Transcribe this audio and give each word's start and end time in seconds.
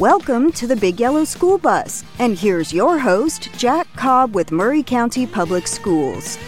Welcome 0.00 0.50
to 0.52 0.66
the 0.66 0.76
Big 0.76 0.98
Yellow 0.98 1.24
School 1.24 1.58
Bus. 1.58 2.04
And 2.18 2.38
here's 2.38 2.72
your 2.72 2.98
host, 2.98 3.50
Jack 3.58 3.86
Cobb 3.96 4.34
with 4.34 4.50
Maury 4.50 4.82
County 4.82 5.26
Public 5.26 5.66
Schools. 5.66 6.38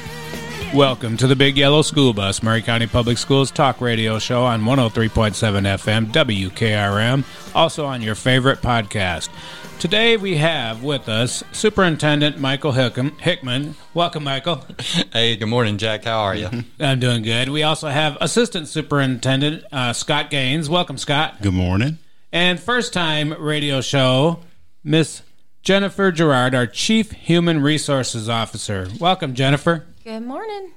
Welcome 0.72 1.18
to 1.18 1.26
the 1.26 1.36
Big 1.36 1.58
Yellow 1.58 1.82
School 1.82 2.14
Bus, 2.14 2.42
Maury 2.42 2.62
County 2.62 2.86
Public 2.86 3.18
Schools 3.18 3.50
talk 3.50 3.82
radio 3.82 4.18
show 4.18 4.42
on 4.42 4.62
103.7 4.62 5.34
FM 5.34 6.06
WKRM, 6.06 7.54
also 7.54 7.84
on 7.84 8.00
your 8.00 8.14
favorite 8.14 8.62
podcast. 8.62 9.28
Today 9.78 10.16
we 10.16 10.38
have 10.38 10.82
with 10.82 11.10
us 11.10 11.44
Superintendent 11.52 12.38
Michael 12.38 12.72
Hickman. 12.72 13.74
Welcome, 13.92 14.24
Michael. 14.24 14.64
Hey, 15.12 15.36
good 15.36 15.48
morning, 15.48 15.76
Jack. 15.76 16.04
How 16.04 16.20
are 16.20 16.34
you? 16.34 16.48
I'm 16.80 17.00
doing 17.00 17.22
good. 17.22 17.50
We 17.50 17.64
also 17.64 17.88
have 17.88 18.16
Assistant 18.18 18.66
Superintendent 18.66 19.62
uh, 19.70 19.92
Scott 19.92 20.30
Gaines. 20.30 20.70
Welcome, 20.70 20.96
Scott. 20.96 21.42
Good 21.42 21.52
morning. 21.52 21.98
And 22.32 22.58
first 22.58 22.94
time 22.94 23.34
radio 23.34 23.82
show, 23.82 24.40
Miss 24.82 25.20
Jennifer 25.62 26.10
Gerard, 26.10 26.54
our 26.54 26.66
Chief 26.66 27.10
Human 27.12 27.60
Resources 27.60 28.26
Officer. 28.26 28.88
Welcome, 28.98 29.34
Jennifer. 29.34 29.84
Good 30.02 30.22
morning. 30.22 30.72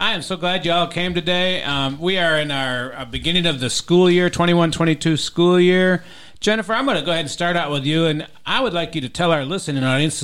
I 0.00 0.14
am 0.14 0.22
so 0.22 0.36
glad 0.36 0.66
you 0.66 0.72
all 0.72 0.88
came 0.88 1.14
today. 1.14 1.62
Um, 1.62 2.00
we 2.00 2.18
are 2.18 2.36
in 2.40 2.50
our 2.50 2.92
uh, 2.94 3.04
beginning 3.04 3.46
of 3.46 3.60
the 3.60 3.70
school 3.70 4.10
year, 4.10 4.28
21 4.28 4.72
22 4.72 5.16
school 5.16 5.60
year. 5.60 6.02
Jennifer, 6.46 6.74
I'm 6.74 6.84
going 6.84 6.96
to 6.96 7.02
go 7.02 7.10
ahead 7.10 7.22
and 7.22 7.30
start 7.30 7.56
out 7.56 7.72
with 7.72 7.84
you, 7.84 8.06
and 8.06 8.24
I 8.46 8.60
would 8.60 8.72
like 8.72 8.94
you 8.94 9.00
to 9.00 9.08
tell 9.08 9.32
our 9.32 9.44
listening 9.44 9.82
audience, 9.82 10.14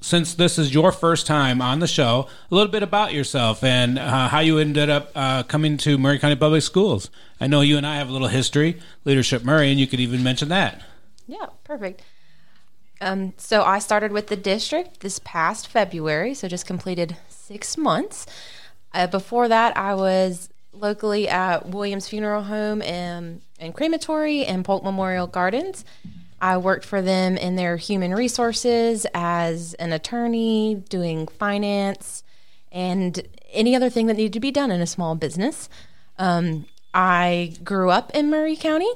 since 0.00 0.34
this 0.34 0.56
is 0.56 0.72
your 0.72 0.92
first 0.92 1.26
time 1.26 1.60
on 1.60 1.80
the 1.80 1.88
show, 1.88 2.28
a 2.48 2.54
little 2.54 2.70
bit 2.70 2.84
about 2.84 3.12
yourself 3.12 3.64
and 3.64 3.98
uh, 3.98 4.28
how 4.28 4.38
you 4.38 4.60
ended 4.60 4.88
up 4.88 5.10
uh, 5.16 5.42
coming 5.42 5.76
to 5.78 5.98
Maury 5.98 6.20
County 6.20 6.36
Public 6.36 6.62
Schools. 6.62 7.10
I 7.40 7.48
know 7.48 7.62
you 7.62 7.76
and 7.78 7.84
I 7.84 7.96
have 7.96 8.08
a 8.08 8.12
little 8.12 8.28
history, 8.28 8.80
Leadership 9.04 9.42
Maury, 9.42 9.72
and 9.72 9.80
you 9.80 9.88
could 9.88 9.98
even 9.98 10.22
mention 10.22 10.50
that. 10.50 10.82
Yeah, 11.26 11.46
perfect. 11.64 12.02
Um, 13.00 13.34
so 13.36 13.64
I 13.64 13.80
started 13.80 14.12
with 14.12 14.28
the 14.28 14.36
district 14.36 15.00
this 15.00 15.18
past 15.24 15.66
February, 15.66 16.34
so 16.34 16.46
just 16.46 16.64
completed 16.64 17.16
six 17.28 17.76
months. 17.76 18.24
Uh, 18.94 19.08
before 19.08 19.48
that, 19.48 19.76
I 19.76 19.96
was 19.96 20.48
locally 20.72 21.28
at 21.28 21.68
Williams 21.68 22.08
Funeral 22.08 22.44
Home 22.44 22.82
and, 22.82 23.40
and 23.58 23.74
Crematory 23.74 24.44
and 24.44 24.64
Polk 24.64 24.82
Memorial 24.82 25.26
Gardens. 25.26 25.84
I 26.40 26.56
worked 26.56 26.84
for 26.84 27.00
them 27.00 27.36
in 27.36 27.56
their 27.56 27.76
human 27.76 28.12
resources 28.14 29.06
as 29.14 29.74
an 29.74 29.92
attorney, 29.92 30.82
doing 30.88 31.28
finance, 31.28 32.24
and 32.72 33.22
any 33.52 33.76
other 33.76 33.90
thing 33.90 34.06
that 34.06 34.16
needed 34.16 34.32
to 34.32 34.40
be 34.40 34.50
done 34.50 34.70
in 34.70 34.80
a 34.80 34.86
small 34.86 35.14
business. 35.14 35.68
Um, 36.18 36.66
I 36.92 37.54
grew 37.62 37.90
up 37.90 38.10
in 38.12 38.30
Maury 38.30 38.56
County. 38.56 38.90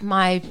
My 0.00 0.42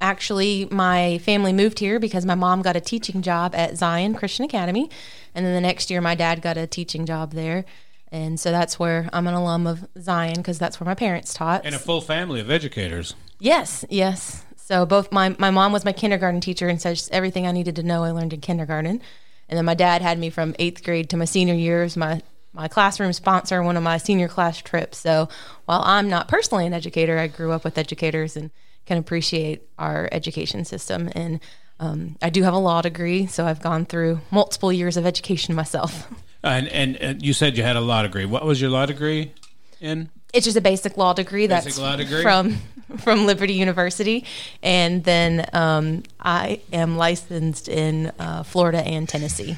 actually 0.00 0.68
my 0.70 1.18
family 1.18 1.52
moved 1.52 1.78
here 1.78 1.98
because 1.98 2.24
my 2.24 2.34
mom 2.34 2.62
got 2.62 2.76
a 2.76 2.80
teaching 2.80 3.22
job 3.22 3.54
at 3.54 3.76
Zion 3.76 4.14
Christian 4.14 4.44
Academy, 4.44 4.90
and 5.34 5.46
then 5.46 5.54
the 5.54 5.60
next 5.60 5.90
year 5.90 6.00
my 6.00 6.14
dad 6.14 6.42
got 6.42 6.56
a 6.56 6.66
teaching 6.66 7.06
job 7.06 7.32
there. 7.32 7.64
And 8.10 8.40
so 8.40 8.50
that's 8.50 8.78
where 8.78 9.08
I'm 9.12 9.26
an 9.26 9.34
alum 9.34 9.66
of 9.66 9.86
Zion 10.00 10.36
because 10.36 10.58
that's 10.58 10.80
where 10.80 10.86
my 10.86 10.94
parents 10.94 11.34
taught. 11.34 11.64
And 11.64 11.74
a 11.74 11.78
full 11.78 12.00
family 12.00 12.40
of 12.40 12.50
educators. 12.50 13.14
Yes, 13.38 13.84
yes. 13.88 14.44
So 14.56 14.84
both 14.84 15.12
my 15.12 15.34
my 15.38 15.50
mom 15.50 15.72
was 15.72 15.84
my 15.84 15.92
kindergarten 15.92 16.40
teacher, 16.40 16.68
and 16.68 16.80
so 16.80 16.94
everything 17.10 17.46
I 17.46 17.52
needed 17.52 17.76
to 17.76 17.82
know 17.82 18.04
I 18.04 18.10
learned 18.10 18.32
in 18.32 18.40
kindergarten. 18.40 19.00
And 19.48 19.56
then 19.56 19.64
my 19.64 19.74
dad 19.74 20.02
had 20.02 20.18
me 20.18 20.30
from 20.30 20.54
eighth 20.58 20.84
grade 20.84 21.10
to 21.10 21.16
my 21.16 21.24
senior 21.24 21.54
years. 21.54 21.96
My 21.96 22.22
my 22.52 22.68
classroom 22.68 23.12
sponsor 23.12 23.62
one 23.62 23.76
of 23.76 23.82
my 23.82 23.98
senior 23.98 24.28
class 24.28 24.58
trips. 24.58 24.98
So 24.98 25.28
while 25.66 25.82
I'm 25.84 26.08
not 26.08 26.28
personally 26.28 26.66
an 26.66 26.74
educator, 26.74 27.18
I 27.18 27.28
grew 27.28 27.52
up 27.52 27.64
with 27.64 27.78
educators 27.78 28.36
and 28.36 28.50
can 28.86 28.98
appreciate 28.98 29.62
our 29.78 30.08
education 30.12 30.64
system. 30.64 31.10
And 31.14 31.40
um, 31.78 32.16
I 32.20 32.30
do 32.30 32.42
have 32.42 32.54
a 32.54 32.58
law 32.58 32.82
degree, 32.82 33.26
so 33.26 33.46
I've 33.46 33.62
gone 33.62 33.84
through 33.84 34.20
multiple 34.30 34.72
years 34.72 34.96
of 34.96 35.06
education 35.06 35.54
myself. 35.54 36.08
And, 36.42 36.68
and, 36.68 36.96
and 36.96 37.22
you 37.22 37.32
said 37.32 37.56
you 37.56 37.62
had 37.62 37.76
a 37.76 37.80
law 37.80 38.02
degree. 38.02 38.24
What 38.24 38.44
was 38.44 38.60
your 38.60 38.70
law 38.70 38.86
degree 38.86 39.32
in? 39.80 40.08
It's 40.32 40.44
just 40.44 40.56
a 40.56 40.60
basic 40.60 40.96
law 40.96 41.12
degree. 41.12 41.46
Basic 41.46 41.64
that's 41.64 41.78
law 41.78 41.96
degree? 41.96 42.22
from 42.22 42.58
from 42.98 43.26
Liberty 43.26 43.54
University, 43.54 44.24
and 44.62 45.04
then 45.04 45.46
um, 45.52 46.02
I 46.20 46.60
am 46.72 46.96
licensed 46.96 47.68
in 47.68 48.12
uh, 48.18 48.42
Florida 48.42 48.80
and 48.86 49.08
Tennessee. 49.08 49.56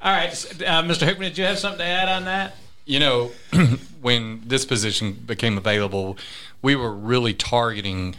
All 0.00 0.12
right, 0.12 0.30
uh, 0.62 0.82
Mr. 0.82 1.06
Hickman, 1.06 1.28
did 1.28 1.38
you 1.38 1.44
have 1.44 1.58
something 1.58 1.78
to 1.78 1.84
add 1.84 2.08
on 2.08 2.24
that? 2.24 2.56
You 2.84 2.98
know, 2.98 3.30
when 4.00 4.42
this 4.44 4.64
position 4.64 5.12
became 5.12 5.56
available, 5.56 6.18
we 6.60 6.74
were 6.74 6.92
really 6.92 7.34
targeting 7.34 8.16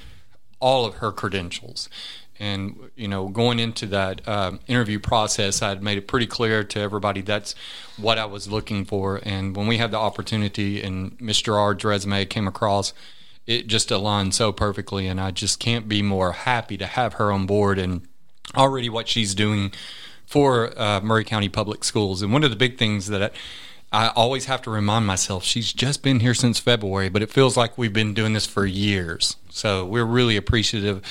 all 0.60 0.86
of 0.86 0.96
her 0.96 1.12
credentials. 1.12 1.90
And 2.44 2.92
you 2.98 3.08
know, 3.08 3.30
going 3.30 3.60
into 3.60 3.86
that 3.88 4.28
um, 4.28 4.60
interview 4.68 5.00
process, 5.00 5.62
I 5.62 5.70
had 5.70 5.82
made 5.82 5.98
it 5.98 6.08
pretty 6.08 6.28
clear 6.28 6.64
to 6.66 6.80
everybody 6.80 7.22
that's 7.22 7.56
what 7.96 8.18
I 8.20 8.26
was 8.26 8.50
looking 8.50 8.84
for. 8.84 9.22
And 9.24 9.56
when 9.56 9.66
we 9.68 9.78
had 9.78 9.92
the 9.92 9.98
opportunity, 9.98 10.82
and 10.84 11.16
Miss 11.22 11.42
Gerard's 11.42 11.86
resume 11.86 12.26
came 12.26 12.48
across, 12.48 12.94
it 13.48 13.68
just 13.68 13.92
aligned 13.92 14.36
so 14.36 14.52
perfectly. 14.52 15.08
And 15.08 15.22
I 15.22 15.32
just 15.32 15.60
can't 15.60 15.88
be 15.88 16.02
more 16.02 16.34
happy 16.34 16.78
to 16.78 16.86
have 16.86 17.14
her 17.14 17.32
on 17.32 17.46
board. 17.46 17.80
And 17.80 18.08
already 18.56 18.90
what 18.90 19.08
she's 19.08 19.34
doing 19.34 19.72
for 20.26 20.78
uh, 20.80 21.00
Maury 21.02 21.24
County 21.24 21.50
Public 21.50 21.84
Schools. 21.84 22.22
And 22.22 22.34
one 22.34 22.44
of 22.44 22.50
the 22.50 22.56
big 22.56 22.78
things 22.78 23.08
that 23.08 23.24
I, 23.24 24.08
I 24.08 24.08
always 24.10 24.46
have 24.46 24.62
to 24.64 24.70
remind 24.70 25.06
myself 25.06 25.44
she's 25.44 25.72
just 25.72 26.02
been 26.02 26.20
here 26.20 26.34
since 26.34 26.60
February, 26.60 27.10
but 27.10 27.22
it 27.22 27.32
feels 27.32 27.56
like 27.56 27.78
we've 27.78 27.94
been 27.94 28.14
doing 28.14 28.34
this 28.34 28.46
for 28.46 28.66
years. 28.66 29.38
So 29.50 29.86
we're 29.86 30.06
really 30.06 30.36
appreciative 30.36 31.02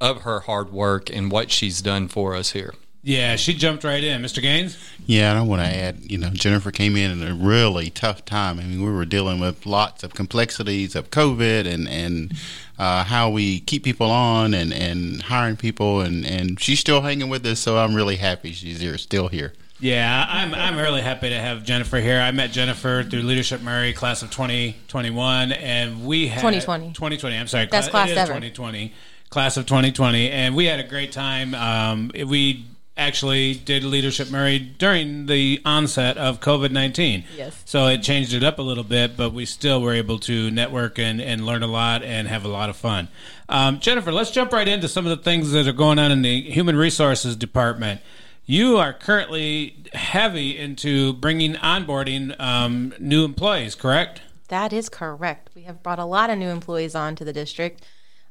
of 0.00 0.22
her 0.22 0.40
hard 0.40 0.72
work 0.72 1.10
and 1.10 1.30
what 1.30 1.50
she's 1.50 1.82
done 1.82 2.08
for 2.08 2.34
us 2.34 2.52
here. 2.52 2.74
Yeah, 3.02 3.36
she 3.36 3.54
jumped 3.54 3.82
right 3.82 4.04
in. 4.04 4.20
Mr. 4.20 4.42
Gaines? 4.42 4.76
Yeah, 5.06 5.30
and 5.30 5.38
I 5.38 5.42
want 5.42 5.62
to 5.62 5.68
add, 5.68 6.10
you 6.10 6.18
know, 6.18 6.28
Jennifer 6.30 6.70
came 6.70 6.96
in 6.96 7.22
at 7.22 7.30
a 7.30 7.34
really 7.34 7.88
tough 7.88 8.26
time. 8.26 8.58
I 8.58 8.64
mean, 8.64 8.84
we 8.84 8.92
were 8.92 9.06
dealing 9.06 9.40
with 9.40 9.64
lots 9.64 10.04
of 10.04 10.12
complexities 10.12 10.94
of 10.94 11.10
COVID 11.10 11.66
and, 11.66 11.88
and 11.88 12.34
uh, 12.78 13.04
how 13.04 13.30
we 13.30 13.60
keep 13.60 13.84
people 13.84 14.10
on 14.10 14.52
and, 14.52 14.72
and 14.74 15.22
hiring 15.22 15.56
people, 15.56 16.02
and, 16.02 16.26
and 16.26 16.60
she's 16.60 16.80
still 16.80 17.00
hanging 17.00 17.30
with 17.30 17.44
us, 17.46 17.60
so 17.60 17.78
I'm 17.78 17.94
really 17.94 18.16
happy 18.16 18.52
she's 18.52 18.80
here, 18.80 18.98
still 18.98 19.28
here. 19.28 19.54
Yeah, 19.82 20.26
I'm 20.28 20.54
I'm 20.54 20.76
really 20.76 21.00
happy 21.00 21.30
to 21.30 21.38
have 21.38 21.64
Jennifer 21.64 22.00
here. 22.00 22.20
I 22.20 22.32
met 22.32 22.50
Jennifer 22.50 23.02
through 23.02 23.22
Leadership 23.22 23.62
Maury 23.62 23.94
class 23.94 24.22
of 24.22 24.30
2021 24.30 25.52
and 25.52 26.04
we 26.04 26.28
had 26.28 26.40
2020. 26.40 26.88
2020, 26.88 27.38
I'm 27.38 27.46
sorry. 27.46 27.64
Best 27.64 27.90
class 27.90 28.10
ever. 28.10 28.26
2020 28.26 28.92
class 29.30 29.56
of 29.56 29.66
2020, 29.66 30.30
and 30.30 30.54
we 30.54 30.66
had 30.66 30.80
a 30.80 30.84
great 30.84 31.12
time. 31.12 31.54
Um, 31.54 32.10
we 32.26 32.66
actually 32.96 33.54
did 33.54 33.82
Leadership 33.82 34.30
Maury 34.30 34.58
during 34.58 35.26
the 35.26 35.60
onset 35.64 36.18
of 36.18 36.40
COVID 36.40 36.70
19. 36.70 37.24
Yes. 37.36 37.62
So 37.64 37.86
it 37.86 38.02
changed 38.02 38.34
it 38.34 38.44
up 38.44 38.58
a 38.58 38.62
little 38.62 38.84
bit, 38.84 39.16
but 39.16 39.32
we 39.32 39.46
still 39.46 39.80
were 39.80 39.94
able 39.94 40.18
to 40.20 40.50
network 40.50 40.98
and, 40.98 41.20
and 41.20 41.46
learn 41.46 41.62
a 41.62 41.68
lot 41.68 42.02
and 42.02 42.28
have 42.28 42.44
a 42.44 42.48
lot 42.48 42.68
of 42.68 42.76
fun. 42.76 43.08
Um, 43.48 43.80
Jennifer, 43.80 44.12
let's 44.12 44.30
jump 44.30 44.52
right 44.52 44.68
into 44.68 44.88
some 44.88 45.06
of 45.06 45.16
the 45.16 45.22
things 45.22 45.52
that 45.52 45.66
are 45.66 45.72
going 45.72 45.98
on 45.98 46.12
in 46.12 46.22
the 46.22 46.42
Human 46.50 46.76
Resources 46.76 47.36
Department. 47.36 48.00
You 48.44 48.78
are 48.78 48.92
currently 48.92 49.84
heavy 49.92 50.58
into 50.58 51.12
bringing 51.12 51.54
onboarding 51.54 52.38
um, 52.40 52.92
new 52.98 53.24
employees, 53.24 53.76
correct? 53.76 54.22
That 54.48 54.72
is 54.72 54.88
correct. 54.88 55.50
We 55.54 55.62
have 55.62 55.84
brought 55.84 56.00
a 56.00 56.04
lot 56.04 56.30
of 56.30 56.38
new 56.38 56.48
employees 56.48 56.96
on 56.96 57.14
to 57.16 57.24
the 57.24 57.32
district. 57.32 57.84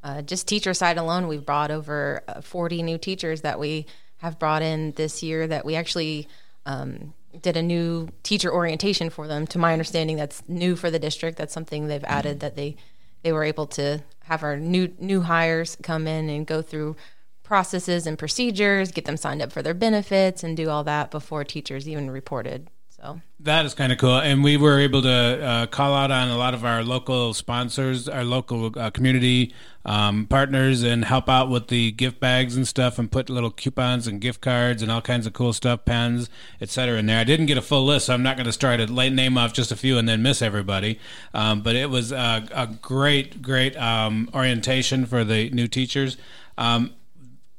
Uh, 0.04 0.22
just 0.22 0.48
teacher 0.48 0.74
side 0.74 0.98
alone, 0.98 1.28
we've 1.28 1.46
brought 1.46 1.72
over 1.72 2.24
uh, 2.28 2.42
40 2.42 2.84
new 2.84 2.98
teachers 2.98 3.42
that 3.42 3.60
we 3.60 3.86
have 4.18 4.40
brought 4.40 4.62
in 4.62 4.92
this 4.94 5.22
year 5.24 5.48
that 5.48 5.66
we 5.66 5.76
actually 5.76 6.28
um, 6.66 7.14
did 7.42 7.58
a 7.58 7.62
new 7.62 8.10
teacher 8.24 8.54
orientation 8.54 9.10
for 9.10 9.28
them. 9.28 9.46
To 9.48 9.60
my 9.60 9.74
understanding, 9.74 10.18
that's 10.18 10.44
new 10.48 10.76
for 10.76 10.90
the 10.90 11.00
district. 11.00 11.38
That's 11.38 11.54
something 11.54 11.88
they've 11.88 12.04
added 12.06 12.40
that 12.40 12.56
they 12.56 12.76
they 13.22 13.34
were 13.34 13.44
able 13.44 13.68
to 13.68 14.02
have 14.24 14.44
our 14.44 14.58
new 14.58 14.94
new 15.00 15.22
hires 15.22 15.78
come 15.84 16.08
in 16.08 16.30
and 16.30 16.48
go 16.48 16.62
through 16.62 16.96
processes 17.44 18.06
and 18.06 18.18
procedures, 18.18 18.92
get 18.92 19.06
them 19.06 19.18
signed 19.18 19.42
up 19.42 19.52
for 19.52 19.62
their 19.62 19.74
benefits, 19.74 20.44
and 20.44 20.56
do 20.56 20.70
all 20.70 20.84
that 20.84 21.12
before 21.12 21.44
teachers 21.44 21.90
even 21.90 22.12
reported. 22.12 22.70
So 23.02 23.22
that 23.40 23.66
is 23.66 23.74
kind 23.74 23.94
of 23.94 23.98
cool, 23.98 24.18
and 24.18 24.44
we 24.44 24.58
were 24.58 24.78
able 24.78 25.02
to 25.04 25.10
uh, 25.10 25.66
call 25.68 25.94
out 25.94 26.12
on 26.12 26.28
a 26.28 26.38
lot 26.38 26.54
of 26.54 26.66
our 26.66 26.84
local 26.84 27.34
sponsors, 27.34 28.10
our 28.10 28.26
local 28.26 28.78
uh, 28.78 28.90
community 28.90 29.54
um, 29.86 30.26
partners, 30.26 30.84
and 30.84 31.06
help 31.06 31.30
out 31.30 31.50
with 31.50 31.70
the 31.70 31.92
gift 31.92 32.20
bags 32.20 32.58
and 32.58 32.68
stuff, 32.68 33.00
and 33.00 33.10
put 33.10 33.30
little 33.30 33.52
coupons 33.52 34.06
and 34.06 34.20
gift 34.20 34.42
cards 34.42 34.82
and 34.82 34.92
all 34.92 35.02
kinds 35.02 35.26
of 35.26 35.32
cool 35.32 35.54
stuff, 35.54 35.86
pens, 35.86 36.30
etc. 36.60 37.00
In 37.00 37.06
there. 37.06 37.20
I 37.20 37.24
didn't 37.24 37.46
get 37.46 37.58
a 37.58 37.62
full 37.62 37.86
list, 37.86 38.08
so 38.08 38.14
I'm 38.14 38.24
not 38.24 38.36
going 38.36 38.48
to 38.48 38.52
start 38.52 38.86
to 38.86 39.10
name 39.10 39.38
off 39.38 39.54
just 39.54 39.72
a 39.72 39.78
few 39.78 39.98
and 39.98 40.10
then 40.10 40.22
miss 40.22 40.42
everybody. 40.42 41.00
Um, 41.34 41.62
but 41.62 41.78
it 41.78 41.90
was 41.90 42.12
a, 42.12 42.46
a 42.52 42.68
great, 42.68 43.42
great 43.42 43.78
um, 43.78 44.30
orientation 44.34 45.06
for 45.06 45.24
the 45.24 45.50
new 45.52 45.70
teachers. 45.70 46.18
Um, 46.58 46.96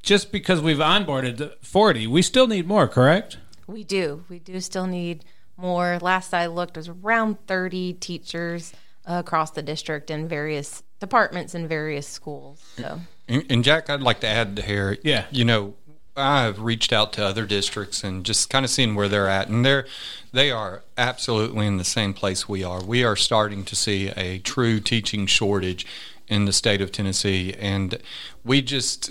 just 0.02 0.32
because 0.32 0.60
we've 0.60 0.76
onboarded 0.76 1.54
40, 1.62 2.06
we 2.08 2.20
still 2.20 2.46
need 2.46 2.66
more, 2.66 2.87
correct? 2.87 3.38
We 3.70 3.84
do. 3.84 4.25
We 4.28 4.38
do 4.38 4.61
still 4.61 4.87
need 4.87 5.25
more. 5.56 5.99
Last 6.00 6.34
I 6.34 6.46
looked, 6.46 6.76
was 6.76 6.88
around 6.88 7.38
30 7.46 7.94
teachers 7.94 8.72
uh, 9.08 9.22
across 9.25 9.52
the 9.52 9.62
district 9.62 10.11
in 10.11 10.28
various 10.28 10.82
departments 10.99 11.55
in 11.55 11.67
various 11.67 12.06
schools. 12.06 12.62
So, 12.76 13.00
And, 13.28 13.44
and 13.49 13.64
Jack, 13.64 13.88
I'd 13.88 14.02
like 14.02 14.20
to 14.20 14.26
add 14.26 14.58
here. 14.67 14.99
Yeah. 15.02 15.26
You 15.31 15.44
know, 15.44 15.75
I've 16.17 16.61
reached 16.61 16.93
out 16.93 17.12
to 17.14 17.25
other 17.25 17.46
districts 17.46 18.05
and 18.05 18.25
just 18.25 18.50
kind 18.50 18.64
of 18.64 18.70
seeing 18.70 18.94
where 18.94 19.08
they're 19.08 19.28
at, 19.28 19.49
and 19.49 19.64
they're 19.64 19.87
they 20.32 20.50
are 20.50 20.82
absolutely 20.99 21.66
in 21.66 21.76
the 21.76 21.84
same 21.84 22.12
place 22.14 22.49
we 22.49 22.62
are. 22.62 22.82
We 22.82 23.05
are 23.05 23.16
starting 23.16 23.64
to 23.64 23.76
see 23.76 24.08
a 24.08 24.38
true 24.38 24.81
teaching 24.81 25.26
shortage 25.26 25.87
in 26.28 26.44
the 26.44 26.52
state 26.52 26.81
of 26.81 26.93
Tennessee, 26.93 27.55
and 27.58 27.99
we 28.44 28.61
just 28.61 29.11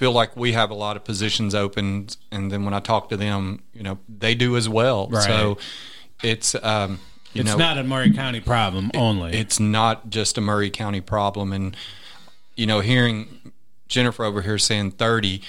feel 0.00 0.12
like 0.12 0.34
we 0.34 0.52
have 0.52 0.70
a 0.70 0.74
lot 0.74 0.96
of 0.96 1.04
positions 1.04 1.54
open. 1.54 2.08
And 2.32 2.50
then 2.50 2.64
when 2.64 2.72
I 2.72 2.80
talk 2.80 3.10
to 3.10 3.18
them, 3.18 3.62
you 3.74 3.82
know, 3.82 3.98
they 4.08 4.34
do 4.34 4.56
as 4.56 4.66
well. 4.66 5.08
Right. 5.08 5.22
So 5.22 5.58
it's 6.22 6.54
um, 6.54 6.98
you 7.34 7.42
It's 7.42 7.50
know, 7.50 7.58
not 7.58 7.76
a 7.76 7.84
Maury 7.84 8.10
County 8.10 8.40
problem 8.40 8.90
only. 8.94 9.34
it's 9.34 9.60
not 9.60 10.08
just 10.08 10.38
a 10.38 10.40
Maury 10.40 10.70
County 10.70 11.02
problem. 11.02 11.52
And, 11.52 11.76
you 12.56 12.64
know, 12.64 12.80
hearing 12.80 13.52
Jennifer 13.88 14.24
over 14.24 14.40
here 14.40 14.56
saying 14.56 14.92
30, 14.92 15.42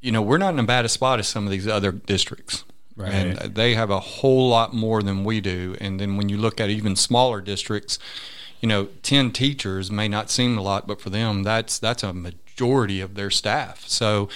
you 0.00 0.10
know, 0.10 0.20
we're 0.20 0.38
not 0.38 0.52
in 0.52 0.58
a 0.58 0.64
bad 0.64 0.90
spot 0.90 1.20
as 1.20 1.28
some 1.28 1.44
of 1.46 1.52
these 1.52 1.68
other 1.68 1.92
districts. 1.92 2.64
Right. 2.96 3.12
And 3.14 3.54
they 3.54 3.74
have 3.74 3.90
a 3.90 4.00
whole 4.00 4.48
lot 4.48 4.74
more 4.74 5.00
than 5.00 5.22
we 5.22 5.40
do. 5.40 5.76
And 5.80 6.00
then 6.00 6.16
when 6.16 6.28
you 6.28 6.38
look 6.38 6.60
at 6.60 6.70
even 6.70 6.96
smaller 6.96 7.40
districts, 7.40 8.00
you 8.60 8.68
know, 8.68 8.86
10 9.04 9.30
teachers 9.30 9.92
may 9.92 10.08
not 10.08 10.28
seem 10.28 10.58
a 10.58 10.62
lot, 10.62 10.88
but 10.88 11.00
for 11.00 11.10
them, 11.10 11.44
that's 11.44 11.78
that's 11.78 12.02
a 12.02 12.12
majority 12.56 13.00
of 13.00 13.14
their 13.14 13.30
staff. 13.30 13.86
So, 13.86 14.28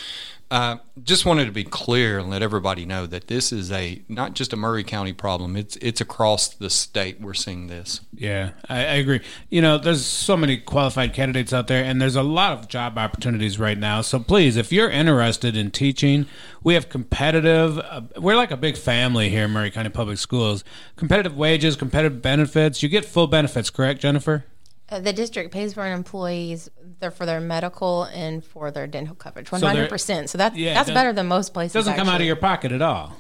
uh, 0.51 0.79
just 1.05 1.25
wanted 1.25 1.45
to 1.45 1.53
be 1.53 1.63
clear 1.63 2.19
and 2.19 2.29
let 2.29 2.43
everybody 2.43 2.85
know 2.85 3.07
that 3.07 3.29
this 3.29 3.53
is 3.53 3.71
a 3.71 4.03
not 4.09 4.35
just 4.35 4.53
a 4.53 4.57
Maury 4.57 4.83
County 4.83 5.13
problem. 5.13 5.55
It's 5.55 5.77
it's 5.77 6.01
across 6.01 6.49
the 6.49 6.69
state. 6.69 7.21
We're 7.21 7.35
seeing 7.35 7.69
this. 7.69 8.01
Yeah, 8.13 8.51
I, 8.69 8.79
I 8.79 8.95
agree. 8.95 9.21
You 9.49 9.63
know, 9.63 9.79
there's 9.79 10.05
so 10.05 10.37
many 10.37 10.57
qualified 10.57 11.15
candidates 11.15 11.53
out 11.53 11.69
there, 11.69 11.85
and 11.85 12.03
there's 12.03 12.17
a 12.17 12.25
lot 12.25 12.53
of 12.53 12.67
job 12.67 12.99
opportunities 12.99 13.61
right 13.61 13.79
now. 13.79 14.01
So 14.01 14.19
please, 14.19 14.57
if 14.57 14.73
you're 14.73 14.91
interested 14.91 15.57
in 15.57 15.71
teaching, 15.71 16.27
we 16.65 16.75
have 16.75 16.89
competitive. 16.89 17.79
Uh, 17.79 18.01
we're 18.17 18.35
like 18.35 18.51
a 18.51 18.57
big 18.57 18.77
family 18.77 19.29
here 19.29 19.45
in 19.45 19.53
Maury 19.53 19.71
County 19.71 19.91
Public 19.91 20.19
Schools. 20.19 20.65
Competitive 20.97 21.37
wages, 21.37 21.77
competitive 21.77 22.21
benefits. 22.21 22.83
You 22.83 22.89
get 22.89 23.05
full 23.05 23.29
benefits, 23.29 23.71
correct, 23.71 24.01
Jennifer? 24.01 24.47
Uh, 24.91 24.99
the 24.99 25.13
district 25.13 25.53
pays 25.53 25.75
for 25.75 25.87
employees 25.87 26.69
their 26.99 27.11
for 27.11 27.25
their 27.25 27.41
medical 27.41 28.05
and 28.05 28.45
for 28.45 28.71
their 28.71 28.87
dental 28.87 29.15
coverage, 29.15 29.49
hundred 29.49 29.89
percent. 29.89 30.31
So 30.31 30.39
that's 30.39 30.57
Yeah, 30.57 30.75
that's 30.75 30.91
better 30.91 31.13
than 31.13 31.27
most 31.27 31.55
places. 31.55 31.77
It 31.77 31.79
doesn't 31.79 31.97
come 31.97 32.09
out 32.09 32.21
of 32.21 32.27
your 32.27 32.37
pocket 32.37 32.73
at 32.73 32.83
all. 32.83 33.17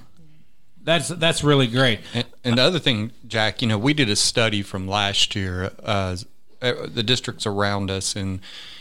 That's 0.83 1.09
that's 1.09 1.45
really 1.45 1.67
great. 1.67 2.01
And, 2.15 2.25
and 2.43 2.59
the 2.59 2.63
other 2.63 2.79
thing, 2.79 3.13
Jack, 3.27 3.63
you 3.63 3.69
know, 3.69 3.79
we 3.79 3.95
did 3.95 4.09
a 4.09 4.17
study 4.17 4.63
from 4.63 4.89
last 4.89 5.37
year, 5.37 5.71
uh, 5.85 6.17
uh, 6.61 6.73
the 6.87 7.03
districts 7.03 7.47
around 7.47 7.91
us, 7.91 8.17
and 8.17 8.41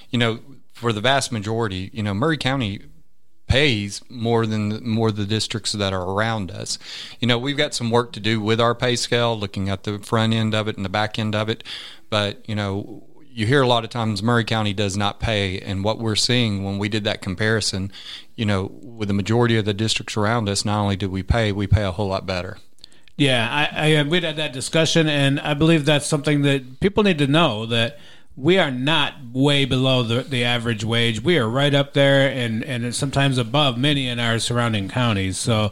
you 0.09 0.18
know, 0.18 0.39
for 0.74 0.91
the 0.91 1.01
vast 1.01 1.31
majority, 1.31 1.91
you 1.94 2.01
know, 2.01 2.13
Maury 2.13 2.38
County 2.38 2.81
pays 3.50 4.01
more 4.10 4.46
than 4.46 4.88
more 4.88 5.12
the 5.12 5.25
districts 5.25 5.74
that 5.74 5.92
are 5.92 6.04
around 6.04 6.51
us. 6.51 6.80
You 7.19 7.28
know, 7.28 7.38
we've 7.38 7.57
got 7.57 7.74
some 7.74 7.92
work 7.92 8.13
to 8.13 8.22
do 8.22 8.40
with 8.40 8.62
our 8.62 8.74
pay 8.74 8.96
scale, 8.96 9.38
looking 9.38 9.68
at 9.68 9.84
the 9.84 10.00
front 10.00 10.34
end 10.34 10.56
of 10.56 10.69
it 10.69 10.78
and 10.78 10.86
the 10.86 10.90
back 10.90 11.19
end 11.19 11.36
of 11.36 11.50
it. 11.50 11.63
But 12.10 12.48
you 12.48 12.56
know, 12.56 13.04
you 13.30 13.46
hear 13.46 13.62
a 13.62 13.68
lot 13.68 13.84
of 13.84 13.90
times 13.90 14.24
Maury 14.24 14.46
County 14.46 14.74
does 14.74 14.96
not 14.96 15.19
pay, 15.19 15.60
and 15.60 15.84
what 15.84 16.00
we're 16.00 16.16
seeing 16.16 16.63
when 16.63 16.78
we 16.78 16.90
did 16.90 17.04
that 17.04 17.22
comparison, 17.22 17.92
you 18.36 18.46
know, 18.46 18.72
with 18.81 19.07
the 19.07 19.13
majority 19.13 19.57
of 19.57 19.66
the 19.66 19.74
districts 19.74 20.16
around 20.16 20.48
us, 20.48 20.63
not 20.63 20.80
only 20.80 20.96
do 20.96 21.10
we 21.10 21.24
pay, 21.24 21.51
we 21.51 21.68
pay 21.68 21.84
a 21.84 21.92
whole 21.92 22.07
lot 22.07 22.25
better. 22.25 22.57
Yeah, 23.18 23.50
I, 23.51 23.98
I 23.98 24.04
we 24.04 24.22
had 24.22 24.38
that 24.38 24.54
discussion, 24.54 25.07
and 25.07 25.40
I 25.42 25.54
believe 25.54 25.86
that's 25.86 26.06
something 26.06 26.44
that 26.44 26.80
people 26.80 27.04
need 27.04 27.18
to 27.18 27.28
know 27.28 27.66
that 27.66 28.00
we 28.39 28.57
are 28.57 28.71
not 28.71 29.15
way 29.33 29.65
below 29.65 30.01
the, 30.01 30.21
the 30.21 30.45
average 30.45 30.83
wage. 30.86 31.21
We 31.21 31.38
are 31.38 31.47
right 31.47 31.74
up 31.74 31.94
there, 31.94 32.30
and 32.30 32.63
and 32.63 32.95
sometimes 32.95 33.38
above 33.38 33.77
many 33.77 34.07
in 34.07 34.19
our 34.19 34.39
surrounding 34.39 34.88
counties. 34.88 35.38
So, 35.38 35.71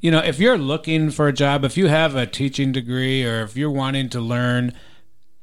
you 0.00 0.10
know, 0.10 0.18
if 0.18 0.38
you're 0.38 0.58
looking 0.58 1.10
for 1.10 1.26
a 1.28 1.32
job, 1.32 1.64
if 1.64 1.76
you 1.76 1.86
have 1.86 2.14
a 2.14 2.26
teaching 2.26 2.70
degree, 2.70 3.24
or 3.24 3.42
if 3.42 3.56
you're 3.56 3.70
wanting 3.70 4.10
to 4.10 4.20
learn 4.20 4.74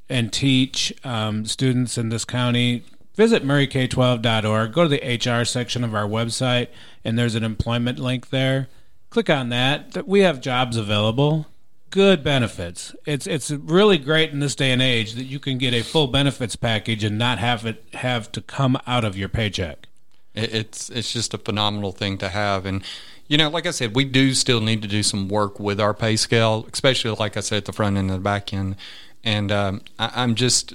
and 0.07 0.31
teach 0.31 0.93
um, 1.03 1.45
students 1.45 1.97
in 1.97 2.09
this 2.09 2.25
county, 2.25 2.83
visit 3.15 3.43
mauryk12.org. 3.43 4.71
Go 4.71 4.87
to 4.87 4.89
the 4.89 5.41
HR 5.41 5.45
section 5.45 5.83
of 5.83 5.95
our 5.95 6.07
website, 6.07 6.67
and 7.03 7.17
there's 7.17 7.35
an 7.35 7.43
employment 7.43 7.97
link 7.97 8.29
there. 8.29 8.67
Click 9.09 9.29
on 9.29 9.49
that. 9.49 10.07
We 10.07 10.19
have 10.19 10.39
jobs 10.39 10.77
available. 10.77 11.47
Good 11.89 12.23
benefits. 12.23 12.95
It's 13.05 13.25
it's 13.25 13.49
really 13.49 13.97
great 13.97 14.31
in 14.31 14.39
this 14.39 14.55
day 14.55 14.71
and 14.71 14.81
age 14.81 15.13
that 15.13 15.23
you 15.23 15.39
can 15.39 15.57
get 15.57 15.73
a 15.73 15.81
full 15.81 16.07
benefits 16.07 16.55
package 16.55 17.03
and 17.03 17.17
not 17.17 17.39
have 17.39 17.65
it 17.65 17.83
have 17.93 18.31
to 18.33 18.41
come 18.41 18.79
out 18.85 19.03
of 19.03 19.17
your 19.17 19.29
paycheck. 19.29 19.87
It's 20.35 20.89
it's 20.89 21.11
just 21.11 21.33
a 21.33 21.39
phenomenal 21.39 21.91
thing 21.91 22.17
to 22.19 22.29
have, 22.29 22.65
and 22.65 22.83
you 23.27 23.37
know, 23.37 23.49
like 23.49 23.65
I 23.65 23.71
said, 23.71 23.95
we 23.95 24.05
do 24.05 24.33
still 24.33 24.59
need 24.59 24.81
to 24.81 24.87
do 24.87 25.03
some 25.03 25.29
work 25.29 25.59
with 25.59 25.79
our 25.79 25.93
pay 25.93 26.15
scale, 26.15 26.67
especially 26.73 27.11
like 27.11 27.37
I 27.37 27.41
said 27.41 27.57
at 27.57 27.65
the 27.65 27.73
front 27.73 27.95
end 27.95 28.09
and 28.09 28.19
the 28.19 28.23
back 28.23 28.53
end. 28.53 28.75
And 29.23 29.51
um, 29.51 29.81
I, 29.99 30.11
I'm 30.15 30.33
just, 30.33 30.73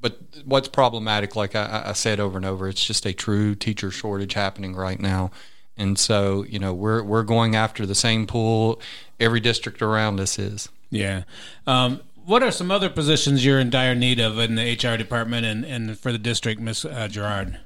but 0.00 0.18
what's 0.44 0.68
problematic, 0.68 1.34
like 1.34 1.56
I, 1.56 1.84
I 1.86 1.92
said 1.92 2.20
over 2.20 2.36
and 2.36 2.46
over, 2.46 2.68
it's 2.68 2.84
just 2.84 3.04
a 3.04 3.12
true 3.12 3.56
teacher 3.56 3.90
shortage 3.90 4.34
happening 4.34 4.76
right 4.76 5.00
now. 5.00 5.32
And 5.80 5.98
so, 5.98 6.44
you 6.44 6.58
know, 6.58 6.74
we're 6.74 7.02
we're 7.02 7.22
going 7.22 7.56
after 7.56 7.86
the 7.86 7.94
same 7.94 8.26
pool 8.26 8.80
every 9.18 9.40
district 9.40 9.80
around 9.80 10.20
us 10.20 10.38
is. 10.38 10.68
Yeah. 10.90 11.22
Um, 11.66 12.00
what 12.26 12.42
are 12.42 12.50
some 12.50 12.70
other 12.70 12.90
positions 12.90 13.44
you're 13.44 13.58
in 13.58 13.70
dire 13.70 13.94
need 13.94 14.20
of 14.20 14.38
in 14.38 14.56
the 14.56 14.72
HR 14.74 14.98
department 14.98 15.46
and, 15.46 15.64
and 15.64 15.98
for 15.98 16.12
the 16.12 16.18
district, 16.18 16.60
Miss 16.60 16.84
uh, 16.84 17.08
Gerard? 17.08 17.58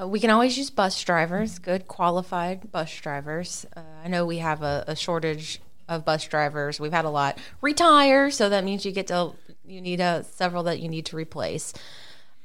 Uh, 0.00 0.06
we 0.06 0.20
can 0.20 0.30
always 0.30 0.56
use 0.56 0.70
bus 0.70 1.02
drivers, 1.02 1.58
good 1.58 1.88
qualified 1.88 2.70
bus 2.70 2.96
drivers. 3.00 3.66
Uh, 3.76 3.80
I 4.04 4.08
know 4.08 4.24
we 4.24 4.38
have 4.38 4.62
a, 4.62 4.84
a 4.86 4.94
shortage 4.94 5.60
of 5.88 6.04
bus 6.04 6.24
drivers. 6.26 6.78
We've 6.78 6.92
had 6.92 7.06
a 7.06 7.10
lot 7.10 7.38
retire, 7.60 8.30
so 8.30 8.48
that 8.48 8.62
means 8.62 8.86
you 8.86 8.92
get 8.92 9.08
to 9.08 9.32
you 9.66 9.80
need 9.80 9.98
a, 9.98 10.24
several 10.32 10.62
that 10.62 10.78
you 10.78 10.88
need 10.88 11.06
to 11.06 11.16
replace. 11.16 11.74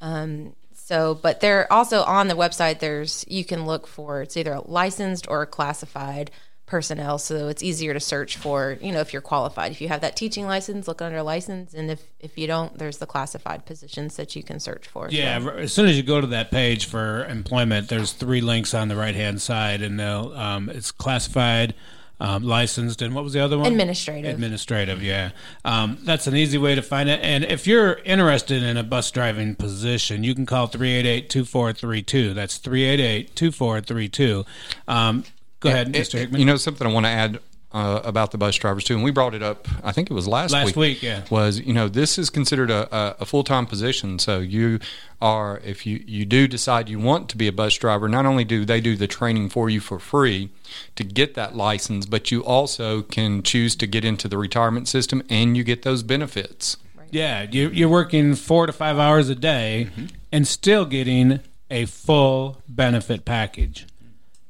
Um, 0.01 0.55
so, 0.83 1.15
but 1.15 1.39
they're 1.39 1.71
also 1.71 2.03
on 2.03 2.27
the 2.27 2.33
website. 2.33 2.79
There's 2.79 3.23
you 3.27 3.45
can 3.45 3.65
look 3.65 3.87
for 3.87 4.21
it's 4.23 4.35
either 4.35 4.59
licensed 4.65 5.27
or 5.29 5.45
classified 5.45 6.31
personnel, 6.65 7.17
so 7.17 7.49
it's 7.49 7.61
easier 7.61 7.93
to 7.93 7.99
search 7.99 8.37
for. 8.37 8.77
You 8.81 8.91
know, 8.91 8.99
if 8.99 9.13
you're 9.13 9.21
qualified, 9.21 9.71
if 9.71 9.79
you 9.79 9.89
have 9.89 10.01
that 10.01 10.15
teaching 10.15 10.47
license, 10.47 10.87
look 10.87 11.01
under 11.01 11.21
license, 11.21 11.73
and 11.73 11.91
if 11.91 12.01
if 12.19 12.37
you 12.37 12.47
don't, 12.47 12.77
there's 12.77 12.97
the 12.97 13.05
classified 13.05 13.65
positions 13.65 14.15
that 14.15 14.35
you 14.35 14.41
can 14.41 14.59
search 14.59 14.87
for. 14.87 15.07
Yeah, 15.09 15.39
r- 15.43 15.57
as 15.59 15.71
soon 15.71 15.87
as 15.87 15.95
you 15.97 16.03
go 16.03 16.19
to 16.19 16.27
that 16.27 16.49
page 16.49 16.85
for 16.87 17.25
employment, 17.25 17.87
there's 17.89 18.13
three 18.13 18.41
links 18.41 18.73
on 18.73 18.87
the 18.87 18.95
right 18.95 19.15
hand 19.15 19.41
side, 19.41 19.81
and 19.81 19.99
they'll 19.99 20.33
um, 20.33 20.69
it's 20.69 20.91
classified, 20.91 21.75
um, 22.21 22.43
licensed, 22.43 23.01
and 23.01 23.13
what 23.15 23.23
was 23.25 23.33
the 23.33 23.39
other 23.39 23.57
one? 23.57 23.65
Administrative. 23.71 24.33
Administrative, 24.33 25.01
yeah. 25.03 25.31
Um, 25.65 25.97
that's 26.03 26.27
an 26.27 26.35
easy 26.35 26.57
way 26.59 26.75
to 26.75 26.81
find 26.83 27.09
it. 27.09 27.19
And 27.23 27.43
if 27.43 27.65
you're 27.65 27.93
interested 28.05 28.61
in 28.63 28.77
a 28.77 28.83
bus 28.83 29.09
driving 29.11 29.55
position, 29.55 30.23
you 30.23 30.35
can 30.35 30.45
call 30.45 30.67
388 30.67 31.29
2432. 31.29 32.33
That's 32.35 32.57
388 32.59 33.35
2432. 33.35 34.45
Um, 34.87 35.23
Go 35.59 35.69
ahead, 35.69 35.95
It- 35.95 35.99
Mr. 36.07 36.15
it- 36.15 36.19
Hickman. 36.19 36.39
You 36.39 36.45
know 36.45 36.57
something 36.57 36.87
I 36.87 36.91
want 36.93 37.05
to 37.07 37.09
add 37.11 37.39
uh, 37.73 38.01
about 38.03 38.31
the 38.31 38.37
bus 38.37 38.55
drivers 38.57 38.83
too, 38.83 38.95
and 38.95 39.03
we 39.03 39.11
brought 39.11 39.33
it 39.33 39.41
up. 39.41 39.67
I 39.83 39.91
think 39.91 40.11
it 40.11 40.13
was 40.13 40.27
last 40.27 40.51
Last 40.51 40.67
week. 40.67 40.75
week, 40.75 41.03
yeah. 41.03 41.23
Was 41.29 41.59
you 41.59 41.73
know 41.73 41.87
this 41.87 42.17
is 42.17 42.29
considered 42.29 42.69
a, 42.69 42.93
a, 42.95 43.15
a 43.21 43.25
full 43.25 43.43
time 43.43 43.65
position. 43.65 44.19
So 44.19 44.39
you 44.39 44.79
are 45.21 45.61
if 45.63 45.85
you 45.85 46.03
you 46.05 46.25
do 46.25 46.47
decide 46.47 46.89
you 46.89 46.99
want 46.99 47.29
to 47.29 47.37
be 47.37 47.47
a 47.47 47.51
bus 47.53 47.75
driver, 47.75 48.09
not 48.09 48.25
only 48.25 48.43
do 48.43 48.65
they 48.65 48.81
do 48.81 48.95
the 48.95 49.07
training 49.07 49.49
for 49.49 49.69
you 49.69 49.79
for 49.79 49.99
free 49.99 50.49
to 50.95 51.03
get 51.03 51.35
that 51.35 51.55
license, 51.55 52.05
but 52.05 52.31
you 52.31 52.43
also 52.43 53.01
can 53.03 53.41
choose 53.43 53.75
to 53.77 53.87
get 53.87 54.03
into 54.03 54.27
the 54.27 54.37
retirement 54.37 54.87
system 54.87 55.23
and 55.29 55.55
you 55.55 55.63
get 55.63 55.83
those 55.83 56.03
benefits. 56.03 56.77
Yeah, 57.09 57.43
you, 57.49 57.69
you're 57.69 57.89
working 57.89 58.35
four 58.35 58.67
to 58.67 58.71
five 58.73 58.97
hours 58.97 59.27
a 59.27 59.35
day 59.35 59.89
and 60.31 60.47
still 60.47 60.85
getting 60.85 61.41
a 61.69 61.85
full 61.85 62.61
benefit 62.69 63.25
package. 63.25 63.85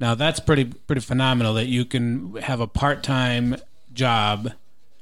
Now 0.01 0.15
that's 0.15 0.39
pretty 0.41 0.65
pretty 0.65 1.01
phenomenal 1.01 1.53
that 1.53 1.67
you 1.67 1.85
can 1.85 2.35
have 2.37 2.59
a 2.59 2.67
part 2.67 3.03
time 3.03 3.55
job 3.93 4.51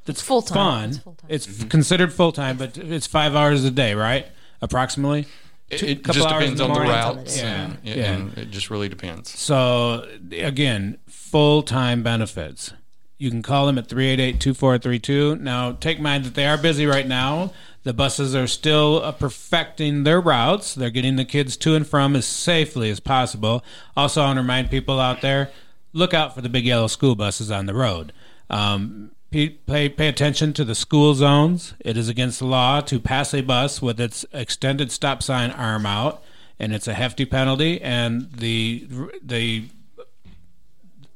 that's 0.05 0.21
full-time. 0.21 0.55
fun. 0.55 0.89
It's 0.89 0.97
full-time. 0.99 1.29
It's 1.29 1.63
considered 1.65 2.13
full 2.13 2.31
time, 2.31 2.57
but 2.57 2.77
it's 2.77 3.07
five 3.07 3.35
hours 3.35 3.63
a 3.63 3.71
day, 3.71 3.93
right? 3.95 4.27
Approximately. 4.61 5.25
It, 5.69 5.83
it 5.83 6.03
just 6.03 6.27
depends 6.27 6.57
the 6.59 6.63
on 6.65 6.69
the 6.73 6.79
morning. 6.79 6.91
routes, 6.91 7.37
Yeah, 7.39 7.45
and, 7.65 7.77
yeah. 7.83 7.93
and 8.13 8.37
it 8.37 8.49
just 8.49 8.69
really 8.71 8.89
depends. 8.89 9.29
So 9.39 10.07
again, 10.31 10.97
full 11.07 11.61
time 11.63 12.01
benefits. 12.03 12.73
You 13.19 13.29
can 13.29 13.41
call 13.43 13.67
them 13.67 13.77
at 13.77 13.87
388-2432. 13.87 15.39
Now, 15.41 15.73
take 15.73 15.99
mind 15.99 16.23
that 16.25 16.35
they 16.35 16.47
are 16.47 16.57
busy 16.57 16.85
right 16.85 17.05
now. 17.07 17.51
The 17.83 17.93
buses 17.93 18.35
are 18.35 18.47
still 18.47 19.01
uh, 19.03 19.11
perfecting 19.13 20.03
their 20.03 20.19
routes. 20.19 20.75
They're 20.75 20.89
getting 20.89 21.15
the 21.15 21.25
kids 21.25 21.55
to 21.57 21.75
and 21.75 21.87
from 21.87 22.15
as 22.15 22.25
safely 22.25 22.89
as 22.89 22.99
possible. 22.99 23.63
Also, 23.95 24.21
I 24.21 24.25
want 24.25 24.37
to 24.37 24.41
remind 24.41 24.69
people 24.69 24.99
out 24.99 25.21
there, 25.21 25.49
look 25.93 26.13
out 26.13 26.35
for 26.35 26.41
the 26.41 26.49
big 26.49 26.65
yellow 26.65 26.87
school 26.87 27.15
buses 27.15 27.49
on 27.49 27.67
the 27.67 27.73
road. 27.73 28.11
Um, 28.49 29.11
pay, 29.31 29.49
pay, 29.89 30.07
attention 30.07 30.53
to 30.53 30.65
the 30.65 30.75
school 30.75 31.13
zones. 31.13 31.73
It 31.79 31.95
is 31.95 32.09
against 32.09 32.39
the 32.39 32.45
law 32.45 32.81
to 32.81 32.99
pass 32.99 33.33
a 33.33 33.41
bus 33.41 33.81
with 33.81 33.99
its 33.99 34.25
extended 34.33 34.91
stop 34.91 35.23
sign 35.23 35.51
arm 35.51 35.85
out, 35.85 36.21
and 36.59 36.73
it's 36.73 36.87
a 36.87 36.93
hefty 36.93 37.25
penalty. 37.25 37.81
And 37.81 38.31
the 38.33 38.87
the 39.23 39.69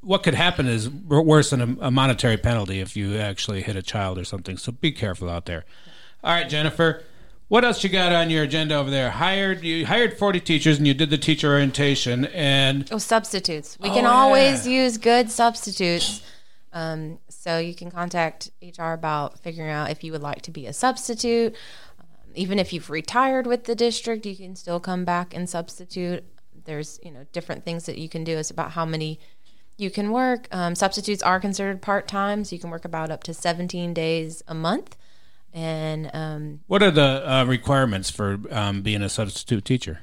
what 0.01 0.21
could 0.21 0.35
happen 0.35 0.67
is 0.67 0.89
worse 0.89 1.49
than 1.49 1.77
a 1.81 1.89
monetary 1.89 2.37
penalty 2.37 2.81
if 2.81 2.97
you 2.97 3.17
actually 3.17 3.61
hit 3.61 3.75
a 3.75 3.81
child 3.81 4.17
or 4.17 4.25
something. 4.25 4.57
So 4.57 4.73
be 4.73 4.91
careful 4.91 5.29
out 5.29 5.45
there. 5.45 5.65
All 6.23 6.33
right, 6.33 6.47
Jennifer. 6.47 7.03
What 7.49 7.63
else 7.65 7.83
you 7.83 7.89
got 7.89 8.13
on 8.13 8.29
your 8.29 8.43
agenda 8.43 8.75
over 8.75 8.89
there? 8.89 9.11
Hired 9.11 9.61
you 9.63 9.85
hired 9.85 10.17
forty 10.17 10.39
teachers 10.39 10.77
and 10.77 10.87
you 10.87 10.93
did 10.93 11.09
the 11.09 11.17
teacher 11.17 11.51
orientation 11.51 12.25
and 12.25 12.87
Oh, 12.91 12.97
substitutes. 12.97 13.77
We 13.79 13.89
Oh, 13.89 13.93
can 13.93 14.03
yeah. 14.05 14.11
always 14.11 14.65
use 14.65 14.97
good 14.97 15.29
substitutes. 15.29 16.21
Um, 16.71 17.19
so 17.29 17.59
you 17.59 17.75
can 17.75 17.91
contact 17.91 18.49
HR 18.61 18.93
about 18.93 19.37
figuring 19.39 19.69
out 19.69 19.91
if 19.91 20.03
you 20.03 20.11
would 20.11 20.23
like 20.23 20.41
to 20.43 20.51
be 20.51 20.65
a 20.65 20.73
substitute. 20.73 21.53
Um, 21.99 22.05
even 22.33 22.57
if 22.57 22.73
you've 22.73 22.89
retired 22.89 23.45
with 23.45 23.65
the 23.65 23.75
district, 23.75 24.25
you 24.25 24.35
can 24.35 24.55
still 24.55 24.79
come 24.79 25.05
back 25.05 25.35
and 25.35 25.47
substitute. 25.47 26.23
There's 26.65 26.99
you 27.03 27.11
know 27.11 27.25
different 27.33 27.65
things 27.65 27.85
that 27.85 27.97
you 27.99 28.09
can 28.09 28.23
do. 28.23 28.37
It's 28.37 28.49
about 28.49 28.71
how 28.71 28.85
many 28.85 29.19
you 29.77 29.91
can 29.91 30.11
work. 30.11 30.47
Um, 30.51 30.73
substitutes 30.73 31.21
are 31.21 31.39
considered 31.39 31.81
part 31.81 32.07
time, 32.07 32.45
so 32.45 32.55
you 32.55 32.59
can 32.61 32.69
work 32.71 32.85
about 32.85 33.11
up 33.11 33.23
to 33.25 33.33
17 33.33 33.93
days 33.93 34.41
a 34.47 34.55
month. 34.55 34.95
And 35.53 36.09
um, 36.13 36.61
what 36.67 36.81
are 36.81 36.89
the 36.91 37.31
uh, 37.31 37.45
requirements 37.45 38.09
for 38.09 38.39
um, 38.49 38.81
being 38.81 39.01
a 39.01 39.09
substitute 39.09 39.65
teacher? 39.65 39.99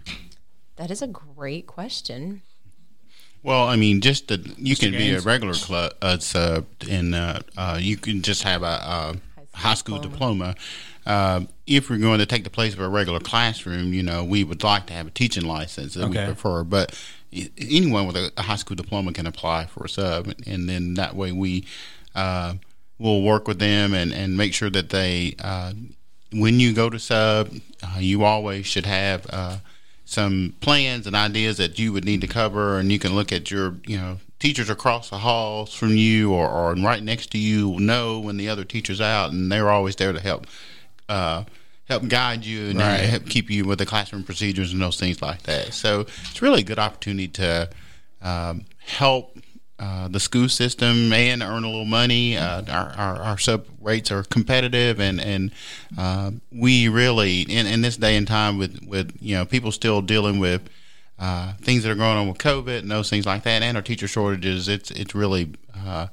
that 0.77 0.91
is 0.91 1.03
a 1.03 1.07
great 1.07 1.67
question. 1.67 2.41
Well, 3.43 3.67
I 3.69 3.77
mean, 3.77 4.01
just 4.01 4.29
that 4.29 4.59
you 4.59 4.77
can 4.77 4.93
be 4.93 5.13
a 5.15 5.21
regular 5.21 5.55
club 5.55 5.93
uh, 6.03 6.19
sub, 6.19 6.67
and 6.89 7.15
uh, 7.15 7.41
uh, 7.57 7.79
you 7.81 7.97
can 7.97 8.23
just 8.23 8.43
have 8.43 8.63
a, 8.63 8.67
a 8.67 9.17
high 9.55 9.75
school 9.75 9.99
diploma. 9.99 10.55
Uh, 11.07 11.43
if 11.67 11.89
we're 11.89 11.97
going 11.99 12.19
to 12.19 12.27
take 12.27 12.45
the 12.45 12.51
place 12.51 12.75
of 12.75 12.81
a 12.81 12.89
regular 12.89 13.19
classroom, 13.19 13.93
you 13.95 14.03
know, 14.03 14.23
we 14.25 14.45
would 14.45 14.63
like 14.63 14.87
to 14.87 14.93
have 14.93 15.07
a 15.07 15.11
teaching 15.11 15.45
license 15.45 15.95
that 15.95 16.05
Okay. 16.05 16.21
we 16.21 16.27
prefer. 16.27 16.65
But 16.65 16.95
anyone 17.33 18.07
with 18.07 18.17
a, 18.17 18.31
a 18.37 18.43
high 18.43 18.57
school 18.57 18.77
diploma 18.77 19.13
can 19.15 19.27
apply 19.27 19.67
for 19.67 19.85
a 19.85 19.89
sub, 19.89 20.33
and 20.47 20.69
then 20.69 20.95
that 20.95 21.17
way 21.17 21.33
we 21.33 21.65
uh, 23.01 23.05
will 23.05 23.23
work 23.23 23.49
with 23.49 23.59
them 23.59 23.95
and, 23.95 24.13
and 24.13 24.37
make 24.37 24.55
sure 24.55 24.71
that 24.71 24.91
they, 24.91 25.35
uh, 25.43 25.73
when 26.33 26.61
you 26.61 26.73
go 26.73 26.91
to 26.91 26.99
sub, 26.99 27.51
uh, 27.83 27.99
you 27.99 28.25
always 28.25 28.67
should 28.67 28.87
have. 28.87 29.27
Uh, 29.31 29.57
some 30.05 30.55
plans 30.61 31.07
and 31.07 31.15
ideas 31.15 31.59
that 31.59 31.79
you 31.79 31.93
would 31.93 32.05
need 32.05 32.21
to 32.21 32.27
cover, 32.27 32.81
and 32.81 32.91
you 32.91 32.99
can 32.99 33.15
look 33.15 33.31
at 33.31 33.49
your, 33.49 33.77
you 33.87 33.97
know, 33.97 34.19
teachers 34.41 34.69
across 34.69 35.09
the 35.09 35.19
halls 35.19 35.73
from 35.73 35.97
you 35.97 36.33
or, 36.33 36.49
or 36.51 36.75
right 36.75 37.01
next 37.01 37.31
to 37.31 37.39
you 37.39 37.79
know 37.79 38.19
when 38.19 38.37
the 38.37 38.49
other 38.49 38.65
teacher's 38.65 39.01
out, 39.01 39.31
and 39.31 39.53
they're 39.53 39.71
always 39.71 39.95
there 39.95 40.13
to 40.13 40.19
help, 40.19 40.49
uh, 41.09 41.45
help 41.85 42.09
guide 42.09 42.45
you 42.45 42.71
and 42.71 42.79
Right. 42.79 43.03
help 43.03 43.27
keep 43.27 43.51
you 43.51 43.65
with 43.65 43.79
the 43.79 43.87
classroom 43.87 44.25
procedures 44.25 44.73
and 44.73 44.83
those 44.83 44.99
things 44.99 45.23
like 45.23 45.45
that. 45.45 45.75
So 45.75 46.01
it's 46.01 46.43
really 46.43 46.63
a 46.63 46.65
good 46.65 46.81
opportunity 46.81 47.29
to 47.29 47.71
um, 48.21 48.65
help. 48.79 49.39
Uh, 49.81 50.09
the 50.09 50.21
school 50.21 50.47
system 50.47 51.11
and 51.11 51.43
earn 51.43 51.65
a 51.65 51.67
little 51.67 51.87
money. 51.87 52.37
Uh, 52.37 52.63
our, 52.71 52.93
our, 52.99 53.17
our 53.23 53.39
sub 53.39 53.65
rates 53.81 54.11
are 54.11 54.23
competitive, 54.25 55.01
and 55.01 55.19
and 55.19 55.51
uh, 55.97 56.31
we 56.53 56.87
really 56.87 57.41
in, 57.43 57.67
in 57.67 57.81
this 57.81 57.97
day 57.97 58.15
and 58.15 58.29
time 58.29 58.59
with 58.59 58.85
with 58.87 59.17
you 59.23 59.35
know 59.35 59.47
people 59.47 59.73
still 59.73 60.03
dealing 60.03 60.39
with 60.39 60.69
uh, 61.19 61.55
things 61.63 61.83
that 61.83 61.91
are 61.91 61.95
going 61.95 62.19
on 62.19 62.29
with 62.29 62.37
COVID 62.37 62.81
and 62.81 62.91
those 62.91 63.09
things 63.09 63.25
like 63.25 63.43
that, 63.45 63.63
and 63.63 63.75
our 63.75 63.83
teacher 63.83 64.07
shortages. 64.07 64.69
It's 64.69 64.91
it's 64.91 65.15
really 65.15 65.55
uh, 65.75 66.09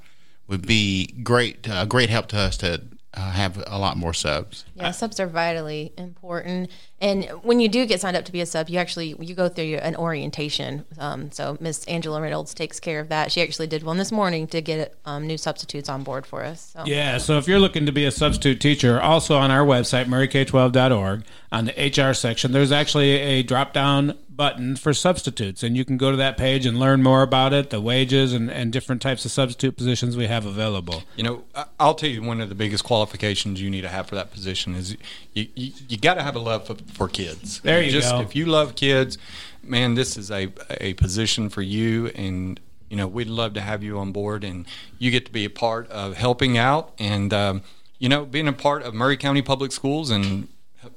would 0.48 0.66
be 0.66 1.08
great 1.22 1.68
uh, 1.70 1.84
great 1.84 2.10
help 2.10 2.28
to 2.28 2.38
us 2.38 2.56
to 2.58 2.84
uh, 3.18 3.32
have 3.32 3.64
a 3.66 3.80
lot 3.80 3.98
more 3.98 4.14
subs. 4.14 4.64
Yeah, 4.76 4.92
subs 4.92 5.20
are 5.20 5.26
vitally 5.26 5.92
important. 5.98 6.70
And 7.02 7.26
when 7.42 7.60
you 7.60 7.68
do 7.68 7.86
get 7.88 8.00
signed 8.00 8.16
up 8.16 8.26
to 8.26 8.32
be 8.32 8.42
a 8.42 8.46
sub, 8.46 8.70
you 8.70 8.78
actually 8.78 9.16
you 9.20 9.34
go 9.34 9.50
through 9.50 9.76
an 9.76 9.96
orientation. 9.96 10.86
Um, 11.00 11.32
so 11.32 11.58
Miss 11.60 11.84
Angela 11.86 12.22
Reynolds 12.22 12.54
takes 12.54 12.80
care 12.80 13.00
of 13.00 13.10
that. 13.10 13.32
She 13.32 13.42
actually 13.42 13.68
did 13.68 13.82
one 13.82 13.98
this 13.98 14.12
morning 14.12 14.46
to 14.48 14.62
get 14.62 14.96
um, 15.06 15.26
new 15.26 15.38
substitutes 15.38 15.90
on 15.90 16.04
board 16.04 16.28
for 16.28 16.44
us. 16.44 16.74
So. 16.74 16.84
Yeah, 16.86 17.18
so 17.18 17.40
if 17.40 17.48
you're 17.48 17.60
looking 17.60 17.88
to 17.88 17.92
be 17.92 18.06
a 18.06 18.12
substitute 18.12 18.62
teacher, 18.62 19.02
also 19.02 19.36
on 19.38 19.50
our 19.50 19.66
website, 19.66 20.06
mauryk12.org 20.06 21.24
on 21.52 21.66
the 21.66 21.74
HR 21.74 22.14
section, 22.14 22.52
there's 22.52 22.72
actually 22.72 23.12
a 23.12 23.42
drop 23.42 23.74
down 23.74 24.16
button 24.38 24.75
for 24.75 24.94
substitutes. 24.94 25.63
And 25.63 25.75
you 25.75 25.84
can 25.84 25.98
go 25.98 26.12
to 26.12 26.17
that 26.17 26.38
page 26.38 26.65
and 26.65 26.79
learn 26.79 27.01
more 27.01 27.24
about 27.24 27.51
it, 27.51 27.72
the 27.72 27.82
wages, 27.82 28.32
and, 28.32 28.50
and 28.50 28.72
different 28.72 29.01
types 29.01 29.25
of 29.25 29.32
substitute 29.32 29.75
positions 29.75 30.15
we 30.15 30.27
have 30.27 30.46
available. 30.46 31.03
You 31.15 31.24
know, 31.24 31.44
I'll 31.79 31.96
tell 31.96 32.10
you 32.10 32.22
one 32.22 32.39
of 32.39 32.48
the 32.48 32.56
biggest 32.56 32.84
qualifications 32.84 33.60
you 33.60 33.70
need 33.70 33.82
to 33.82 33.89
have 33.89 34.08
for 34.08 34.15
that 34.15 34.32
position 34.32 34.75
is 34.75 34.96
you 35.34 35.48
you, 35.56 35.72
you 35.89 35.98
got 35.98 36.13
to 36.13 36.24
have 36.24 36.36
a 36.36 36.39
love 36.39 36.67
for, 36.67 36.75
for 36.94 37.10
kids. 37.10 37.60
There 37.62 37.82
you 37.82 37.91
Just 37.91 38.12
go. 38.12 38.22
if 38.22 38.36
you 38.36 38.46
love 38.46 38.75
kids, 38.75 39.17
man, 39.63 39.96
this 39.96 40.15
is 40.15 40.32
a 40.32 40.50
a 40.79 40.94
position 40.94 41.50
for 41.50 41.63
you, 41.63 42.08
and 42.08 42.60
you 42.89 42.96
know 42.96 43.08
we'd 43.08 43.27
love 43.27 43.53
to 43.56 43.62
have 43.62 43.84
you 43.84 43.98
on 43.98 44.12
board, 44.12 44.44
and 44.44 44.65
you 45.00 45.12
get 45.12 45.25
to 45.25 45.32
be 45.32 45.46
a 45.46 45.50
part 45.50 45.89
of 45.89 46.15
helping 46.15 46.58
out, 46.58 46.94
and 47.00 47.34
um, 47.34 47.63
you 47.98 48.08
know 48.08 48.25
being 48.25 48.48
a 48.48 48.53
part 48.53 48.84
of 48.84 48.94
Maury 48.94 49.17
County 49.17 49.41
Public 49.41 49.72
Schools 49.72 50.12
and 50.12 50.48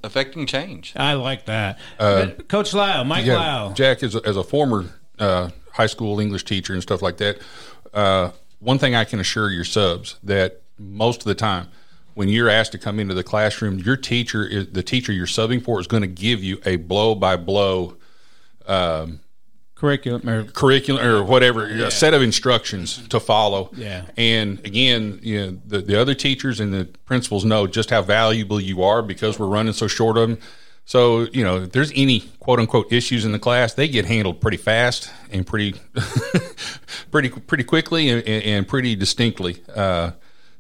affecting 0.03 0.47
change. 0.47 0.93
I 0.97 1.15
like 1.15 1.47
that. 1.47 1.79
But 1.99 2.49
Coach 2.49 2.73
Lyle, 2.75 3.05
Mike 3.05 3.25
Yeah, 3.27 3.37
Lyle. 3.37 3.73
Jack, 3.73 4.03
as 4.03 4.15
a, 4.15 4.21
as 4.27 4.37
a 4.37 4.43
former 4.45 4.87
uh, 5.19 5.51
high 5.73 5.87
school 5.87 6.21
English 6.21 6.45
teacher 6.45 6.73
and 6.73 6.83
stuff 6.83 7.03
like 7.03 7.17
that, 7.19 7.39
uh, 7.93 8.31
one 8.59 8.79
thing 8.79 8.95
I 8.95 9.05
can 9.05 9.21
assure 9.21 9.51
your 9.51 9.65
subs 9.65 10.17
that 10.23 10.63
most 10.79 11.21
of 11.21 11.25
the 11.27 11.35
time, 11.35 11.69
when 12.15 12.29
you're 12.29 12.51
asked 12.51 12.73
to 12.73 12.79
come 12.79 12.99
into 13.01 13.15
the 13.15 13.23
classroom, 13.25 13.79
your 13.79 13.97
teacher 13.97 14.45
is 14.45 14.69
the 14.73 14.83
teacher 14.83 15.13
you're 15.13 15.27
subbing 15.27 15.63
for 15.63 15.81
is 15.81 15.87
going 15.87 16.03
to 16.03 16.07
give 16.09 16.43
you 16.43 16.61
a 16.67 16.77
blow 16.77 17.15
by 17.15 17.37
blow 17.37 17.97
curriculum 19.81 20.29
or 20.29 20.45
curriculum 20.45 21.03
or 21.03 21.25
whatever 21.25 21.65
a 21.65 21.91
set 21.91 22.13
of 22.13 22.21
instructions 22.21 23.09
to 23.09 23.19
follow. 23.19 23.71
Yeah. 23.75 24.05
And 24.15 24.59
again, 24.67 25.19
you 25.23 25.41
know, 25.41 25.61
the, 25.67 25.79
the 25.79 25.99
other 25.99 26.13
teachers 26.13 26.61
and 26.61 26.73
the 26.73 26.85
principals 27.07 27.47
know 27.47 27.67
just 27.67 27.89
how 27.89 28.03
valuable 28.03 28.61
you 28.61 28.83
are 28.83 29.01
because 29.01 29.39
we're 29.39 29.47
running 29.47 29.73
so 29.73 29.87
short 29.87 30.19
of 30.19 30.29
them. 30.29 30.39
So, 30.85 31.23
you 31.33 31.43
know, 31.43 31.63
if 31.63 31.73
there's 31.73 31.93
any 31.95 32.21
quote 32.41 32.59
unquote 32.59 32.93
issues 32.93 33.25
in 33.25 33.33
the 33.33 33.39
class, 33.39 33.73
they 33.73 33.89
get 33.89 34.05
handled 34.05 34.43
pretty 34.43 34.59
fast 34.59 35.11
and 35.31 35.47
pretty, 35.47 35.81
pretty, 37.11 37.31
pretty 37.31 37.65
quickly 37.65 38.11
and, 38.11 38.23
and 38.29 38.43
and 38.45 38.69
pretty 38.69 38.95
distinctly. 38.97 39.63
Uh, 39.75 40.11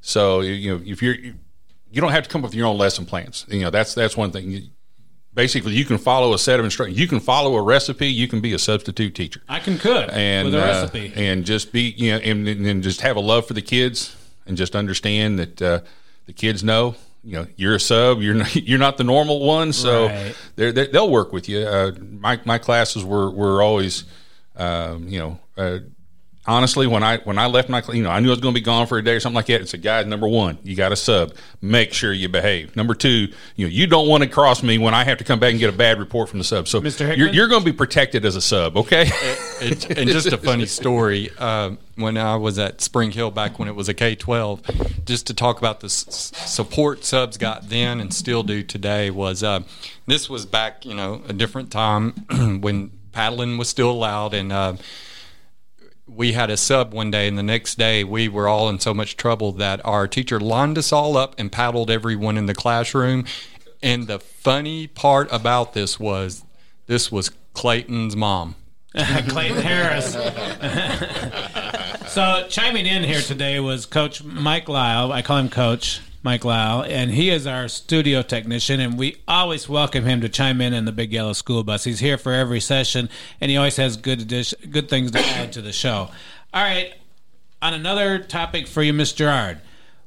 so, 0.00 0.40
you 0.40 0.74
know, 0.74 0.82
if 0.82 1.02
you're, 1.02 1.16
you 1.16 2.00
don't 2.00 2.12
have 2.12 2.22
to 2.22 2.30
come 2.30 2.40
up 2.42 2.50
with 2.50 2.54
your 2.54 2.68
own 2.68 2.78
lesson 2.78 3.04
plans. 3.04 3.44
You 3.48 3.60
know, 3.60 3.70
that's, 3.70 3.92
that's 3.92 4.16
one 4.16 4.30
thing. 4.30 4.70
Basically, 5.32 5.74
you 5.74 5.84
can 5.84 5.96
follow 5.98 6.34
a 6.34 6.38
set 6.38 6.58
of 6.58 6.64
instructions. 6.64 6.98
You 6.98 7.06
can 7.06 7.20
follow 7.20 7.54
a 7.54 7.62
recipe. 7.62 8.08
You 8.08 8.26
can 8.26 8.40
be 8.40 8.52
a 8.52 8.58
substitute 8.58 9.14
teacher 9.14 9.40
I 9.48 9.60
can 9.60 9.78
cook 9.78 10.10
and 10.12 10.46
with 10.46 10.54
a 10.56 10.62
uh, 10.62 10.66
recipe. 10.66 11.12
and 11.14 11.44
just 11.44 11.72
be 11.72 11.94
you 11.96 12.12
know 12.12 12.18
and, 12.18 12.48
and 12.48 12.82
just 12.82 13.00
have 13.02 13.16
a 13.16 13.20
love 13.20 13.46
for 13.46 13.54
the 13.54 13.62
kids 13.62 14.16
and 14.46 14.56
just 14.56 14.74
understand 14.74 15.38
that 15.38 15.62
uh, 15.62 15.80
the 16.26 16.32
kids 16.32 16.64
know 16.64 16.96
you 17.22 17.34
know 17.36 17.46
you're 17.56 17.76
a 17.76 17.80
sub 17.80 18.20
you're 18.20 18.34
not, 18.34 18.56
you're 18.68 18.78
not 18.78 18.96
the 18.96 19.04
normal 19.04 19.38
one 19.40 19.72
so 19.72 20.06
Right. 20.06 20.34
they're, 20.56 20.72
they'll 20.72 21.10
work 21.10 21.32
with 21.32 21.48
you 21.48 21.60
uh, 21.60 21.92
my 22.00 22.40
my 22.44 22.58
classes 22.58 23.04
were 23.04 23.30
were 23.30 23.62
always 23.62 24.04
um, 24.56 25.06
you 25.08 25.18
know 25.20 25.38
uh, 25.56 25.78
honestly 26.46 26.86
when 26.86 27.02
I 27.02 27.18
when 27.18 27.38
I 27.38 27.46
left 27.46 27.68
my 27.68 27.82
you 27.92 28.02
know 28.02 28.10
I 28.10 28.18
knew 28.20 28.28
I 28.28 28.30
was 28.30 28.40
going 28.40 28.54
to 28.54 28.58
be 28.60 28.64
gone 28.64 28.86
for 28.86 28.96
a 28.96 29.04
day 29.04 29.12
or 29.14 29.20
something 29.20 29.36
like 29.36 29.46
that 29.46 29.60
it's 29.60 29.74
a 29.74 29.78
guide 29.78 30.08
number 30.08 30.26
one 30.26 30.58
you 30.62 30.74
got 30.74 30.90
a 30.90 30.96
sub 30.96 31.34
make 31.60 31.92
sure 31.92 32.12
you 32.14 32.30
behave 32.30 32.74
number 32.76 32.94
two 32.94 33.28
you 33.56 33.66
know 33.66 33.70
you 33.70 33.86
don't 33.86 34.08
want 34.08 34.22
to 34.22 34.28
cross 34.28 34.62
me 34.62 34.78
when 34.78 34.94
I 34.94 35.04
have 35.04 35.18
to 35.18 35.24
come 35.24 35.38
back 35.38 35.50
and 35.50 35.60
get 35.60 35.68
a 35.72 35.76
bad 35.76 35.98
report 35.98 36.30
from 36.30 36.38
the 36.38 36.44
sub 36.44 36.66
so 36.66 36.80
Mr. 36.80 37.14
you're, 37.16 37.28
you're 37.28 37.46
going 37.46 37.60
to 37.62 37.70
be 37.70 37.76
protected 37.76 38.24
as 38.24 38.36
a 38.36 38.40
sub 38.40 38.76
okay 38.78 39.10
It, 39.60 39.98
and 39.98 40.08
just 40.08 40.28
a 40.28 40.38
funny 40.38 40.64
story. 40.64 41.28
Um, 41.38 41.76
when 41.96 42.16
I 42.16 42.36
was 42.36 42.58
at 42.58 42.80
Spring 42.80 43.10
Hill 43.10 43.30
back 43.30 43.58
when 43.58 43.68
it 43.68 43.74
was 43.74 43.90
a 43.90 43.94
K 43.94 44.14
twelve, 44.14 44.62
just 45.04 45.26
to 45.26 45.34
talk 45.34 45.58
about 45.58 45.80
the 45.80 45.86
s- 45.86 46.08
s- 46.08 46.50
support 46.50 47.04
subs 47.04 47.36
got 47.36 47.68
then 47.68 48.00
and 48.00 48.14
still 48.14 48.42
do 48.42 48.62
today 48.62 49.10
was 49.10 49.42
uh, 49.42 49.60
this 50.06 50.30
was 50.30 50.46
back 50.46 50.86
you 50.86 50.94
know 50.94 51.20
a 51.28 51.34
different 51.34 51.70
time 51.70 52.12
when 52.62 52.90
paddling 53.12 53.58
was 53.58 53.68
still 53.68 53.90
allowed 53.90 54.32
and. 54.32 54.50
Uh, 54.50 54.74
we 56.14 56.32
had 56.32 56.50
a 56.50 56.56
sub 56.56 56.92
one 56.92 57.10
day, 57.10 57.28
and 57.28 57.38
the 57.38 57.42
next 57.42 57.76
day 57.78 58.04
we 58.04 58.28
were 58.28 58.48
all 58.48 58.68
in 58.68 58.78
so 58.80 58.92
much 58.92 59.16
trouble 59.16 59.52
that 59.52 59.84
our 59.84 60.06
teacher 60.08 60.40
lined 60.40 60.78
us 60.78 60.92
all 60.92 61.16
up 61.16 61.34
and 61.38 61.50
paddled 61.50 61.90
everyone 61.90 62.36
in 62.36 62.46
the 62.46 62.54
classroom. 62.54 63.24
And 63.82 64.06
the 64.06 64.18
funny 64.18 64.86
part 64.86 65.28
about 65.32 65.72
this 65.72 65.98
was 65.98 66.44
this 66.86 67.10
was 67.10 67.30
Clayton's 67.54 68.16
mom. 68.16 68.56
Clayton 68.94 69.62
Harris. 69.62 70.12
so 72.12 72.46
chiming 72.48 72.86
in 72.86 73.04
here 73.04 73.20
today 73.20 73.60
was 73.60 73.86
Coach 73.86 74.24
Mike 74.24 74.68
Lyle. 74.68 75.12
I 75.12 75.22
call 75.22 75.38
him 75.38 75.48
Coach 75.48 76.00
Mike 76.22 76.44
Lyle, 76.44 76.84
and 76.84 77.10
he 77.10 77.30
is 77.30 77.46
our 77.46 77.66
studio 77.66 78.20
technician, 78.20 78.78
and 78.78 78.98
we 78.98 79.16
always 79.26 79.70
welcome 79.70 80.04
him 80.04 80.20
to 80.20 80.28
chime 80.28 80.60
in 80.60 80.74
in 80.74 80.84
the 80.84 80.92
Big 80.92 81.12
Yellow 81.12 81.32
School 81.32 81.64
Bus. 81.64 81.84
He's 81.84 82.00
here 82.00 82.18
for 82.18 82.32
every 82.32 82.60
session, 82.60 83.08
and 83.40 83.50
he 83.50 83.56
always 83.56 83.76
has 83.76 83.96
good 83.96 84.20
addition, 84.20 84.70
good 84.70 84.90
things 84.90 85.12
to 85.12 85.18
add 85.18 85.54
to 85.54 85.62
the 85.62 85.72
show. 85.72 86.10
All 86.52 86.62
right, 86.62 86.92
on 87.62 87.72
another 87.72 88.18
topic 88.18 88.66
for 88.66 88.82
you, 88.82 88.92
Miss 88.92 89.14
Gerard. 89.14 89.60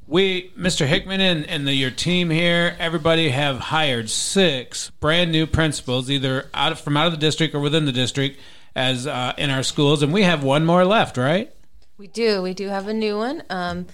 we, 0.05 0.51
Mr. 0.51 0.85
Hickman 0.85 1.19
and, 1.19 1.47
and 1.47 1.67
the, 1.67 1.73
your 1.73 1.89
team 1.89 2.29
here, 2.29 2.75
everybody 2.77 3.29
have 3.29 3.57
hired 3.57 4.07
six 4.07 4.91
brand 4.99 5.31
new 5.31 5.47
principals, 5.47 6.11
either 6.11 6.47
out 6.53 6.73
of, 6.73 6.79
from 6.79 6.95
out 6.95 7.07
of 7.07 7.11
the 7.13 7.17
district 7.17 7.55
or 7.55 7.59
within 7.59 7.85
the 7.85 7.91
district, 7.91 8.39
as 8.75 9.07
uh, 9.07 9.33
in 9.39 9.49
our 9.49 9.63
schools, 9.63 10.03
and 10.03 10.13
we 10.13 10.21
have 10.21 10.43
one 10.43 10.63
more 10.63 10.85
left, 10.85 11.17
right? 11.17 11.51
We 11.97 12.05
do. 12.05 12.43
We 12.43 12.53
do 12.53 12.67
have 12.67 12.87
a 12.87 12.93
new 12.93 13.17
one 13.17 13.43
um, 13.49 13.87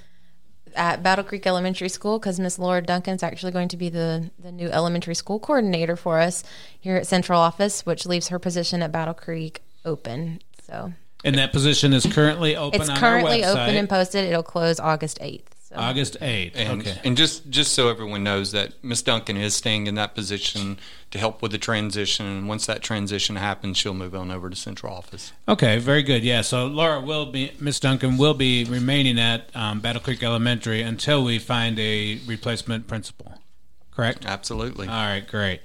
at 0.76 1.04
Battle 1.04 1.24
Creek 1.24 1.46
Elementary 1.48 1.90
School 1.90 2.20
because 2.20 2.40
Miss 2.40 2.60
Laura 2.60 2.82
Duncan's 2.82 3.24
actually 3.24 3.52
going 3.52 3.68
to 3.70 3.78
be 3.78 3.90
the, 3.90 4.32
the 4.40 4.52
new 4.52 4.70
elementary 4.70 5.16
school 5.16 5.40
coordinator 5.40 5.96
for 5.96 6.20
us 6.20 6.44
here 6.80 6.96
at 6.96 7.08
Central 7.08 7.40
Office, 7.40 7.86
which 7.86 8.06
leaves 8.06 8.30
her 8.30 8.40
position 8.40 8.82
at 8.82 8.92
Battle 8.92 9.14
Creek 9.14 9.62
open. 9.86 10.40
So 10.62 10.94
And 11.24 11.38
that 11.38 11.52
position 11.52 11.94
is 11.94 12.06
currently 12.06 12.56
open 12.56 12.82
it's 12.82 12.90
on 12.90 12.98
currently 12.98 13.44
our 13.44 13.56
website. 13.56 13.64
open 13.64 13.76
and 13.76 13.90
posted. 13.90 14.26
It'll 14.26 14.44
close 14.44 14.80
August 14.80 15.20
8th. 15.20 15.44
So. 15.70 15.76
August 15.76 16.18
8th. 16.20 16.54
And, 16.56 16.82
okay. 16.82 17.00
and 17.04 17.16
just 17.16 17.48
just 17.52 17.74
so 17.74 17.90
everyone 17.90 18.24
knows 18.24 18.54
that 18.54 18.84
Miss 18.84 19.04
Duncan 19.04 19.38
is 19.38 19.54
staying 19.54 19.86
in 19.86 19.94
that 19.96 20.16
position 20.16 20.80
to 21.12 21.20
help 21.20 21.44
with 21.44 21.52
the 21.52 21.60
transition. 21.60 22.26
And 22.26 22.48
once 22.48 22.66
that 22.66 22.82
transition 22.82 23.36
happens, 23.36 23.78
she'll 23.78 23.94
move 23.94 24.16
on 24.16 24.32
over 24.32 24.50
to 24.50 24.56
central 24.56 24.92
office. 24.92 25.32
Okay, 25.48 25.78
very 25.78 26.02
good. 26.02 26.24
Yeah, 26.24 26.42
so 26.42 26.66
Laura 26.66 27.00
will 27.00 27.28
be, 27.28 27.52
Miss 27.60 27.80
Duncan 27.80 28.18
will 28.18 28.34
be 28.34 28.64
remaining 28.64 29.20
at 29.20 29.56
um, 29.56 29.80
Battle 29.80 30.02
Creek 30.02 30.24
Elementary 30.24 30.82
until 30.82 31.24
we 31.24 31.38
find 31.38 31.78
a 31.78 32.20
replacement 32.26 32.88
principal. 32.88 33.40
Correct? 33.92 34.26
Absolutely. 34.26 34.88
All 34.88 35.06
right, 35.06 35.28
great. 35.28 35.62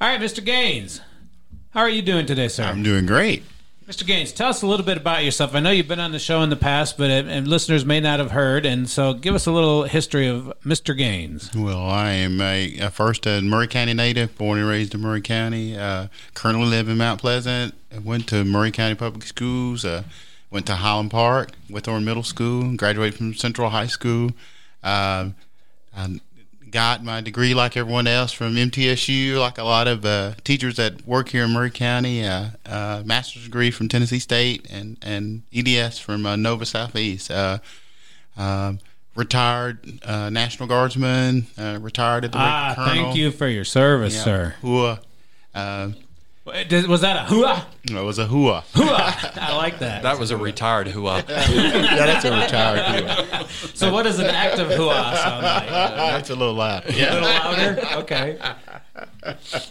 All 0.00 0.08
right, 0.08 0.20
Mr. 0.20 0.42
Gaines, 0.42 1.02
how 1.70 1.80
are 1.80 1.90
you 1.90 2.00
doing 2.00 2.24
today, 2.24 2.48
sir? 2.48 2.64
I'm 2.64 2.82
doing 2.82 3.04
great. 3.04 3.42
Mr. 3.92 4.06
Gaines, 4.06 4.32
tell 4.32 4.48
us 4.48 4.62
a 4.62 4.66
little 4.66 4.86
bit 4.86 4.96
about 4.96 5.22
yourself. 5.22 5.54
I 5.54 5.60
know 5.60 5.70
you've 5.70 5.86
been 5.86 6.00
on 6.00 6.12
the 6.12 6.18
show 6.18 6.40
in 6.40 6.48
the 6.48 6.56
past, 6.56 6.96
but 6.96 7.10
uh, 7.10 7.28
and 7.28 7.46
listeners 7.46 7.84
may 7.84 8.00
not 8.00 8.20
have 8.20 8.30
heard, 8.30 8.64
and 8.64 8.88
so 8.88 9.12
give 9.12 9.34
us 9.34 9.44
a 9.44 9.52
little 9.52 9.82
history 9.82 10.28
of 10.28 10.50
Mr. 10.64 10.96
Gaines. 10.96 11.54
Well, 11.54 11.90
I 11.90 12.12
am 12.12 12.40
a, 12.40 12.78
a 12.78 12.90
first 12.90 13.26
a 13.26 13.42
Maury 13.42 13.68
County 13.68 13.92
native, 13.92 14.34
born 14.38 14.58
and 14.58 14.66
raised 14.66 14.94
in 14.94 15.02
Maury 15.02 15.20
County. 15.20 15.76
Uh, 15.76 16.06
currently 16.32 16.64
live 16.64 16.88
in 16.88 16.96
Mount 16.96 17.20
Pleasant. 17.20 17.74
Went 18.02 18.26
to 18.28 18.46
Maury 18.46 18.70
County 18.70 18.94
Public 18.94 19.24
Schools. 19.24 19.84
Uh, 19.84 20.04
went 20.50 20.64
to 20.68 20.76
Highland 20.76 21.10
Park, 21.10 21.50
Whitthorne 21.68 22.04
Middle 22.04 22.22
School. 22.22 22.74
Graduated 22.74 23.18
from 23.18 23.34
Central 23.34 23.68
High 23.68 23.88
School. 23.88 24.30
Uh, 24.82 25.28
got 26.72 27.04
my 27.04 27.20
degree 27.20 27.54
like 27.54 27.76
everyone 27.76 28.06
else 28.08 28.32
from 28.32 28.56
MTSU, 28.56 29.38
like 29.38 29.58
a 29.58 29.62
lot 29.64 29.86
of 29.86 30.04
uh, 30.04 30.32
teachers 30.42 30.76
that 30.76 31.06
work 31.06 31.28
here 31.28 31.44
in 31.44 31.52
Maury 31.52 31.70
County. 31.70 32.24
Uh, 32.26 32.46
uh, 32.66 33.02
master's 33.04 33.44
degree 33.44 33.70
from 33.70 33.88
Tennessee 33.88 34.18
State 34.18 34.66
and 34.70 34.96
and 35.02 35.42
EDS 35.54 35.98
from 36.00 36.26
uh, 36.26 36.34
Nova 36.34 36.66
Southeast. 36.66 37.30
Uh, 37.30 37.58
um, 38.36 38.78
retired 39.14 40.00
uh, 40.04 40.30
National 40.30 40.66
Guardsman. 40.68 41.46
Uh, 41.58 41.78
retired 41.80 42.24
at 42.24 42.32
the 42.32 42.38
Ah, 42.38 42.72
colonel. 42.74 42.92
thank 43.04 43.16
you 43.16 43.30
for 43.30 43.46
your 43.46 43.64
service, 43.64 44.14
Yeah. 44.14 44.24
sir. 44.24 44.54
Wait, 46.44 46.68
did- 46.68 46.88
Was 46.88 47.02
that 47.02 47.16
a 47.26 47.32
hooah? 47.32 47.64
it 47.84 48.04
was 48.04 48.18
a 48.18 48.26
hua. 48.26 48.64
Hooah! 48.74 49.38
I 49.38 49.56
like 49.56 49.78
that. 49.78 50.02
that 50.02 50.18
was 50.18 50.30
a 50.32 50.36
retired 50.36 50.88
hua. 50.88 51.18
yeah, 51.28 51.96
that's 51.96 52.24
a 52.24 52.32
retired 52.32 53.04
hua. 53.04 53.46
So, 53.74 53.92
what 53.92 54.02
does 54.02 54.18
an 54.18 54.26
active 54.26 54.68
hooah 54.68 55.16
sound 55.16 55.44
like? 55.44 55.68
That's 55.68 56.30
a 56.30 56.34
little 56.34 56.54
loud. 56.54 56.84
A 56.86 56.88
little 56.92 57.20
louder. 57.20 57.80
Okay. 58.00 58.38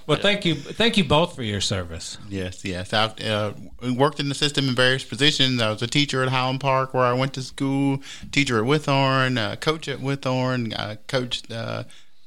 Well, 0.08 0.18
thank 0.20 0.46
you, 0.46 0.56
thank 0.56 0.96
you 0.98 1.04
both 1.04 1.36
for 1.36 1.44
your 1.44 1.60
service. 1.62 2.18
Yes, 2.30 2.64
yes. 2.64 2.94
I've 2.94 3.20
uh, 3.22 3.52
worked 3.96 4.20
in 4.22 4.30
the 4.30 4.36
system 4.36 4.70
in 4.70 4.76
various 4.76 5.04
positions. 5.04 5.62
I 5.62 5.70
was 5.72 5.82
a 5.82 5.88
teacher 5.88 6.24
at 6.24 6.30
Highland 6.30 6.62
Park, 6.62 6.94
where 6.94 7.04
I 7.04 7.14
went 7.14 7.34
to 7.34 7.42
school. 7.42 8.00
Teacher 8.32 8.58
at 8.60 8.64
Whitthorne, 8.64 9.38
uh, 9.38 9.58
coach 9.58 9.88
at 9.90 10.00
Whitthorne, 10.00 10.74
uh, 10.78 10.96
coached 11.08 11.52
uh, 11.52 11.84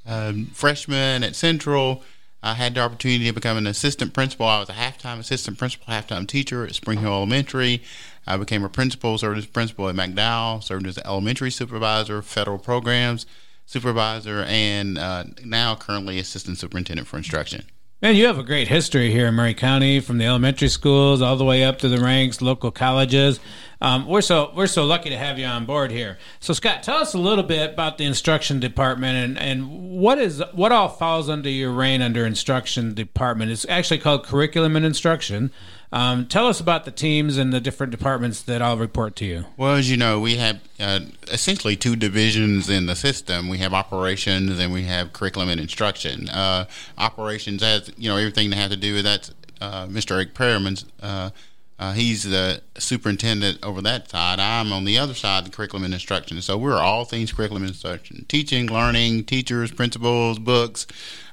um, 0.06 0.46
freshman 0.52 1.24
at 1.24 1.34
Central. 1.34 2.02
I 2.44 2.52
had 2.52 2.74
the 2.74 2.82
opportunity 2.82 3.24
to 3.24 3.32
become 3.32 3.56
an 3.56 3.66
assistant 3.66 4.12
principal. 4.12 4.44
I 4.44 4.60
was 4.60 4.68
a 4.68 4.74
halftime 4.74 5.18
assistant 5.18 5.56
principal, 5.58 5.86
halftime 5.86 6.28
teacher 6.28 6.66
at 6.66 6.74
Spring 6.74 6.98
Hill 6.98 7.10
Elementary. 7.10 7.82
I 8.26 8.36
became 8.36 8.62
a 8.62 8.68
principal, 8.68 9.16
served 9.16 9.38
as 9.38 9.46
principal 9.46 9.88
at 9.88 9.94
McDowell, 9.94 10.62
served 10.62 10.86
as 10.86 10.98
an 10.98 11.06
elementary 11.06 11.50
supervisor, 11.50 12.20
federal 12.20 12.58
programs 12.58 13.24
supervisor, 13.66 14.44
and 14.46 14.98
uh, 14.98 15.24
now 15.42 15.74
currently 15.74 16.18
assistant 16.18 16.58
superintendent 16.58 17.08
for 17.08 17.16
instruction. 17.16 17.64
Man, 18.02 18.16
you 18.16 18.26
have 18.26 18.38
a 18.38 18.42
great 18.42 18.68
history 18.68 19.10
here 19.12 19.28
in 19.28 19.34
Maury 19.34 19.54
County, 19.54 20.00
from 20.00 20.18
the 20.18 20.26
elementary 20.26 20.68
schools 20.68 21.22
all 21.22 21.36
the 21.36 21.44
way 21.44 21.64
up 21.64 21.78
to 21.78 21.88
the 21.88 21.98
ranks, 21.98 22.42
local 22.42 22.70
colleges. 22.70 23.40
Um, 23.80 24.06
we're 24.06 24.20
so 24.20 24.52
we're 24.54 24.66
so 24.66 24.84
lucky 24.84 25.10
to 25.10 25.16
have 25.16 25.38
you 25.38 25.46
on 25.46 25.64
board 25.64 25.90
here. 25.90 26.18
So, 26.40 26.52
Scott, 26.52 26.82
tell 26.82 26.98
us 26.98 27.14
a 27.14 27.18
little 27.18 27.44
bit 27.44 27.72
about 27.72 27.96
the 27.96 28.04
instruction 28.04 28.60
department 28.60 29.16
and, 29.16 29.38
and 29.38 29.98
what 29.98 30.18
is 30.18 30.42
what 30.52 30.72
all 30.72 30.88
falls 30.88 31.30
under 31.30 31.48
your 31.48 31.70
reign 31.70 32.02
under 32.02 32.26
instruction 32.26 32.94
department. 32.94 33.52
It's 33.52 33.64
actually 33.68 33.98
called 33.98 34.24
curriculum 34.24 34.76
and 34.76 34.84
instruction. 34.84 35.50
Um, 35.94 36.26
tell 36.26 36.48
us 36.48 36.58
about 36.58 36.84
the 36.86 36.90
teams 36.90 37.38
and 37.38 37.52
the 37.52 37.60
different 37.60 37.92
departments 37.92 38.42
that 38.42 38.60
I'll 38.60 38.76
report 38.76 39.14
to 39.16 39.24
you. 39.24 39.44
Well, 39.56 39.76
as 39.76 39.88
you 39.88 39.96
know, 39.96 40.18
we 40.18 40.38
have 40.38 40.60
uh, 40.80 41.00
essentially 41.30 41.76
two 41.76 41.94
divisions 41.94 42.68
in 42.68 42.86
the 42.86 42.96
system. 42.96 43.48
We 43.48 43.58
have 43.58 43.72
operations 43.72 44.58
and 44.58 44.72
we 44.72 44.82
have 44.86 45.12
curriculum 45.12 45.48
and 45.50 45.60
instruction. 45.60 46.28
Uh, 46.28 46.66
operations 46.98 47.62
has 47.62 47.92
you 47.96 48.08
know 48.08 48.16
everything 48.16 48.50
that 48.50 48.56
has 48.56 48.70
to 48.70 48.76
do 48.76 48.94
with 48.94 49.04
that. 49.04 49.30
Uh, 49.60 49.86
Mr. 49.86 50.16
Eric 50.16 50.34
Perriman's. 50.34 50.84
Uh, 51.78 51.92
he's 51.92 52.22
the 52.22 52.62
superintendent 52.78 53.58
over 53.64 53.82
that 53.82 54.08
side. 54.08 54.38
I'm 54.38 54.72
on 54.72 54.84
the 54.84 54.98
other 54.98 55.14
side, 55.14 55.44
the 55.44 55.50
curriculum 55.50 55.84
and 55.84 55.94
instruction. 55.94 56.40
So 56.40 56.56
we're 56.56 56.78
all 56.78 57.04
things 57.04 57.32
curriculum 57.32 57.64
and 57.64 57.70
instruction: 57.70 58.24
teaching, 58.28 58.66
learning, 58.66 59.24
teachers, 59.24 59.72
principals, 59.72 60.38
books, 60.38 60.86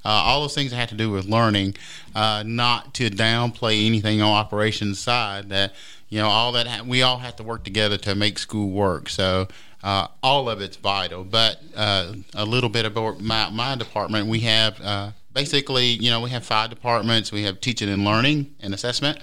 uh, 0.04 0.10
all 0.10 0.42
those 0.42 0.56
things 0.56 0.72
that 0.72 0.78
have 0.78 0.90
to 0.90 0.96
do 0.96 1.12
with 1.12 1.26
learning. 1.26 1.76
Uh, 2.16 2.44
not 2.46 2.94
to 2.96 3.10
downplay 3.10 3.86
anything 3.86 4.22
on 4.22 4.32
operations 4.32 5.00
side. 5.00 5.50
That 5.50 5.74
you 6.10 6.20
know, 6.20 6.28
all 6.28 6.52
that 6.54 6.68
ha- 6.68 6.84
we 6.86 7.02
all 7.02 7.20
have 7.20 7.36
to 7.38 7.44
work 7.44 7.64
together 7.64 7.98
to 7.98 8.16
make 8.16 8.40
school 8.40 8.70
work. 8.72 9.10
So 9.10 9.48
uh, 9.84 10.08
all 10.22 10.50
of 10.50 10.62
it's 10.62 10.78
vital. 10.78 11.24
But 11.24 11.62
uh, 11.76 12.14
a 12.34 12.46
little 12.46 12.70
bit 12.70 12.86
about 12.86 13.22
my, 13.22 13.50
my 13.50 13.76
department, 13.76 14.28
we 14.28 14.42
have 14.42 14.80
uh, 14.82 15.12
basically, 15.34 15.86
you 15.86 16.10
know, 16.10 16.22
we 16.22 16.30
have 16.32 16.46
five 16.46 16.70
departments. 16.70 17.32
We 17.32 17.44
have 17.44 17.62
teaching 17.62 17.90
and 17.90 18.04
learning 18.04 18.54
and 18.60 18.74
assessment. 18.74 19.20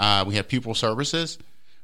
Uh, 0.00 0.24
we 0.26 0.34
have 0.36 0.48
pupil 0.48 0.74
services. 0.74 1.36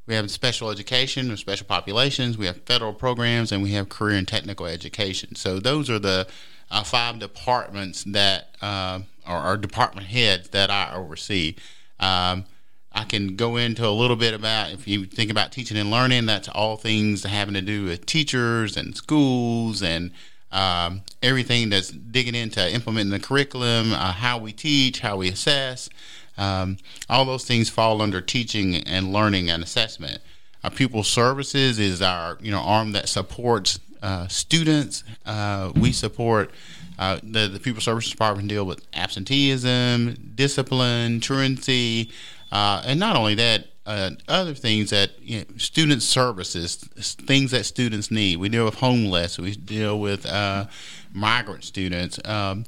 We 0.06 0.14
have 0.14 0.30
special 0.30 0.70
education 0.70 1.28
and 1.28 1.38
special 1.38 1.66
populations. 1.66 2.38
We 2.38 2.46
have 2.46 2.62
federal 2.62 2.94
programs, 2.94 3.52
and 3.52 3.62
we 3.62 3.72
have 3.72 3.90
career 3.90 4.16
and 4.16 4.26
technical 4.26 4.64
education. 4.64 5.34
So 5.34 5.58
those 5.58 5.90
are 5.90 5.98
the 5.98 6.26
uh, 6.70 6.82
five 6.82 7.18
departments 7.18 8.04
that 8.04 8.56
uh, 8.62 9.00
are, 9.26 9.58
department 9.58 10.06
heads 10.06 10.48
that 10.50 10.70
I 10.70 10.94
oversee. 10.94 11.56
Um, 12.00 12.46
I 12.90 13.04
can 13.04 13.36
go 13.36 13.56
into 13.56 13.86
a 13.86 13.90
little 13.90 14.16
bit 14.16 14.32
about 14.32 14.72
if 14.72 14.88
you 14.88 15.04
think 15.04 15.30
about 15.30 15.52
teaching 15.52 15.76
and 15.76 15.90
learning, 15.90 16.24
that's 16.24 16.48
all 16.48 16.76
things 16.76 17.22
having 17.24 17.52
to 17.52 17.60
do 17.60 17.84
with 17.84 18.06
teachers 18.06 18.78
and 18.78 18.96
schools 18.96 19.82
and 19.82 20.12
um, 20.52 21.02
everything 21.22 21.68
that's 21.68 21.90
digging 21.90 22.34
into 22.34 22.72
implementing 22.72 23.10
the 23.10 23.20
curriculum, 23.20 23.92
uh, 23.92 24.12
how 24.12 24.38
we 24.38 24.52
teach, 24.52 25.00
how 25.00 25.18
we 25.18 25.28
assess. 25.28 25.90
Um, 26.38 26.78
all 27.08 27.24
those 27.24 27.44
things 27.44 27.68
fall 27.68 28.02
under 28.02 28.20
teaching 28.20 28.76
and 28.76 29.12
learning 29.12 29.50
and 29.50 29.62
assessment. 29.62 30.18
Our 30.64 30.70
pupil 30.70 31.02
services 31.02 31.78
is 31.78 32.02
our 32.02 32.38
you 32.40 32.50
know 32.50 32.60
arm 32.60 32.92
that 32.92 33.08
supports 33.08 33.78
uh, 34.02 34.28
students. 34.28 35.04
Uh, 35.24 35.72
we 35.74 35.92
support 35.92 36.50
uh, 36.98 37.20
the 37.22 37.48
the 37.48 37.60
pupil 37.60 37.80
services 37.80 38.10
department 38.10 38.48
deal 38.48 38.64
with 38.64 38.84
absenteeism, 38.94 40.32
discipline, 40.34 41.20
truancy, 41.20 42.10
uh, 42.52 42.82
and 42.84 42.98
not 42.98 43.16
only 43.16 43.34
that, 43.34 43.66
uh, 43.86 44.10
other 44.28 44.54
things 44.54 44.90
that 44.90 45.12
you 45.20 45.38
know, 45.38 45.44
student 45.56 46.02
services, 46.02 46.76
things 46.76 47.52
that 47.52 47.64
students 47.64 48.10
need. 48.10 48.38
We 48.38 48.48
deal 48.48 48.64
with 48.64 48.74
homeless. 48.74 49.38
We 49.38 49.54
deal 49.54 50.00
with 50.00 50.26
uh, 50.26 50.66
migrant 51.12 51.64
students. 51.64 52.18
Um, 52.24 52.64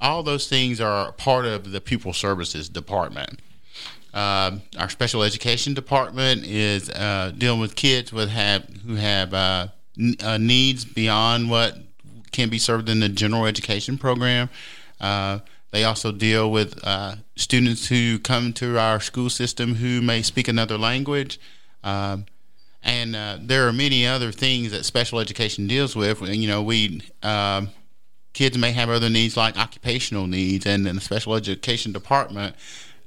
all 0.00 0.22
those 0.22 0.48
things 0.48 0.80
are 0.80 1.12
part 1.12 1.44
of 1.44 1.72
the 1.72 1.80
pupil 1.80 2.12
services 2.12 2.68
department. 2.68 3.40
Um, 4.14 4.62
our 4.78 4.88
special 4.88 5.22
education 5.22 5.74
department 5.74 6.46
is 6.46 6.88
uh, 6.90 7.32
dealing 7.36 7.60
with 7.60 7.76
kids 7.76 8.12
with 8.12 8.30
have 8.30 8.64
who 8.86 8.94
have 8.94 9.34
uh, 9.34 9.68
n- 9.98 10.16
uh, 10.22 10.38
needs 10.38 10.84
beyond 10.84 11.50
what 11.50 11.76
can 12.32 12.48
be 12.48 12.58
served 12.58 12.88
in 12.88 13.00
the 13.00 13.08
general 13.08 13.44
education 13.44 13.98
program. 13.98 14.48
Uh, 15.00 15.40
they 15.70 15.84
also 15.84 16.10
deal 16.10 16.50
with 16.50 16.80
uh, 16.84 17.16
students 17.36 17.88
who 17.88 18.18
come 18.18 18.52
to 18.54 18.78
our 18.78 18.98
school 19.00 19.28
system 19.28 19.74
who 19.74 20.00
may 20.00 20.22
speak 20.22 20.48
another 20.48 20.78
language. 20.78 21.38
Um, 21.84 22.24
and 22.82 23.14
there 23.46 23.68
are 23.68 23.72
many 23.72 24.06
other 24.06 24.32
things 24.32 24.70
that 24.70 24.84
special 24.84 25.18
education 25.18 25.66
deals 25.66 25.94
with. 25.94 26.22
You 26.22 26.48
know, 26.48 26.62
we 26.62 27.02
um, 27.22 27.68
kids 28.38 28.56
may 28.56 28.70
have 28.70 28.88
other 28.88 29.10
needs 29.10 29.36
like 29.36 29.58
occupational 29.58 30.28
needs, 30.28 30.64
and 30.64 30.86
the 30.86 31.00
special 31.00 31.34
education 31.34 31.90
department 31.90 32.54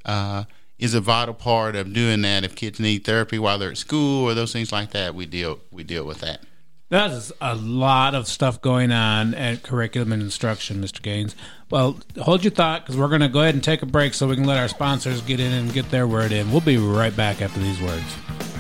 uh, 0.04 0.44
is 0.78 0.94
a 0.94 1.00
vital 1.00 1.34
part 1.34 1.74
of 1.74 1.94
doing 1.94 2.22
that. 2.22 2.44
If 2.44 2.54
kids 2.54 2.82
need 2.82 3.06
therapy 3.06 3.40
while 3.40 3.58
they're 3.58 3.72
at 3.72 3.78
school 3.78 4.26
or 4.26 4.34
those 4.34 4.52
things 4.52 4.74
like 4.74 4.92
that, 4.92 5.16
we 5.16 5.26
deal 5.26 5.62
we 5.72 5.86
deal 5.86 6.04
with 6.04 6.20
that. 6.20 6.42
That 6.90 7.12
is 7.12 7.32
a 7.40 7.56
lot 7.56 8.14
of 8.14 8.28
stuff 8.28 8.60
going 8.60 8.92
on 8.92 9.34
at 9.34 9.64
curriculum 9.64 10.12
and 10.12 10.22
instruction, 10.22 10.82
Mr. 10.84 11.02
Gaines. 11.02 11.34
Well, 11.70 12.02
hold 12.22 12.44
your 12.44 12.52
thought 12.52 12.82
because 12.82 12.98
we're 12.98 13.08
going 13.08 13.22
to 13.22 13.30
go 13.30 13.40
ahead 13.40 13.54
and 13.54 13.64
take 13.64 13.82
a 13.82 13.86
break 13.86 14.14
so 14.14 14.28
we 14.28 14.36
can 14.36 14.44
let 14.44 14.58
our 14.58 14.68
sponsors 14.68 15.22
get 15.22 15.40
in 15.40 15.54
and 15.54 15.72
get 15.72 15.90
their 15.90 16.08
word 16.08 16.34
in. 16.34 16.52
We'll 16.52 16.60
be 16.60 16.76
right 16.76 17.16
back 17.16 17.42
after 17.42 17.62
these 17.62 17.80
words. 17.80 18.51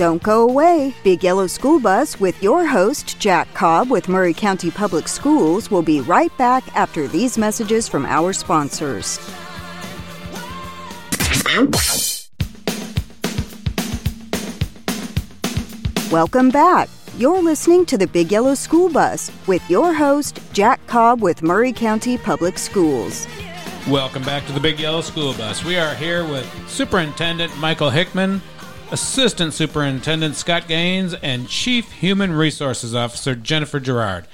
Don't 0.00 0.22
go 0.22 0.48
away. 0.48 0.94
Big 1.04 1.22
Yellow 1.22 1.46
School 1.46 1.78
Bus 1.78 2.18
with 2.18 2.42
your 2.42 2.64
host, 2.64 3.18
Jack 3.18 3.52
Cobb 3.52 3.90
with 3.90 4.08
Maury 4.08 4.32
County 4.32 4.70
Public 4.70 5.06
Schools, 5.06 5.70
will 5.70 5.82
be 5.82 6.00
right 6.00 6.34
back 6.38 6.64
after 6.74 7.06
these 7.06 7.36
messages 7.36 7.86
from 7.86 8.06
our 8.06 8.32
sponsors. 8.32 9.20
Welcome 16.10 16.48
back. 16.48 16.88
You're 17.18 17.42
listening 17.42 17.84
to 17.84 17.98
the 17.98 18.06
Big 18.06 18.32
Yellow 18.32 18.54
School 18.54 18.88
Bus 18.88 19.30
with 19.46 19.68
your 19.68 19.92
host, 19.92 20.40
Jack 20.54 20.80
Cobb 20.86 21.20
with 21.20 21.42
Maury 21.42 21.74
County 21.74 22.16
Public 22.16 22.56
Schools. 22.56 23.26
Welcome 23.86 24.22
back 24.22 24.46
to 24.46 24.54
the 24.54 24.60
Big 24.60 24.80
Yellow 24.80 25.02
School 25.02 25.34
Bus. 25.34 25.62
We 25.62 25.76
are 25.76 25.94
here 25.94 26.26
with 26.26 26.50
Superintendent 26.70 27.54
Michael 27.58 27.90
Hickman, 27.90 28.40
Assistant 28.92 29.54
Superintendent 29.54 30.34
Scott 30.34 30.66
Gaines, 30.66 31.14
and 31.14 31.48
Chief 31.48 31.90
Human 31.92 32.32
Resources 32.32 32.94
Officer 32.94 33.34
Jennifer 33.34 33.78
Gerard. 33.78 34.26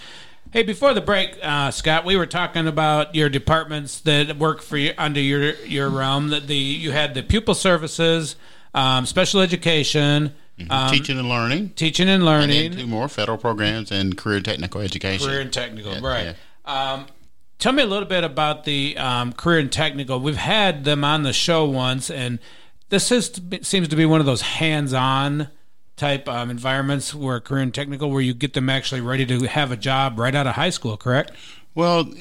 Hey, 0.53 0.63
before 0.63 0.95
the 0.95 1.01
break, 1.01 1.37
uh, 1.43 1.71
Scott, 1.71 2.05
we 2.05 2.17
were 2.17 2.27
talking 2.27 2.67
about 2.67 3.15
your 3.15 3.29
departments 3.29 4.01
that 4.01 4.39
work 4.39 4.63
for 4.63 4.79
you 4.79 4.95
under 4.97 5.21
your 5.21 5.55
your 5.65 5.91
realm. 5.91 6.31
That 6.31 6.47
the 6.47 6.57
you 6.57 6.93
had 6.93 7.15
the 7.15 7.23
pupil 7.23 7.55
services, 7.55 8.37
um, 8.73 9.05
special 9.05 9.41
education, 9.41 10.33
um, 10.71 10.91
teaching 10.91 11.19
and 11.19 11.29
learning, 11.29 11.71
teaching 11.71 12.09
and 12.09 12.23
and 12.23 12.25
learning, 12.25 12.71
then 12.71 12.81
two 12.81 12.87
more 12.87 13.09
federal 13.09 13.37
programs 13.37 13.93
and 13.93 14.17
career 14.17 14.37
and 14.37 14.45
technical 14.45 14.81
education. 14.81 15.27
career 15.27 15.41
and 15.41 15.53
technical. 15.53 15.93
Yeah, 15.93 16.01
right. 16.03 16.37
Um, 16.65 17.07
tell 17.59 17.73
me 17.73 17.83
a 17.83 17.87
little 17.87 18.09
bit 18.09 18.25
about 18.25 18.65
the 18.65 18.97
um, 18.97 19.33
career 19.33 19.59
and 19.59 19.71
technical. 19.71 20.21
We've 20.21 20.37
had 20.37 20.85
them 20.85 21.05
on 21.05 21.25
the 21.25 21.33
show 21.33 21.67
once, 21.67 22.11
and 22.11 22.39
this 22.89 23.11
is, 23.11 23.41
seems 23.63 23.89
to 23.89 23.97
be 23.97 24.07
one 24.07 24.21
of 24.21 24.27
those 24.27 24.43
hands-on 24.43 25.49
type 25.97 26.29
um, 26.29 26.51
environments 26.51 27.15
where 27.15 27.41
career 27.41 27.63
and 27.63 27.75
technical, 27.75 28.11
where 28.11 28.21
you 28.21 28.35
get 28.35 28.55
them 28.55 28.69
actually 28.69 29.01
ready 29.01 29.25
to 29.27 29.47
have 29.47 29.73
a 29.73 29.77
job 29.77 30.19
right 30.19 30.35
out 30.35 30.47
of 30.47 30.55
high 30.55 30.71
school. 30.71 30.97
Correct? 30.97 31.31
Well, 31.75 32.13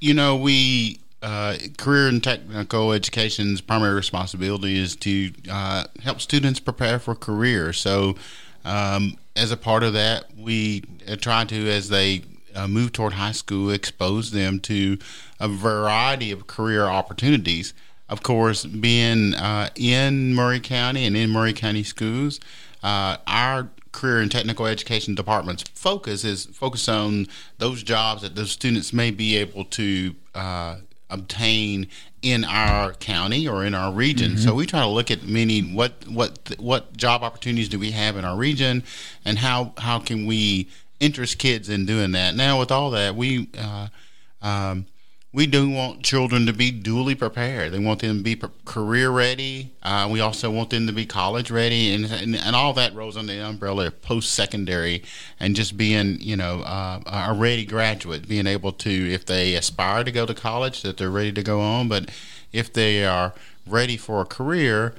you 0.00 0.14
know, 0.14 0.36
we 0.36 1.00
uh, 1.22 1.56
career 1.78 2.08
and 2.08 2.22
technical 2.22 2.92
education's 2.92 3.60
primary 3.60 3.94
responsibility 3.94 4.78
is 4.78 4.94
to 4.96 5.32
uh, 5.50 5.84
help 6.02 6.20
students 6.20 6.60
prepare 6.60 6.98
for 6.98 7.14
career. 7.14 7.72
So, 7.72 8.16
um, 8.64 9.16
as 9.34 9.50
a 9.50 9.56
part 9.56 9.82
of 9.82 9.94
that, 9.94 10.26
we 10.36 10.84
uh, 11.08 11.16
try 11.16 11.44
to, 11.44 11.70
as 11.70 11.88
they 11.88 12.22
uh, 12.54 12.68
move 12.68 12.92
toward 12.92 13.14
high 13.14 13.32
school, 13.32 13.70
expose 13.70 14.30
them 14.30 14.60
to 14.60 14.98
a 15.40 15.48
variety 15.48 16.30
of 16.30 16.46
career 16.46 16.84
opportunities. 16.84 17.74
Of 18.08 18.22
course, 18.22 18.66
being 18.66 19.34
uh, 19.34 19.70
in 19.76 20.34
Maury 20.34 20.60
County 20.60 21.06
and 21.06 21.16
in 21.16 21.30
Maury 21.30 21.54
County 21.54 21.82
schools, 21.82 22.38
uh, 22.82 23.16
our 23.26 23.70
career 23.92 24.20
and 24.20 24.30
technical 24.30 24.66
education 24.66 25.14
department's 25.14 25.62
focus 25.74 26.24
is 26.24 26.46
focused 26.46 26.88
on 26.88 27.26
those 27.58 27.82
jobs 27.82 28.22
that 28.22 28.34
those 28.34 28.50
students 28.50 28.92
may 28.92 29.10
be 29.10 29.36
able 29.36 29.64
to 29.64 30.14
uh, 30.34 30.76
obtain 31.08 31.86
in 32.20 32.44
our 32.44 32.92
county 32.94 33.46
or 33.46 33.64
in 33.64 33.74
our 33.74 33.92
region. 33.92 34.36
So 34.38 34.54
we 34.54 34.66
try 34.66 34.80
to 34.80 34.88
look 34.88 35.10
at 35.10 35.22
many 35.22 35.60
what 35.60 36.06
what 36.08 36.54
what 36.58 36.96
job 36.96 37.22
opportunities 37.22 37.68
do 37.68 37.78
we 37.78 37.92
have 37.92 38.16
in 38.16 38.24
our 38.24 38.36
region, 38.36 38.82
and 39.24 39.38
how 39.38 39.74
how 39.78 39.98
can 39.98 40.26
we 40.26 40.68
interest 41.00 41.38
kids 41.38 41.68
in 41.68 41.86
doing 41.86 42.12
that. 42.12 42.34
Now 42.34 42.58
with 42.58 42.70
all 42.70 42.90
that, 42.90 43.14
we 43.14 43.48
uh, 43.58 43.88
um, 44.42 44.86
we 45.34 45.48
do 45.48 45.68
want 45.68 46.04
children 46.04 46.46
to 46.46 46.52
be 46.52 46.70
duly 46.70 47.16
prepared. 47.16 47.72
They 47.72 47.80
want 47.80 48.00
them 48.00 48.18
to 48.18 48.22
be 48.22 48.40
career 48.64 49.10
ready. 49.10 49.72
Uh, 49.82 50.08
we 50.10 50.20
also 50.20 50.48
want 50.48 50.70
them 50.70 50.86
to 50.86 50.92
be 50.92 51.04
college 51.04 51.50
ready, 51.50 51.92
and, 51.92 52.04
and 52.04 52.36
and 52.36 52.54
all 52.54 52.72
that 52.74 52.94
rolls 52.94 53.16
under 53.16 53.32
the 53.32 53.44
umbrella 53.44 53.88
of 53.88 54.00
post 54.00 54.32
secondary 54.32 55.02
and 55.40 55.56
just 55.56 55.76
being 55.76 56.20
you 56.20 56.36
know 56.36 56.60
uh, 56.60 57.00
a 57.06 57.34
ready 57.34 57.64
graduate, 57.64 58.28
being 58.28 58.46
able 58.46 58.70
to 58.72 58.90
if 58.90 59.26
they 59.26 59.56
aspire 59.56 60.04
to 60.04 60.12
go 60.12 60.24
to 60.24 60.34
college 60.34 60.82
that 60.82 60.98
they're 60.98 61.10
ready 61.10 61.32
to 61.32 61.42
go 61.42 61.60
on, 61.60 61.88
but 61.88 62.10
if 62.52 62.72
they 62.72 63.04
are 63.04 63.34
ready 63.66 63.96
for 63.96 64.22
a 64.22 64.24
career. 64.24 64.94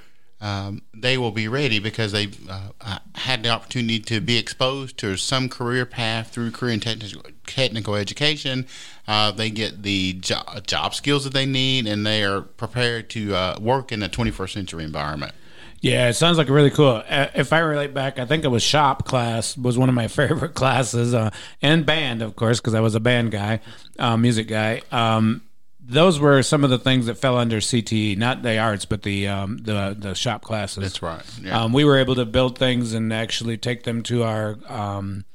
Um, 0.46 0.84
they 0.94 1.18
will 1.18 1.32
be 1.32 1.48
ready 1.48 1.80
because 1.80 2.12
they've 2.12 2.38
uh, 2.48 3.00
had 3.16 3.42
the 3.42 3.50
opportunity 3.50 4.00
to 4.02 4.22
be 4.22 4.38
exposed 4.38 4.96
to 5.00 5.18
some 5.18 5.50
career 5.50 5.88
path 5.88 6.32
through 6.32 6.52
career 6.52 6.74
and 6.74 6.84
technical, 6.84 7.24
technical 7.48 7.96
education. 7.96 8.68
Uh, 9.08 9.32
they 9.32 9.50
get 9.50 9.82
the 9.82 10.14
jo- 10.14 10.44
job 10.68 10.94
skills 10.94 11.24
that 11.24 11.34
they 11.34 11.48
need, 11.48 11.88
and 11.88 12.06
they 12.06 12.24
are 12.24 12.42
prepared 12.42 13.10
to 13.10 13.34
uh, 13.34 13.58
work 13.60 13.92
in 13.92 14.04
a 14.04 14.10
21st 14.10 14.52
century 14.54 14.84
environment. 14.84 15.34
Yeah, 15.82 16.10
it 16.10 16.14
sounds 16.14 16.38
like 16.38 16.48
really 16.50 16.70
cool. 16.70 17.02
Uh, 17.10 17.28
If 17.34 17.52
I 17.52 17.60
relate 17.60 17.96
back, 17.96 18.20
I 18.20 18.26
think 18.26 18.44
it 18.44 18.50
was 18.50 18.62
shop 18.62 19.06
class 19.06 19.58
was 19.58 19.80
one 19.80 19.90
of 19.90 19.96
my 19.96 20.08
favorite 20.20 20.54
classes, 20.54 21.16
uh, 21.16 21.32
and 21.64 21.88
band, 21.88 22.22
of 22.22 22.36
course, 22.36 22.60
because 22.60 22.76
I 22.76 22.82
was 22.82 22.94
a 22.94 23.00
band 23.00 23.32
guy, 23.32 23.62
uh, 23.98 24.16
music 24.16 24.48
guy. 24.48 24.84
Um, 24.92 25.42
those 25.88 26.20
were 26.20 26.42
some 26.42 26.64
of 26.64 26.70
the 26.70 26.80
things 26.80 27.06
that 27.06 27.16
fell 27.16 27.38
under 27.38 27.58
CTE, 27.58 28.18
not 28.18 28.42
the 28.42 28.58
arts, 28.58 28.86
but 28.86 29.04
the 29.04 29.28
um, 29.28 29.58
the 29.58 29.96
the 29.98 30.16
shop 30.16 30.42
classes. 30.42 30.84
That's 30.84 31.02
right. 31.02 31.24
Yeah. 31.42 31.64
Um, 31.64 31.74
we 31.74 31.86
were 31.86 31.98
able 31.98 32.16
to 32.16 32.26
build 32.26 32.58
things 32.58 32.94
and 32.94 33.14
actually 33.14 33.58
take 33.58 33.84
them 33.84 34.04
to 34.04 34.24
our. 34.24 34.58
Um, 34.68 35.26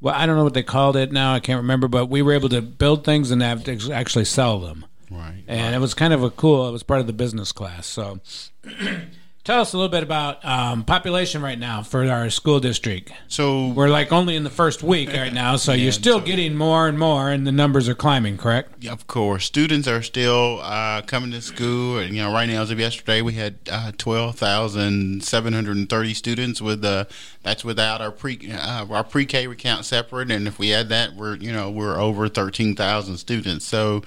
well, 0.00 0.14
I 0.14 0.26
don't 0.26 0.36
know 0.36 0.44
what 0.44 0.54
they 0.54 0.62
called 0.62 0.96
it 0.96 1.12
now. 1.12 1.34
I 1.34 1.40
can't 1.40 1.58
remember, 1.58 1.88
but 1.88 2.06
we 2.06 2.20
were 2.22 2.32
able 2.32 2.50
to 2.50 2.60
build 2.60 3.04
things 3.04 3.30
and 3.30 3.42
have 3.42 3.64
to 3.64 3.92
actually 3.92 4.26
sell 4.26 4.58
them. 4.58 4.84
Right. 5.10 5.44
And 5.46 5.74
it 5.74 5.78
was 5.78 5.94
kind 5.94 6.12
of 6.12 6.22
a 6.22 6.30
cool. 6.30 6.68
It 6.68 6.72
was 6.72 6.82
part 6.82 7.00
of 7.00 7.06
the 7.06 7.12
business 7.12 7.52
class. 7.52 7.86
So, 7.86 8.20
tell 9.44 9.60
us 9.60 9.74
a 9.74 9.76
little 9.76 9.90
bit 9.90 10.02
about 10.02 10.42
um, 10.44 10.84
population 10.84 11.42
right 11.42 11.58
now 11.58 11.82
for 11.82 12.04
our 12.10 12.30
school 12.30 12.60
district. 12.60 13.12
So 13.28 13.68
We're 13.68 13.88
like 13.88 14.10
only 14.10 14.36
in 14.36 14.42
the 14.42 14.50
first 14.50 14.82
week 14.82 15.12
right 15.12 15.32
now, 15.32 15.56
so 15.56 15.72
you're 15.74 15.92
still 15.92 16.20
getting 16.20 16.54
more 16.54 16.88
and 16.88 16.98
more, 16.98 17.30
and 17.30 17.46
the 17.46 17.52
numbers 17.52 17.88
are 17.88 17.94
climbing. 17.94 18.38
Correct? 18.38 18.72
Yeah, 18.80 18.92
of 18.92 19.06
course, 19.06 19.44
students 19.44 19.86
are 19.86 20.02
still 20.02 20.60
uh, 20.62 21.02
coming 21.02 21.30
to 21.32 21.42
school. 21.42 21.98
And, 21.98 22.14
you 22.16 22.22
know, 22.22 22.32
right 22.32 22.46
now, 22.46 22.62
as 22.62 22.70
of 22.70 22.80
yesterday, 22.80 23.20
we 23.20 23.34
had 23.34 23.56
uh, 23.70 23.92
twelve 23.98 24.36
thousand 24.36 25.22
seven 25.22 25.52
hundred 25.52 25.76
and 25.76 25.88
thirty 25.88 26.14
students. 26.14 26.62
With 26.62 26.84
uh, 26.84 27.04
that's 27.42 27.64
without 27.64 28.00
our 28.00 28.10
pre 28.10 28.50
uh, 28.50 28.86
our 28.86 29.04
pre 29.04 29.26
K 29.26 29.46
recount 29.46 29.84
separate, 29.84 30.30
and 30.30 30.48
if 30.48 30.58
we 30.58 30.72
add 30.72 30.88
that, 30.88 31.14
we're 31.14 31.36
you 31.36 31.52
know 31.52 31.70
we're 31.70 32.00
over 32.00 32.28
thirteen 32.28 32.74
thousand 32.74 33.18
students. 33.18 33.66
So. 33.66 34.02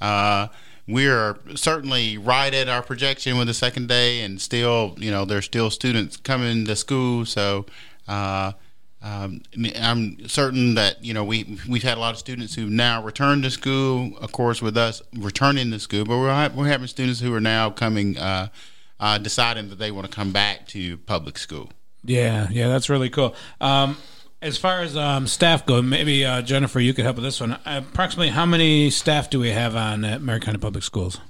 Uh, 0.00 0.46
we 0.88 1.06
are 1.06 1.38
certainly 1.54 2.16
right 2.16 2.52
at 2.54 2.68
our 2.68 2.82
projection 2.82 3.36
with 3.36 3.46
the 3.46 3.54
second 3.54 3.88
day, 3.88 4.22
and 4.22 4.40
still, 4.40 4.94
you 4.98 5.10
know, 5.10 5.26
there's 5.26 5.44
still 5.44 5.70
students 5.70 6.16
coming 6.16 6.64
to 6.64 6.74
school. 6.74 7.26
So, 7.26 7.66
uh, 8.08 8.52
um, 9.02 9.42
I'm 9.76 10.26
certain 10.28 10.74
that 10.74 11.04
you 11.04 11.14
know 11.14 11.22
we 11.22 11.58
we've 11.68 11.84
had 11.84 11.98
a 11.98 12.00
lot 12.00 12.14
of 12.14 12.18
students 12.18 12.54
who 12.54 12.68
now 12.68 13.02
returned 13.02 13.44
to 13.44 13.50
school. 13.50 14.16
Of 14.18 14.32
course, 14.32 14.60
with 14.60 14.76
us 14.76 15.02
returning 15.14 15.70
to 15.70 15.78
school, 15.78 16.04
but 16.04 16.16
we're 16.16 16.50
we're 16.56 16.66
having 16.66 16.88
students 16.88 17.20
who 17.20 17.32
are 17.34 17.40
now 17.40 17.70
coming, 17.70 18.18
uh, 18.18 18.48
uh, 18.98 19.18
deciding 19.18 19.68
that 19.68 19.78
they 19.78 19.92
want 19.92 20.10
to 20.10 20.12
come 20.12 20.32
back 20.32 20.66
to 20.68 20.96
public 20.98 21.38
school. 21.38 21.70
Yeah, 22.02 22.48
yeah, 22.50 22.68
that's 22.68 22.88
really 22.88 23.10
cool. 23.10 23.36
Um, 23.60 23.98
as 24.40 24.56
far 24.56 24.80
as 24.80 24.96
um, 24.96 25.26
staff 25.26 25.66
go, 25.66 25.82
maybe 25.82 26.24
uh, 26.24 26.42
Jennifer, 26.42 26.80
you 26.80 26.94
could 26.94 27.04
help 27.04 27.16
with 27.16 27.24
this 27.24 27.40
one. 27.40 27.58
Approximately, 27.64 28.30
how 28.30 28.46
many 28.46 28.90
staff 28.90 29.30
do 29.30 29.40
we 29.40 29.50
have 29.50 29.74
on 29.74 30.04
at 30.04 30.22
Maury 30.22 30.40
County 30.40 30.58
Public 30.58 30.84
Schools? 30.84 31.20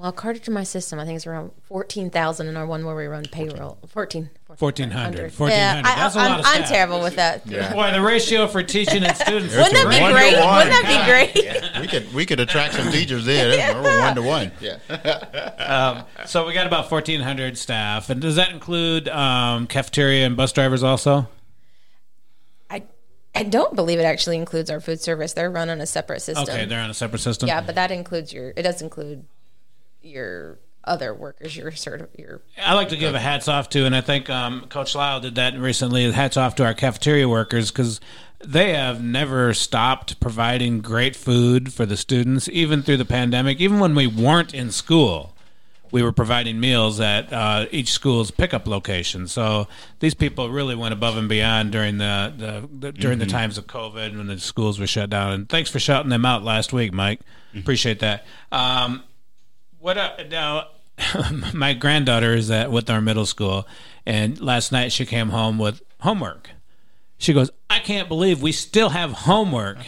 Well, 0.00 0.08
according 0.08 0.40
to 0.44 0.50
my 0.50 0.62
system, 0.62 0.98
I 0.98 1.04
think 1.04 1.16
it's 1.16 1.26
around 1.26 1.50
14,000 1.64 2.46
in 2.48 2.56
our 2.56 2.64
one 2.64 2.86
where 2.86 2.96
we 2.96 3.04
run 3.04 3.24
payroll. 3.24 3.76
14. 3.86 4.30
1400. 4.46 5.30
1400. 5.30 5.38
1400. 5.38 5.52
Yeah, 5.52 5.82
I, 5.84 5.94
That's 5.94 6.16
a 6.16 6.18
I'm, 6.20 6.30
lot 6.30 6.40
of 6.40 6.46
I'm 6.46 6.64
terrible 6.64 7.00
with 7.02 7.16
that. 7.16 7.44
Boy, 7.44 7.92
the 7.92 8.00
ratio 8.00 8.46
for 8.46 8.62
teaching 8.62 9.04
and 9.04 9.14
students. 9.14 9.54
Wouldn't 9.54 9.74
that 9.74 9.90
be 9.90 10.00
One 10.00 10.12
great? 10.12 10.32
Wouldn't 10.32 10.70
that 10.70 11.30
be 11.34 11.34
great? 11.44 11.82
We 11.82 11.86
could 11.86 12.14
we 12.14 12.24
could 12.24 12.40
attract 12.40 12.74
some 12.74 12.90
teachers 12.90 13.26
there. 13.26 13.54
That's 13.54 13.74
We're 13.74 14.00
one 14.06 14.14
to 14.14 14.22
one. 14.22 14.52
Yeah. 14.60 16.04
So 16.26 16.46
we 16.46 16.54
got 16.54 16.66
about 16.66 16.90
1,400 16.90 17.58
staff. 17.58 18.08
And 18.08 18.22
does 18.22 18.36
that 18.36 18.50
include 18.52 19.08
um, 19.08 19.66
cafeteria 19.66 20.24
and 20.24 20.36
bus 20.36 20.52
drivers 20.52 20.82
also? 20.82 21.28
I, 23.40 23.44
don't 23.44 23.74
believe 23.74 23.98
it 23.98 24.04
actually 24.04 24.36
includes 24.36 24.70
our 24.70 24.80
food 24.80 25.00
service. 25.00 25.32
They're 25.32 25.50
run 25.50 25.70
on 25.70 25.80
a 25.80 25.86
separate 25.86 26.20
system. 26.20 26.48
Okay, 26.48 26.64
they're 26.64 26.80
on 26.80 26.90
a 26.90 26.94
separate 26.94 27.20
system. 27.20 27.48
yeah, 27.48 27.60
but 27.60 27.74
that 27.74 27.90
includes 27.90 28.32
your. 28.32 28.52
It 28.56 28.62
does 28.62 28.82
include 28.82 29.24
your 30.02 30.58
other 30.84 31.14
workers. 31.14 31.56
Your 31.56 31.70
sort 31.72 32.00
of 32.00 32.08
your. 32.16 32.42
I 32.62 32.74
like 32.74 32.90
to 32.90 32.96
give 32.96 33.14
a 33.14 33.20
hats 33.20 33.48
off 33.48 33.68
to, 33.70 33.86
and 33.86 33.94
I 33.94 34.00
think 34.00 34.30
um, 34.30 34.66
Coach 34.68 34.94
Lyle 34.94 35.20
did 35.20 35.34
that 35.36 35.58
recently. 35.58 36.10
Hats 36.10 36.36
off 36.36 36.54
to 36.56 36.64
our 36.64 36.74
cafeteria 36.74 37.28
workers 37.28 37.70
because 37.70 38.00
they 38.44 38.72
have 38.72 39.02
never 39.02 39.52
stopped 39.52 40.20
providing 40.20 40.80
great 40.80 41.14
food 41.14 41.72
for 41.72 41.84
the 41.86 41.96
students, 41.96 42.48
even 42.48 42.82
through 42.82 42.96
the 42.96 43.04
pandemic, 43.04 43.60
even 43.60 43.78
when 43.78 43.94
we 43.94 44.06
weren't 44.06 44.54
in 44.54 44.70
school. 44.70 45.34
We 45.90 46.02
were 46.02 46.12
providing 46.12 46.60
meals 46.60 47.00
at 47.00 47.32
uh, 47.32 47.66
each 47.70 47.90
school's 47.90 48.30
pickup 48.30 48.66
location. 48.66 49.26
So 49.26 49.68
these 49.98 50.14
people 50.14 50.50
really 50.50 50.74
went 50.74 50.92
above 50.92 51.16
and 51.16 51.28
beyond 51.28 51.72
during 51.72 51.98
the, 51.98 52.32
the, 52.36 52.68
the 52.78 52.92
during 52.92 53.18
mm-hmm. 53.18 53.26
the 53.26 53.32
times 53.32 53.58
of 53.58 53.66
COVID 53.66 54.16
when 54.16 54.26
the 54.26 54.38
schools 54.38 54.78
were 54.78 54.86
shut 54.86 55.10
down. 55.10 55.32
And 55.32 55.48
thanks 55.48 55.70
for 55.70 55.78
shouting 55.78 56.10
them 56.10 56.24
out 56.24 56.42
last 56.42 56.72
week, 56.72 56.92
Mike. 56.92 57.20
Mm-hmm. 57.20 57.58
Appreciate 57.60 58.00
that. 58.00 58.24
Um, 58.52 59.02
what 59.78 59.98
uh, 59.98 60.12
now? 60.30 60.68
my 61.54 61.72
granddaughter 61.72 62.34
is 62.34 62.50
at 62.50 62.70
with 62.70 62.90
our 62.90 63.00
middle 63.00 63.24
school, 63.24 63.66
and 64.04 64.38
last 64.38 64.70
night 64.70 64.92
she 64.92 65.06
came 65.06 65.30
home 65.30 65.58
with 65.58 65.82
homework. 66.00 66.50
She 67.16 67.32
goes, 67.32 67.50
"I 67.70 67.78
can't 67.78 68.06
believe 68.06 68.42
we 68.42 68.52
still 68.52 68.90
have 68.90 69.12
homework." 69.12 69.78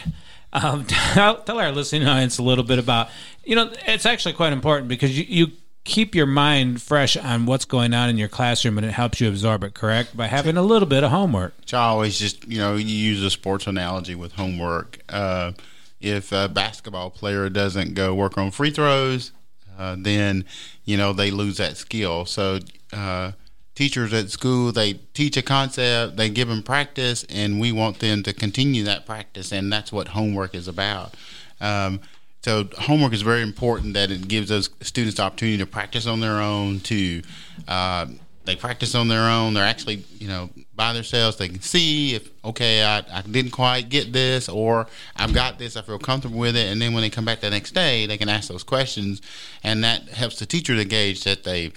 Um, 0.53 0.85
tell, 0.87 1.41
tell 1.41 1.59
our 1.59 1.71
listening 1.71 2.07
audience 2.07 2.37
a 2.37 2.43
little 2.43 2.63
bit 2.63 2.79
about, 2.79 3.09
you 3.43 3.55
know, 3.55 3.71
it's 3.87 4.05
actually 4.05 4.33
quite 4.33 4.53
important 4.53 4.87
because 4.87 5.17
you, 5.17 5.25
you 5.27 5.51
keep 5.83 6.15
your 6.15 6.25
mind 6.25 6.81
fresh 6.81 7.17
on 7.17 7.45
what's 7.45 7.65
going 7.65 7.93
on 7.93 8.09
in 8.09 8.17
your 8.17 8.29
classroom 8.29 8.77
and 8.77 8.87
it 8.87 8.91
helps 8.91 9.19
you 9.19 9.27
absorb 9.27 9.63
it 9.63 9.73
correct? 9.73 10.15
By 10.15 10.27
having 10.27 10.57
a 10.57 10.61
little 10.61 10.87
bit 10.87 11.03
of 11.03 11.11
homework. 11.11 11.53
So 11.65 11.77
i 11.77 11.83
always 11.83 12.17
just 12.17 12.47
you 12.47 12.57
know 12.57 12.75
you 12.75 12.95
use 12.95 13.23
a 13.23 13.29
sports 13.29 13.67
analogy 13.67 14.15
with 14.15 14.33
homework. 14.33 14.99
Uh, 15.09 15.53
if 15.99 16.31
a 16.31 16.49
basketball 16.49 17.09
player 17.09 17.49
doesn't 17.49 17.93
go 17.93 18.13
work 18.13 18.37
on 18.37 18.51
free 18.51 18.71
throws 18.71 19.31
uh, 19.77 19.95
then 19.97 20.45
you 20.85 20.97
know 20.97 21.13
they 21.13 21.31
lose 21.31 21.57
that 21.57 21.77
skill. 21.77 22.25
So 22.25 22.59
uh, 22.91 23.31
teachers 23.75 24.13
at 24.13 24.29
school 24.29 24.71
they 24.71 24.93
teach 25.13 25.35
a 25.35 25.41
concept 25.41 26.15
they 26.17 26.29
give 26.29 26.47
them 26.47 26.61
practice 26.63 27.25
and 27.29 27.59
we 27.59 27.71
want 27.71 27.99
them 27.99 28.21
to 28.23 28.33
continue 28.33 28.83
that 28.83 29.05
practice 29.05 29.51
and 29.51 29.71
that's 29.71 29.91
what 29.91 30.09
homework 30.09 30.55
is 30.55 30.67
about. 30.67 31.15
Um, 31.59 32.01
so 32.43 32.67
homework 32.77 33.13
is 33.13 33.21
very 33.21 33.41
important 33.41 33.93
that 33.93 34.11
it 34.11 34.27
gives 34.27 34.49
those 34.49 34.69
students 34.81 35.17
the 35.17 35.23
opportunity 35.23 35.57
to 35.59 35.65
practice 35.65 36.05
on 36.05 36.19
their 36.19 36.39
own. 36.41 36.81
To 36.81 37.21
uh, 37.67 38.07
they 38.45 38.57
practice 38.57 38.93
on 38.95 39.07
their 39.07 39.29
own. 39.29 39.53
They're 39.53 39.63
actually 39.63 40.03
you 40.19 40.27
know 40.27 40.49
by 40.75 40.91
themselves. 40.91 41.37
They 41.37 41.47
can 41.47 41.61
see 41.61 42.15
if 42.15 42.29
okay 42.43 42.83
I, 42.83 42.97
I 43.11 43.21
didn't 43.21 43.51
quite 43.51 43.87
get 43.89 44.11
this 44.11 44.49
or 44.49 44.87
I've 45.15 45.33
got 45.33 45.57
this. 45.57 45.77
I 45.77 45.81
feel 45.81 45.99
comfortable 45.99 46.37
with 46.37 46.57
it. 46.57 46.71
And 46.71 46.81
then 46.81 46.93
when 46.93 47.01
they 47.01 47.09
come 47.09 47.25
back 47.25 47.39
the 47.39 47.49
next 47.49 47.73
day, 47.73 48.05
they 48.05 48.17
can 48.17 48.27
ask 48.29 48.49
those 48.49 48.63
questions, 48.63 49.21
and 49.63 49.83
that 49.83 50.09
helps 50.09 50.37
the 50.39 50.45
teacher 50.45 50.75
to 50.75 50.83
gauge 50.83 51.23
that 51.23 51.45
they've 51.45 51.73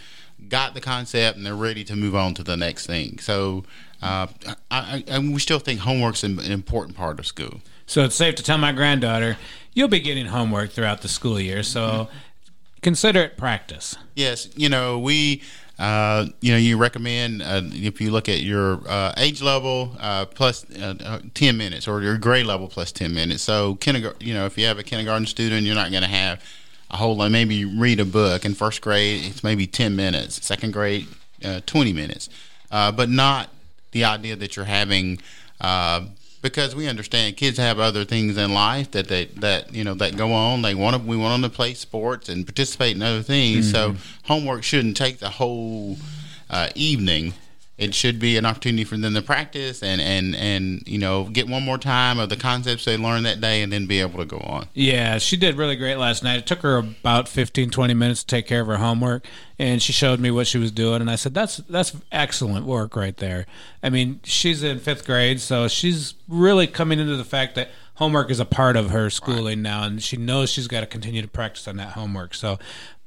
got 0.49 0.75
the 0.75 0.81
concept 0.81 1.37
and 1.37 1.47
they're 1.47 1.55
ready 1.55 1.85
to 1.85 1.97
move 1.97 2.15
on 2.15 2.35
to 2.35 2.43
the 2.43 2.57
next 2.57 2.87
thing. 2.87 3.19
So 3.19 3.65
uh, 4.03 4.27
I, 4.71 5.05
I, 5.11 5.19
we 5.19 5.39
still 5.39 5.59
think 5.59 5.81
homework's 5.81 6.25
an 6.25 6.41
important 6.41 6.97
part 6.97 7.19
of 7.19 7.27
school. 7.27 7.61
So 7.87 8.05
it's 8.05 8.17
safe 8.17 8.35
to 8.37 8.43
tell 8.43 8.59
my 8.59 8.73
granddaughter 8.73 9.37
you'll 9.75 9.89
be 9.89 10.01
getting 10.01 10.27
homework 10.27 10.71
throughout 10.71 11.03
the 11.03 11.09
school 11.09 11.39
year. 11.39 11.63
So 11.63 11.81
mm-hmm. 11.81 12.17
consider 12.83 13.21
it 13.21 13.37
practice. 13.37 13.97
Yes, 14.15 14.49
you 14.57 14.69
know 14.69 14.99
we. 14.99 15.43
Uh, 15.79 16.25
you 16.41 16.53
know, 16.53 16.57
you 16.57 16.79
recommend 16.79 17.43
uh, 17.43 17.61
if 17.65 18.01
you 18.01 18.11
look 18.11 18.31
at 18.31 18.41
your 18.41 18.81
uh, 18.89 19.13
age 19.19 19.43
level 19.43 19.95
uh, 20.01 20.25
plus, 20.25 20.65
uh, 20.71 20.95
uh, 21.05 21.19
ten 21.35 21.59
minutes, 21.59 21.87
or 21.87 22.01
your 22.01 22.17
grade 22.17 22.47
level 22.47 22.67
plus 22.67 22.91
ten 22.91 23.13
minutes. 23.13 23.43
So, 23.43 23.75
kindergarten, 23.75 24.27
you 24.27 24.33
know, 24.33 24.47
if 24.47 24.57
you 24.57 24.65
have 24.65 24.79
a 24.79 24.83
kindergarten 24.83 25.27
student, 25.27 25.67
you're 25.67 25.75
not 25.75 25.91
going 25.91 26.03
to 26.03 26.09
have 26.09 26.43
a 26.91 26.97
whole 26.97 27.15
lot. 27.15 27.31
Maybe 27.31 27.67
read 27.67 28.01
a 28.01 28.07
book 28.07 28.47
in 28.47 28.55
first 28.55 28.81
grade, 28.81 29.23
it's 29.27 29.45
maybe 29.45 29.67
ten 29.67 29.95
minutes. 29.95 30.43
Second 30.47 30.73
grade, 30.73 31.09
twenty 31.67 31.93
minutes, 31.93 32.31
but 32.71 33.11
not 33.11 33.51
the 33.93 34.07
idea 34.07 34.35
that 34.35 34.57
you're 34.57 34.65
having 34.65 35.19
because 36.43 36.75
we 36.75 36.89
understand 36.89 37.37
kids 37.37 37.59
have 37.59 37.79
other 37.79 38.05
things 38.05 38.37
in 38.37 38.53
life 38.53 38.91
that 38.93 39.09
they 39.09 39.27
that 39.27 39.75
you 39.75 39.85
know 39.85 39.95
that 39.95 40.17
go 40.17 40.33
on. 40.33 40.63
They 40.63 40.75
want 40.75 40.97
to 40.97 41.03
we 41.03 41.17
want 41.17 41.41
them 41.41 41.51
to 41.51 41.55
play 41.55 41.75
sports 41.75 42.29
and 42.29 42.47
participate 42.47 42.97
in 42.97 43.03
other 43.03 43.23
things. 43.23 43.73
Mm-hmm. 43.73 43.97
So 43.97 44.03
homework 44.25 44.63
shouldn't 44.63 44.97
take 44.97 45.19
the 45.19 45.31
whole 45.31 45.97
uh, 46.51 46.71
evening 46.75 47.35
it 47.79 47.95
should 47.95 48.19
be 48.19 48.37
an 48.37 48.47
opportunity 48.47 48.85
for 48.85 48.97
them 48.97 49.15
to 49.15 49.23
practice 49.23 49.83
and 49.83 50.01
and 50.01 50.35
and 50.35 50.83
you 50.87 50.99
know 50.99 51.25
get 51.25 51.49
one 51.49 51.63
more 51.63 51.79
time 51.79 52.19
of 52.19 52.29
the 52.29 52.37
concepts 52.37 52.85
they 52.85 52.97
learned 52.97 53.27
that 53.27 53.41
day 53.41 53.63
and 53.63 53.73
then 53.73 53.87
be 53.87 54.01
able 54.01 54.19
to 54.19 54.25
go 54.25 54.39
on. 54.39 54.67
Yeah 54.75 55.19
she 55.19 55.37
did 55.37 55.57
really 55.57 55.77
great 55.77 55.97
last 55.97 56.23
night. 56.23 56.39
It 56.39 56.47
took 56.47 56.61
her 56.61 56.79
about 56.79 57.29
15 57.29 57.71
20 57.71 57.95
minutes 57.95 58.21
to 58.21 58.27
take 58.27 58.47
care 58.47 58.63
of 58.63 58.67
her 58.67 58.79
homework 58.79 59.27
and 59.59 59.83
she 59.83 59.93
showed 59.93 60.21
me 60.21 60.31
what 60.31 60.47
she 60.47 60.59
was 60.59 60.71
doing 60.71 61.01
and 61.01 61.11
i 61.11 61.17
said 61.17 61.33
that's 61.35 61.59
that's 61.69 61.95
excellent 62.13 62.67
work 62.67 62.97
right 62.97 63.17
there. 63.19 63.47
I 63.83 63.91
mean 63.91 64.21
she's 64.25 64.63
in 64.63 64.79
fifth 64.79 65.05
grade 65.05 65.41
so 65.41 65.69
she's 65.69 66.15
really 66.29 66.67
coming 66.67 66.99
into 66.99 67.17
the 67.17 67.25
fact 67.25 67.55
that 67.57 67.71
homework 67.97 68.31
is 68.31 68.41
a 68.41 68.45
part 68.45 68.77
of 68.77 68.91
her 68.91 69.11
schooling 69.11 69.59
right. 69.59 69.59
now 69.59 69.85
and 69.85 70.03
she 70.03 70.17
knows 70.17 70.51
she's 70.51 70.69
got 70.69 70.81
to 70.81 70.87
continue 70.87 71.23
to 71.23 71.29
practice 71.29 71.67
on 71.67 71.77
that 71.77 71.93
homework. 71.93 72.35
So 72.35 72.59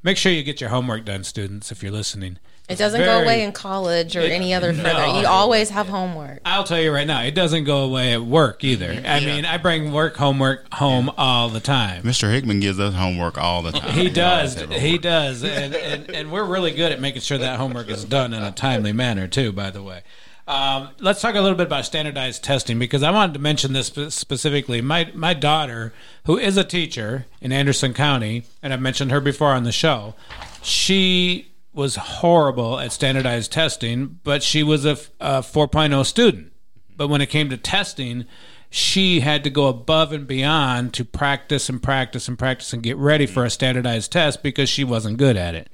make 0.04 0.18
sure 0.18 0.32
you 0.32 0.44
get 0.44 0.62
your 0.62 0.70
homework 0.70 1.06
done 1.06 1.24
students 1.24 1.72
if 1.72 1.84
you're 1.84 1.92
listening 1.92 2.40
it 2.70 2.78
doesn't 2.78 3.00
very, 3.02 3.12
go 3.12 3.24
away 3.24 3.42
in 3.42 3.52
college 3.52 4.16
or 4.16 4.22
it, 4.22 4.32
any 4.32 4.54
other 4.54 4.72
further. 4.74 5.20
You 5.20 5.26
always 5.26 5.72
have 5.72 5.88
homework. 5.88 6.40
I'll 6.46 6.64
tell 6.64 6.80
you 6.80 6.94
right 6.94 7.08
now, 7.08 7.24
it 7.24 7.34
doesn't 7.34 7.64
go 7.64 7.80
away 7.80 8.14
at 8.14 8.22
work 8.22 8.64
either. 8.64 8.92
I 8.92 9.18
yeah. 9.18 9.20
mean, 9.26 9.46
I 9.46 9.58
bring 9.58 9.92
work 9.92 10.16
homework 10.16 10.72
home 10.72 11.08
yeah. 11.08 11.14
all 11.18 11.50
the 11.50 11.60
time. 11.60 12.04
Mr. 12.04 12.32
Hickman 12.32 12.60
gives 12.60 12.80
us 12.80 12.94
homework 12.94 13.40
all 13.40 13.64
the 13.64 13.72
time. 13.72 13.92
He 13.96 14.08
does. 14.12 14.62
He 14.62 15.00
does. 15.00 15.44
And, 15.44 15.74
and, 15.74 16.12
and 16.12 16.32
we're 16.32 16.46
really 16.46 16.72
good 16.72 16.92
at 16.92 17.02
making 17.02 17.24
sure 17.24 17.40
that 17.40 17.58
homework 17.58 17.90
is 17.90 18.06
done 18.06 18.36
in 18.36 18.44
a 18.44 18.52
timely 18.52 18.94
manner, 18.94 19.28
too, 19.28 19.52
by 19.52 19.72
the 19.72 19.82
way. 19.82 20.04
Um, 20.50 20.90
let's 21.00 21.22
talk 21.22 21.36
a 21.36 21.42
little 21.42 21.56
bit 21.56 21.68
about 21.68 21.86
standardized 21.86 22.44
testing 22.44 22.80
because 22.80 23.04
I 23.04 23.12
wanted 23.12 23.34
to 23.34 23.40
mention 23.40 23.74
this 23.74 23.94
specifically. 24.10 24.82
My 24.82 25.12
my 25.14 25.36
daughter, 25.36 25.94
who 26.26 26.40
is 26.40 26.58
a 26.58 26.64
teacher 26.64 27.28
in 27.40 27.52
Anderson 27.52 27.94
County, 27.94 28.46
and 28.64 28.74
I've 28.74 28.82
mentioned 28.82 29.12
her 29.12 29.22
before 29.22 29.50
on 29.50 29.64
the 29.64 29.72
show, 29.72 30.16
she 30.64 31.52
was 31.72 31.98
horrible 31.98 32.80
at 32.80 32.92
standardized 32.92 33.52
testing, 33.52 34.20
but 34.24 34.42
she 34.42 34.64
was 34.64 34.86
a, 34.86 34.98
a 35.20 35.42
4.0 35.42 36.04
student. 36.04 36.52
But 36.98 37.10
when 37.10 37.22
it 37.22 37.30
came 37.30 37.52
to 37.52 37.58
testing, 37.58 38.26
she 38.72 39.20
had 39.20 39.44
to 39.44 39.52
go 39.52 39.68
above 39.68 40.12
and 40.12 40.26
beyond 40.26 40.96
to 40.96 41.06
practice 41.06 41.70
and 41.70 41.82
practice 41.82 42.28
and 42.28 42.40
practice 42.40 42.74
and 42.74 42.82
get 42.82 42.98
ready 42.98 43.28
for 43.28 43.46
a 43.46 43.52
standardized 43.52 44.12
test 44.12 44.42
because 44.42 44.68
she 44.68 44.84
wasn't 44.84 45.18
good 45.18 45.38
at 45.38 45.54
it. 45.54 45.70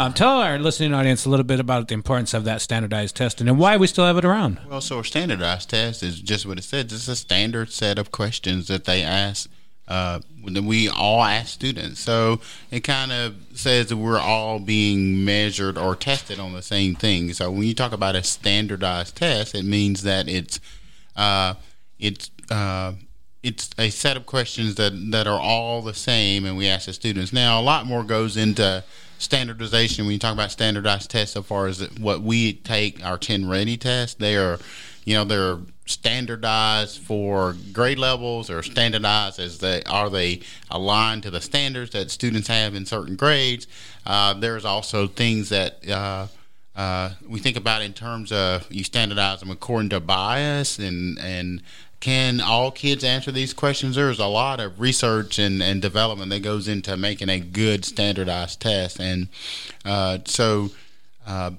Um, 0.00 0.14
tell 0.14 0.38
our 0.38 0.58
listening 0.58 0.94
audience 0.94 1.26
a 1.26 1.28
little 1.28 1.44
bit 1.44 1.60
about 1.60 1.88
the 1.88 1.92
importance 1.92 2.32
of 2.32 2.44
that 2.44 2.62
standardized 2.62 3.14
testing 3.14 3.46
and 3.48 3.58
why 3.58 3.76
we 3.76 3.86
still 3.86 4.06
have 4.06 4.16
it 4.16 4.24
around. 4.24 4.58
Well, 4.66 4.80
so 4.80 5.00
a 5.00 5.04
standardized 5.04 5.68
test 5.68 6.02
is 6.02 6.22
just 6.22 6.46
what 6.46 6.56
it 6.56 6.62
says. 6.62 6.84
It's 6.84 7.06
a 7.06 7.14
standard 7.14 7.70
set 7.70 7.98
of 7.98 8.10
questions 8.10 8.66
that 8.68 8.86
they 8.86 9.02
ask 9.02 9.50
uh, 9.88 10.20
we 10.42 10.88
all 10.88 11.22
ask 11.22 11.48
students. 11.48 12.00
So 12.00 12.40
it 12.70 12.80
kind 12.80 13.12
of 13.12 13.34
says 13.52 13.88
that 13.88 13.98
we're 13.98 14.18
all 14.18 14.58
being 14.58 15.22
measured 15.22 15.76
or 15.76 15.94
tested 15.96 16.40
on 16.40 16.54
the 16.54 16.62
same 16.62 16.94
thing. 16.94 17.34
So 17.34 17.50
when 17.50 17.64
you 17.64 17.74
talk 17.74 17.92
about 17.92 18.16
a 18.16 18.22
standardized 18.22 19.16
test, 19.16 19.54
it 19.54 19.66
means 19.66 20.02
that 20.04 20.30
it's 20.30 20.60
uh, 21.14 21.54
it's 21.98 22.30
uh, 22.50 22.92
it's 23.42 23.68
a 23.76 23.90
set 23.90 24.16
of 24.16 24.24
questions 24.24 24.76
that, 24.76 24.92
that 25.10 25.26
are 25.26 25.40
all 25.40 25.82
the 25.82 25.92
same, 25.92 26.46
and 26.46 26.56
we 26.56 26.68
ask 26.68 26.86
the 26.86 26.94
students. 26.94 27.34
Now, 27.34 27.60
a 27.60 27.62
lot 27.62 27.84
more 27.84 28.02
goes 28.02 28.38
into 28.38 28.82
standardization 29.20 30.06
when 30.06 30.12
you 30.12 30.18
talk 30.18 30.32
about 30.32 30.50
standardized 30.50 31.10
tests. 31.10 31.34
So 31.34 31.42
far 31.42 31.66
as 31.66 31.80
what 31.98 32.22
we 32.22 32.54
take 32.54 33.04
our 33.04 33.18
TNReady 33.18 33.78
tests, 33.78 34.16
they 34.16 34.36
are, 34.36 34.58
you 35.04 35.14
know, 35.14 35.24
they're 35.24 35.58
standardized 35.86 37.00
for 37.00 37.56
grade 37.72 37.98
levels 37.98 38.48
or 38.48 38.62
standardized 38.62 39.40
as 39.40 39.58
they 39.58 39.82
are 39.84 40.08
they 40.08 40.40
aligned 40.70 41.22
to 41.24 41.30
the 41.30 41.40
standards 41.40 41.90
that 41.90 42.10
students 42.12 42.46
have 42.46 42.76
in 42.76 42.86
certain 42.86 43.16
grades 43.16 43.66
uh, 44.06 44.32
there's 44.34 44.64
also 44.64 45.08
things 45.08 45.48
that 45.48 45.88
uh, 45.90 46.28
uh, 46.76 47.10
we 47.28 47.40
think 47.40 47.56
about 47.56 47.82
in 47.82 47.92
terms 47.92 48.32
of 48.32 48.70
you 48.70 48.84
standardize 48.84 49.40
them 49.40 49.50
according 49.50 49.90
to 49.90 50.00
bias 50.00 50.78
and 50.78 51.18
and 51.18 51.62
can 52.00 52.40
all 52.40 52.70
kids 52.70 53.04
answer 53.04 53.30
these 53.30 53.52
questions? 53.52 53.94
There's 53.94 54.18
a 54.18 54.26
lot 54.26 54.58
of 54.58 54.80
research 54.80 55.38
and, 55.38 55.62
and 55.62 55.82
development 55.82 56.30
that 56.30 56.40
goes 56.40 56.66
into 56.66 56.96
making 56.96 57.28
a 57.28 57.38
good 57.38 57.84
standardized 57.84 58.60
test. 58.60 58.98
And 58.98 59.28
uh, 59.84 60.18
so 60.24 60.70
uh, 61.26 61.50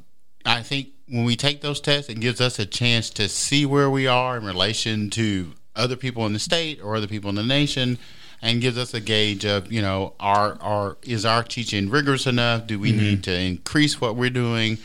I 0.43 0.63
think 0.63 0.89
when 1.07 1.25
we 1.25 1.35
take 1.35 1.61
those 1.61 1.79
tests, 1.79 2.09
it 2.09 2.19
gives 2.19 2.41
us 2.41 2.57
a 2.57 2.65
chance 2.65 3.11
to 3.11 3.29
see 3.29 3.67
where 3.67 3.89
we 3.89 4.07
are 4.07 4.35
in 4.35 4.43
relation 4.43 5.11
to 5.11 5.51
other 5.75 5.95
people 5.95 6.25
in 6.25 6.33
the 6.33 6.39
state 6.39 6.81
or 6.81 6.95
other 6.95 7.07
people 7.07 7.29
in 7.29 7.35
the 7.35 7.43
nation, 7.43 7.99
and 8.41 8.61
gives 8.61 8.77
us 8.77 8.93
a 8.93 8.99
gauge 8.99 9.45
of 9.45 9.71
you 9.71 9.81
know 9.81 10.13
our 10.19 10.57
our 10.61 10.97
is 11.03 11.25
our 11.25 11.43
teaching 11.43 11.89
rigorous 11.89 12.27
enough? 12.27 12.67
Do 12.67 12.79
we 12.79 12.91
mm-hmm. 12.91 12.99
need 12.99 13.23
to 13.25 13.33
increase 13.37 14.01
what 14.01 14.15
we're 14.15 14.29
doing? 14.29 14.77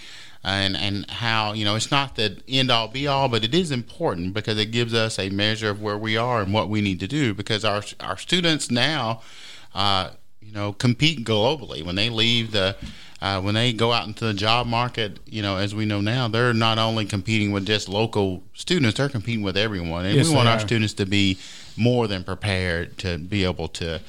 And, 0.48 0.76
and 0.76 1.10
how 1.10 1.54
you 1.54 1.64
know 1.64 1.74
it's 1.74 1.90
not 1.90 2.14
the 2.14 2.40
end 2.46 2.70
all 2.70 2.86
be 2.86 3.08
all, 3.08 3.28
but 3.28 3.42
it 3.42 3.52
is 3.52 3.72
important 3.72 4.32
because 4.32 4.56
it 4.60 4.66
gives 4.66 4.94
us 4.94 5.18
a 5.18 5.28
measure 5.28 5.70
of 5.70 5.82
where 5.82 5.98
we 5.98 6.16
are 6.16 6.40
and 6.40 6.52
what 6.52 6.68
we 6.68 6.80
need 6.80 7.00
to 7.00 7.08
do. 7.08 7.34
Because 7.34 7.64
our 7.64 7.82
our 7.98 8.16
students 8.16 8.70
now, 8.70 9.22
uh, 9.74 10.10
you 10.40 10.52
know, 10.52 10.72
compete 10.72 11.24
globally 11.24 11.84
when 11.84 11.96
they 11.96 12.08
leave 12.08 12.52
the 12.52 12.76
uh, 13.26 13.40
when 13.40 13.54
they 13.54 13.72
go 13.72 13.92
out 13.92 14.06
into 14.06 14.24
the 14.24 14.34
job 14.34 14.66
market, 14.66 15.18
you 15.26 15.42
know, 15.42 15.56
as 15.56 15.74
we 15.74 15.84
know 15.84 16.00
now, 16.00 16.28
they're 16.28 16.54
not 16.54 16.78
only 16.78 17.04
competing 17.04 17.50
with 17.50 17.66
just 17.66 17.88
local 17.88 18.42
students, 18.54 18.98
they're 18.98 19.08
competing 19.08 19.42
with 19.42 19.56
everyone. 19.56 20.06
And 20.06 20.14
yes, 20.14 20.28
we 20.28 20.34
want 20.34 20.48
our 20.48 20.60
students 20.60 20.94
to 20.94 21.06
be 21.06 21.38
more 21.76 22.06
than 22.06 22.22
prepared 22.22 22.98
to 22.98 23.18
be 23.18 23.44
able 23.44 23.68
to 23.68 24.00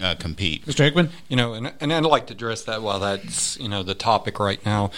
uh, 0.00 0.14
compete. 0.16 0.64
Mr. 0.66 0.84
Hickman? 0.84 1.10
You 1.28 1.36
know, 1.36 1.54
and, 1.54 1.72
and 1.80 1.92
I'd 1.92 2.04
like 2.04 2.28
to 2.28 2.34
address 2.34 2.62
that 2.64 2.80
while 2.80 3.00
that's, 3.00 3.58
you 3.58 3.68
know, 3.68 3.82
the 3.82 3.94
topic 3.94 4.38
right 4.38 4.64
now. 4.64 4.92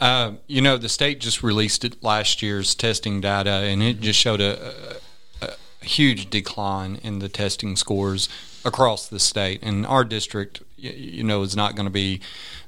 Uh, 0.00 0.32
you 0.48 0.60
know, 0.60 0.76
the 0.76 0.88
state 0.88 1.20
just 1.20 1.42
released 1.42 1.84
it 1.84 2.02
last 2.02 2.42
year's 2.42 2.74
testing 2.74 3.20
data, 3.20 3.50
and 3.50 3.80
it 3.80 4.00
just 4.00 4.18
showed 4.18 4.40
a, 4.40 5.00
a, 5.40 5.46
a 5.80 5.84
huge 5.84 6.30
decline 6.30 6.96
in 7.02 7.20
the 7.20 7.28
testing 7.28 7.76
scores 7.76 8.28
across 8.64 9.06
the 9.06 9.20
state. 9.20 9.60
And 9.62 9.86
our 9.86 10.04
district, 10.04 10.62
you, 10.76 10.90
you 10.90 11.24
know, 11.24 11.42
is 11.42 11.54
not 11.54 11.76
going 11.76 11.86
to 11.86 11.92
be. 11.92 12.20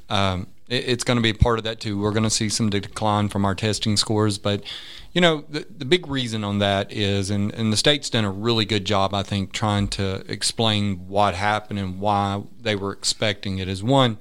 Um, 0.08 0.48
it, 0.68 0.88
it's 0.88 1.04
going 1.04 1.16
to 1.16 1.22
be 1.22 1.32
part 1.32 1.58
of 1.58 1.64
that 1.64 1.80
too. 1.80 1.98
We're 2.00 2.12
going 2.12 2.24
to 2.24 2.30
see 2.30 2.48
some 2.48 2.70
decline 2.70 3.28
from 3.28 3.44
our 3.44 3.54
testing 3.54 3.96
scores, 3.96 4.38
but 4.38 4.62
you 5.12 5.22
know, 5.22 5.44
the, 5.48 5.66
the 5.74 5.86
big 5.86 6.06
reason 6.08 6.44
on 6.44 6.58
that 6.58 6.92
is, 6.92 7.30
and, 7.30 7.50
and 7.54 7.72
the 7.72 7.76
state's 7.78 8.10
done 8.10 8.26
a 8.26 8.30
really 8.30 8.66
good 8.66 8.84
job, 8.84 9.14
I 9.14 9.22
think, 9.22 9.52
trying 9.52 9.88
to 9.88 10.22
explain 10.30 11.08
what 11.08 11.34
happened 11.34 11.78
and 11.78 12.00
why 12.00 12.42
they 12.60 12.76
were 12.76 12.92
expecting 12.92 13.58
it. 13.58 13.66
Is 13.66 13.82
one, 13.82 14.18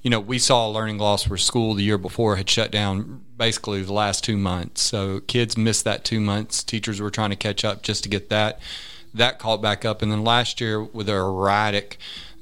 you 0.00 0.08
know, 0.08 0.20
we 0.20 0.38
saw 0.38 0.66
a 0.66 0.72
learning 0.72 0.96
loss 0.96 1.28
where 1.28 1.36
school 1.36 1.74
the 1.74 1.82
year 1.82 1.98
before 1.98 2.36
had 2.36 2.48
shut 2.48 2.70
down 2.70 3.22
basically 3.36 3.82
the 3.82 3.92
last 3.92 4.24
two 4.24 4.38
months. 4.38 4.80
So 4.80 5.20
kids 5.20 5.58
missed 5.58 5.84
that 5.84 6.02
two 6.02 6.18
months. 6.18 6.64
Teachers 6.64 6.98
were 6.98 7.10
trying 7.10 7.28
to 7.28 7.36
catch 7.36 7.62
up 7.62 7.82
just 7.82 8.02
to 8.04 8.08
get 8.08 8.30
that. 8.30 8.58
That 9.12 9.38
caught 9.38 9.60
back 9.60 9.84
up. 9.84 10.00
And 10.00 10.10
then 10.10 10.24
last 10.24 10.62
year, 10.62 10.82
with 10.82 11.08
the 11.08 11.92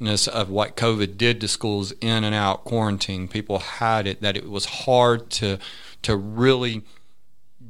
erraticness 0.00 0.28
of 0.28 0.50
what 0.50 0.76
COVID 0.76 1.16
did 1.16 1.40
to 1.40 1.48
schools 1.48 1.92
in 2.00 2.24
and 2.24 2.34
out 2.34 2.64
quarantine, 2.64 3.28
people 3.28 3.58
had 3.58 4.06
it 4.06 4.20
that 4.20 4.36
it 4.36 4.48
was 4.48 4.64
hard 4.64 5.30
to 5.30 5.58
to 6.02 6.16
really– 6.16 6.82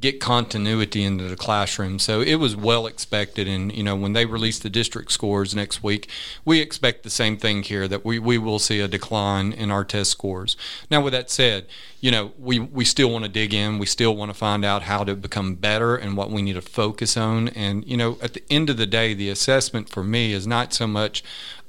get 0.01 0.19
continuity 0.19 1.03
into 1.03 1.25
the 1.25 1.35
classroom. 1.35 1.99
So 1.99 2.21
it 2.21 2.35
was 2.35 2.55
well 2.55 2.87
expected. 2.87 3.47
And, 3.47 3.71
you 3.71 3.83
know, 3.83 3.95
when 3.95 4.13
they 4.13 4.25
release 4.25 4.57
the 4.57 4.69
district 4.69 5.11
scores 5.11 5.55
next 5.55 5.83
week, 5.83 6.09
we 6.43 6.59
expect 6.59 7.03
the 7.03 7.09
same 7.11 7.37
thing 7.37 7.61
here 7.61 7.87
that 7.87 8.03
we, 8.03 8.17
we 8.17 8.39
will 8.39 8.57
see 8.57 8.79
a 8.79 8.87
decline 8.87 9.53
in 9.53 9.69
our 9.69 9.85
test 9.85 10.09
scores. 10.09 10.57
Now, 10.89 11.01
with 11.01 11.13
that 11.13 11.29
said, 11.29 11.67
you 11.99 12.09
know, 12.09 12.31
we, 12.39 12.57
we 12.57 12.83
still 12.83 13.11
want 13.11 13.25
to 13.25 13.29
dig 13.29 13.53
in. 13.53 13.77
We 13.77 13.85
still 13.85 14.15
want 14.15 14.31
to 14.31 14.37
find 14.37 14.65
out 14.65 14.83
how 14.83 15.03
to 15.03 15.15
become 15.15 15.53
better 15.53 15.95
and 15.95 16.17
what 16.17 16.31
we 16.31 16.41
need 16.41 16.53
to 16.53 16.61
focus 16.61 17.15
on. 17.15 17.49
And, 17.49 17.85
you 17.85 17.95
know, 17.95 18.17
at 18.23 18.33
the 18.33 18.43
end 18.49 18.71
of 18.71 18.77
the 18.77 18.87
day, 18.87 19.13
the 19.13 19.29
assessment 19.29 19.87
for 19.87 20.03
me 20.03 20.33
is 20.33 20.47
not 20.47 20.73
so 20.73 20.87
much 20.87 21.23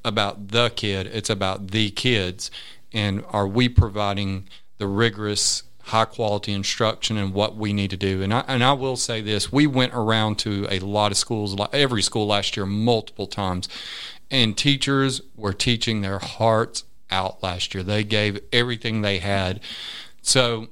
about 0.05 0.49
the 0.49 0.71
kid, 0.71 1.07
it's 1.07 1.31
about 1.31 1.71
the 1.71 1.91
kids. 1.91 2.51
And 2.93 3.25
are 3.31 3.49
we 3.49 3.69
providing 3.69 4.49
the 4.79 4.87
rigorous 4.87 5.63
high 5.85 6.05
quality 6.05 6.53
instruction 6.53 7.17
and 7.17 7.35
what 7.35 7.57
we 7.57 7.73
need 7.73 7.91
to 7.91 7.97
do. 7.97 8.23
And 8.23 8.33
I, 8.33 8.45
and 8.47 8.63
I 8.63 8.73
will 8.73 8.97
say 8.97 9.21
this 9.21 9.53
we 9.53 9.67
went 9.67 9.95
around 9.95 10.39
to 10.41 10.67
a 10.71 10.79
lot 10.79 11.13
of 11.13 11.19
schools, 11.19 11.57
every 11.73 12.03
school 12.03 12.27
last 12.27 12.57
year, 12.57 12.67
multiple 12.67 13.27
times, 13.27 13.69
and 14.31 14.57
teachers 14.57 15.21
were 15.37 15.53
teaching 15.53 16.01
their 16.01 16.19
hearts 16.19 16.85
out 17.11 17.43
last 17.43 17.75
year. 17.75 17.83
They 17.83 18.05
gave 18.05 18.41
everything 18.53 19.03
they 19.03 19.19
had. 19.19 19.61
So 20.23 20.69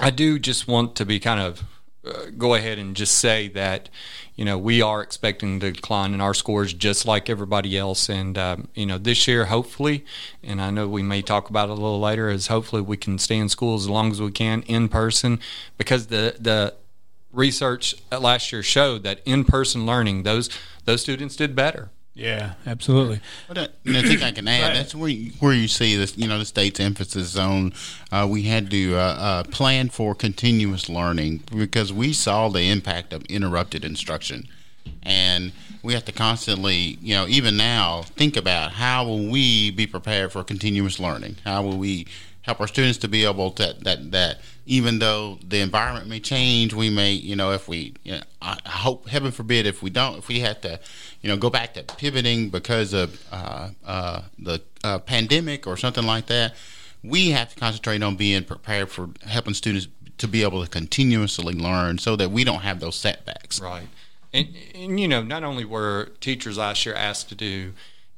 I 0.00 0.10
do 0.10 0.38
just 0.38 0.66
want 0.66 0.96
to 0.96 1.04
be 1.04 1.20
kind 1.20 1.40
of 1.40 1.62
uh, 2.04 2.30
go 2.36 2.54
ahead 2.54 2.78
and 2.78 2.96
just 2.96 3.16
say 3.16 3.46
that 3.48 3.88
you 4.34 4.44
know 4.44 4.56
we 4.56 4.80
are 4.82 5.02
expecting 5.02 5.60
to 5.60 5.72
decline 5.72 6.14
in 6.14 6.20
our 6.20 6.34
scores 6.34 6.72
just 6.72 7.06
like 7.06 7.28
everybody 7.28 7.76
else. 7.76 8.08
And 8.08 8.36
um, 8.38 8.68
you 8.74 8.86
know 8.86 8.98
this 8.98 9.26
year 9.28 9.46
hopefully 9.46 10.04
and 10.42 10.60
i 10.60 10.70
know 10.70 10.88
we 10.88 11.02
may 11.02 11.22
talk 11.22 11.50
about 11.50 11.68
it 11.68 11.72
a 11.72 11.74
little 11.74 12.00
later 12.00 12.28
is 12.28 12.46
hopefully 12.46 12.82
we 12.82 12.96
can 12.96 13.18
stay 13.18 13.36
in 13.36 13.48
school 13.48 13.74
as 13.74 13.88
long 13.88 14.10
as 14.10 14.20
we 14.20 14.30
can 14.30 14.62
in 14.62 14.88
person 14.88 15.38
because 15.76 16.06
the 16.06 16.36
the 16.38 16.74
research 17.32 17.94
last 18.10 18.52
year 18.52 18.62
showed 18.62 19.02
that 19.02 19.20
in 19.24 19.44
person 19.44 19.86
learning 19.86 20.22
those 20.22 20.50
those 20.84 21.00
students 21.00 21.36
did 21.36 21.54
better 21.54 21.90
yeah, 22.14 22.54
absolutely. 22.66 23.20
But 23.48 23.58
uh, 23.58 23.68
I 23.86 24.02
think 24.02 24.22
I 24.22 24.32
can 24.32 24.46
add 24.46 24.76
that's 24.76 24.94
where 24.94 25.08
you, 25.08 25.32
where 25.40 25.54
you 25.54 25.66
see 25.66 25.96
this. 25.96 26.16
You 26.18 26.28
know, 26.28 26.38
the 26.38 26.44
state's 26.44 26.78
emphasis 26.78 27.36
on 27.36 27.72
uh, 28.10 28.26
we 28.30 28.42
had 28.42 28.70
to 28.70 28.94
uh, 28.94 28.98
uh, 28.98 29.44
plan 29.44 29.88
for 29.88 30.14
continuous 30.14 30.88
learning 30.88 31.44
because 31.54 31.92
we 31.92 32.12
saw 32.12 32.48
the 32.48 32.68
impact 32.68 33.12
of 33.12 33.22
interrupted 33.24 33.84
instruction, 33.84 34.46
and 35.02 35.52
we 35.82 35.94
have 35.94 36.04
to 36.04 36.12
constantly, 36.12 36.98
you 37.00 37.14
know, 37.14 37.26
even 37.28 37.56
now 37.56 38.02
think 38.02 38.36
about 38.36 38.72
how 38.72 39.06
will 39.06 39.30
we 39.30 39.70
be 39.70 39.86
prepared 39.86 40.32
for 40.32 40.44
continuous 40.44 41.00
learning? 41.00 41.36
How 41.44 41.62
will 41.62 41.78
we 41.78 42.06
help 42.42 42.60
our 42.60 42.66
students 42.66 42.98
to 42.98 43.08
be 43.08 43.24
able 43.24 43.50
to 43.52 43.74
that 43.80 44.10
that 44.10 44.40
even 44.66 44.98
though 44.98 45.38
the 45.46 45.58
environment 45.58 46.06
may 46.08 46.20
change, 46.20 46.72
we 46.72 46.88
may, 46.88 47.12
you 47.12 47.34
know, 47.34 47.52
if 47.52 47.66
we, 47.66 47.94
you 48.04 48.12
know, 48.12 48.20
I 48.40 48.58
hope, 48.66 49.08
heaven 49.08 49.32
forbid, 49.32 49.66
if 49.66 49.82
we 49.82 49.90
don't, 49.90 50.18
if 50.18 50.28
we 50.28 50.40
have 50.40 50.60
to, 50.60 50.78
you 51.20 51.28
know, 51.28 51.36
go 51.36 51.50
back 51.50 51.74
to 51.74 51.82
pivoting 51.82 52.48
because 52.50 52.92
of 52.92 53.24
uh, 53.32 53.70
uh, 53.84 54.22
the 54.38 54.62
uh, 54.84 54.98
pandemic 55.00 55.66
or 55.66 55.76
something 55.76 56.04
like 56.04 56.26
that, 56.26 56.54
we 57.02 57.30
have 57.30 57.50
to 57.50 57.56
concentrate 57.56 58.02
on 58.02 58.16
being 58.16 58.44
prepared 58.44 58.88
for 58.88 59.10
helping 59.26 59.54
students 59.54 59.88
to 60.18 60.28
be 60.28 60.42
able 60.42 60.62
to 60.62 60.70
continuously 60.70 61.54
learn 61.54 61.98
so 61.98 62.14
that 62.14 62.30
we 62.30 62.44
don't 62.44 62.60
have 62.60 62.78
those 62.78 62.94
setbacks. 62.94 63.60
Right. 63.60 63.88
And, 64.32 64.48
and 64.74 65.00
you 65.00 65.08
know, 65.08 65.22
not 65.22 65.42
only 65.42 65.64
were 65.64 66.10
teachers 66.20 66.56
last 66.56 66.86
year 66.86 66.94
asked 66.94 67.28
to 67.30 67.34
do 67.34 67.72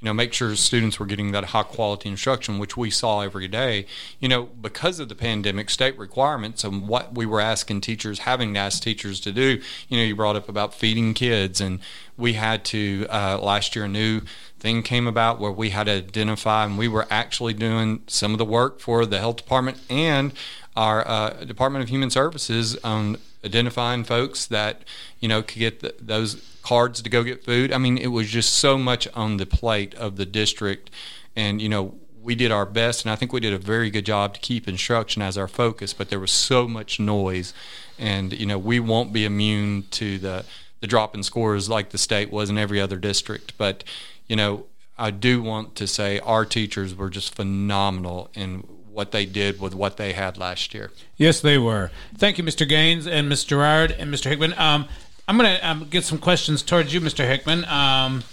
you 0.05 0.11
know, 0.11 0.13
make 0.13 0.35
sure 0.35 0.55
students 0.55 1.01
were 1.01 1.07
getting 1.07 1.33
that 1.33 1.45
high 1.45 1.63
quality 1.63 2.11
instruction, 2.11 2.59
which 2.59 2.77
we 2.77 2.91
saw 2.91 3.23
every 3.23 3.49
day. 3.49 3.87
You 4.21 4.29
know, 4.29 4.43
because 4.43 5.01
of 5.01 5.09
the 5.09 5.15
pandemic, 5.15 5.71
state 5.71 5.99
requirements 5.99 6.63
and 6.63 6.87
what 6.87 7.15
we 7.15 7.25
were 7.25 7.41
asking 7.41 7.81
teachers, 7.81 8.19
having 8.19 8.53
to 8.53 8.61
ask 8.61 8.83
teachers 8.83 9.19
to 9.21 9.33
do. 9.33 9.63
You 9.89 9.97
know, 9.97 10.05
you 10.05 10.15
brought 10.15 10.37
up 10.37 10.47
about 10.47 10.75
feeding 10.75 11.15
kids, 11.15 11.59
and 11.59 11.81
we 12.19 12.35
had 12.35 12.67
to 12.67 13.07
uh, 13.09 13.39
last 13.39 13.75
year 13.75 13.87
a 13.87 13.89
new 13.89 14.21
thing 14.59 14.83
came 14.83 15.07
about 15.07 15.41
where 15.41 15.51
we 15.51 15.71
had 15.71 15.85
to 15.85 15.93
identify, 15.93 16.67
and 16.67 16.77
we 16.77 16.87
were 16.87 17.07
actually 17.09 17.55
doing 17.55 18.03
some 18.07 18.33
of 18.33 18.39
the 18.39 18.45
work 18.45 18.81
for 18.81 19.07
the 19.07 19.19
health 19.19 19.37
department 19.37 19.79
and 19.89 20.35
our 20.77 21.09
uh, 21.09 21.31
Department 21.45 21.83
of 21.83 21.89
Human 21.89 22.11
Services 22.11 22.77
on 22.85 23.17
identifying 23.45 24.05
folks 24.05 24.47
that 24.47 24.83
you 25.21 25.29
know 25.29 25.43
could 25.43 25.59
get 25.59 25.81
the, 25.81 25.95
those 26.01 26.43
cards 26.63 27.03
to 27.03 27.11
go 27.11 27.23
get 27.23 27.45
food. 27.45 27.73
I 27.73 27.79
mean, 27.79 27.99
it 27.99 28.09
was 28.09 28.29
just 28.29 28.55
so 28.55 28.79
much 28.79 29.07
on 29.15 29.37
the 29.37 29.47
plate 29.47 29.95
of 29.95 30.17
the 30.17 30.27
district, 30.27 30.91
and 31.37 31.61
you 31.61 31.69
know 31.69 31.95
we 32.23 32.35
did 32.35 32.51
our 32.51 32.65
best, 32.65 33.05
and 33.05 33.13
I 33.13 33.17
think 33.17 33.33
we 33.33 33.41
did 33.41 33.53
a 33.53 33.59
very 33.59 33.91
good 33.91 34.07
job 34.07 34.35
to 34.35 34.41
keep 34.41 34.67
instruction 34.67 35.21
as 35.21 35.37
our 35.37 35.49
focus. 35.49 35.93
But 35.93 36.09
there 36.09 36.21
was 36.21 36.31
so 36.31 36.67
much 36.67 36.99
noise, 36.99 37.53
and 37.99 38.33
you 38.33 38.47
know 38.47 38.59
we 38.59 38.81
won't 38.81 39.13
be 39.13 39.25
immune 39.25 39.85
to 39.93 40.19
the 40.19 40.45
the 40.81 40.87
drop 40.87 41.15
in 41.15 41.23
scores 41.23 41.69
like 41.69 41.91
the 41.91 41.99
state 41.99 42.31
was 42.31 42.51
in 42.51 42.59
every 42.59 42.81
other 42.81 42.97
district. 42.97 43.57
But 43.59 43.85
you 44.27 44.37
know 44.37 44.67
I 44.97 45.11
do 45.11 45.43
want 45.43 45.75
to 45.77 45.87
say 45.87 46.21
our 46.21 46.45
teachers 46.45 46.95
were 46.95 47.11
just 47.11 47.35
phenomenal 47.35 48.31
in 48.35 48.67
what 48.95 49.11
they 49.11 49.27
did 49.27 49.61
with 49.61 49.75
what 49.75 49.97
they 49.97 50.13
had 50.13 50.39
last 50.39 50.73
year. 50.73 50.91
Yes, 51.17 51.41
they 51.41 51.59
were. 51.59 51.91
Thank 52.17 52.39
you, 52.39 52.45
Mr. 52.45 52.69
Gaines 52.69 53.07
and 53.07 53.31
Mr. 53.31 53.49
Gerard 53.49 53.91
and 53.93 54.13
Mr. 54.13 54.27
Hickman. 54.27 54.55
Um, 54.57 54.87
I'm 55.27 55.39
going 55.39 55.57
to 55.57 55.69
um, 55.69 55.87
get 55.89 56.05
some 56.05 56.19
questions 56.19 56.63
towards 56.63 56.93
you, 56.93 57.01
Mr. 57.01 57.27
Hickman. 57.27 57.65
Um, 57.65 58.25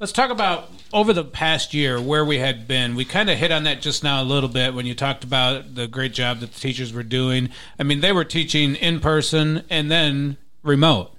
let's 0.00 0.12
talk 0.12 0.30
about 0.30 0.70
over 0.92 1.12
the 1.12 1.24
past 1.24 1.72
year 1.72 2.00
where 2.00 2.24
we 2.24 2.38
had 2.38 2.66
been. 2.66 2.94
We 2.96 3.04
kind 3.04 3.30
of 3.30 3.38
hit 3.38 3.52
on 3.52 3.64
that 3.64 3.80
just 3.80 4.02
now 4.02 4.22
a 4.22 4.24
little 4.24 4.48
bit 4.48 4.74
when 4.74 4.84
you 4.84 4.94
talked 4.94 5.22
about 5.24 5.74
the 5.74 5.86
great 5.86 6.12
job 6.12 6.40
that 6.40 6.52
the 6.52 6.60
teachers 6.60 6.92
were 6.92 7.04
doing. 7.04 7.50
I 7.78 7.84
mean, 7.84 8.00
they 8.00 8.12
were 8.12 8.24
teaching 8.24 8.74
in 8.74 9.00
person 9.00 9.64
and 9.70 9.90
then 9.90 10.36
remote. 10.62 11.12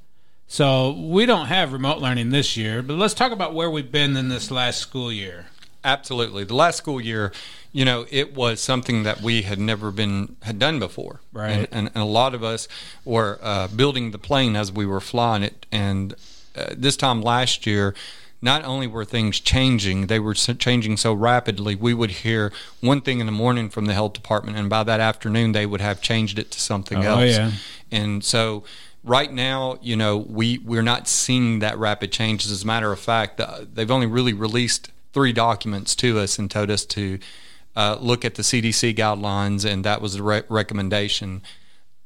So 0.47 0.91
we 0.91 1.25
don't 1.25 1.47
have 1.47 1.73
remote 1.73 1.99
learning 1.99 2.29
this 2.29 2.57
year, 2.57 2.83
but 2.83 2.95
let's 2.95 3.13
talk 3.13 3.31
about 3.31 3.55
where 3.55 3.71
we've 3.71 3.91
been 3.91 4.15
in 4.17 4.29
this 4.29 4.51
last 4.51 4.79
school 4.79 5.11
year. 5.11 5.47
Absolutely. 5.83 6.43
The 6.43 6.55
last 6.55 6.77
school 6.77 7.01
year, 7.01 7.31
you 7.71 7.83
know, 7.83 8.05
it 8.09 8.33
was 8.35 8.61
something 8.61 9.03
that 9.03 9.21
we 9.21 9.41
had 9.41 9.59
never 9.59 9.91
been 9.91 10.37
had 10.43 10.59
done 10.59 10.79
before, 10.79 11.19
right? 11.33 11.49
And, 11.49 11.67
and, 11.71 11.87
and 11.87 11.97
a 11.97 12.05
lot 12.05 12.33
of 12.33 12.43
us 12.43 12.67
were 13.03 13.39
uh, 13.41 13.67
building 13.67 14.11
the 14.11 14.17
plane 14.17 14.55
as 14.55 14.71
we 14.71 14.85
were 14.85 15.01
flying 15.01 15.43
it. 15.43 15.65
And 15.71 16.13
uh, 16.55 16.73
this 16.77 16.95
time 16.95 17.21
last 17.21 17.65
year, 17.65 17.95
not 18.41 18.65
only 18.65 18.87
were 18.87 19.05
things 19.05 19.39
changing, 19.39 20.07
they 20.07 20.19
were 20.19 20.33
changing 20.33 20.97
so 20.97 21.13
rapidly. 21.13 21.75
We 21.75 21.93
would 21.93 22.11
hear 22.11 22.51
one 22.81 23.01
thing 23.01 23.19
in 23.19 23.25
the 23.25 23.31
morning 23.31 23.69
from 23.69 23.85
the 23.85 23.93
health 23.93 24.13
department, 24.13 24.57
and 24.57 24.69
by 24.69 24.83
that 24.83 24.99
afternoon, 24.99 25.53
they 25.53 25.65
would 25.65 25.81
have 25.81 26.01
changed 26.01 26.37
it 26.37 26.51
to 26.51 26.59
something 26.59 27.05
oh, 27.05 27.19
else. 27.19 27.37
Yeah. 27.37 27.51
And 27.89 28.23
so 28.23 28.65
right 29.03 29.31
now, 29.31 29.79
you 29.81 29.95
know, 29.95 30.17
we 30.17 30.57
we're 30.57 30.81
not 30.81 31.07
seeing 31.07 31.59
that 31.59 31.77
rapid 31.77 32.11
change. 32.11 32.45
As 32.45 32.63
a 32.63 32.67
matter 32.67 32.91
of 32.91 32.99
fact, 32.99 33.39
uh, 33.39 33.61
they've 33.73 33.89
only 33.89 34.07
really 34.07 34.33
released 34.33 34.91
three 35.13 35.31
documents 35.33 35.95
to 35.95 36.19
us 36.19 36.37
and 36.39 36.49
told 36.49 36.69
us 36.69 36.85
to 36.85 37.19
uh, 37.75 37.97
look 37.99 38.25
at 38.25 38.35
the 38.35 38.43
CDC 38.43 38.95
guidelines, 38.95 39.69
and 39.69 39.83
that 39.83 40.01
was 40.01 40.15
the 40.15 40.23
re- 40.23 40.43
recommendation. 40.49 41.41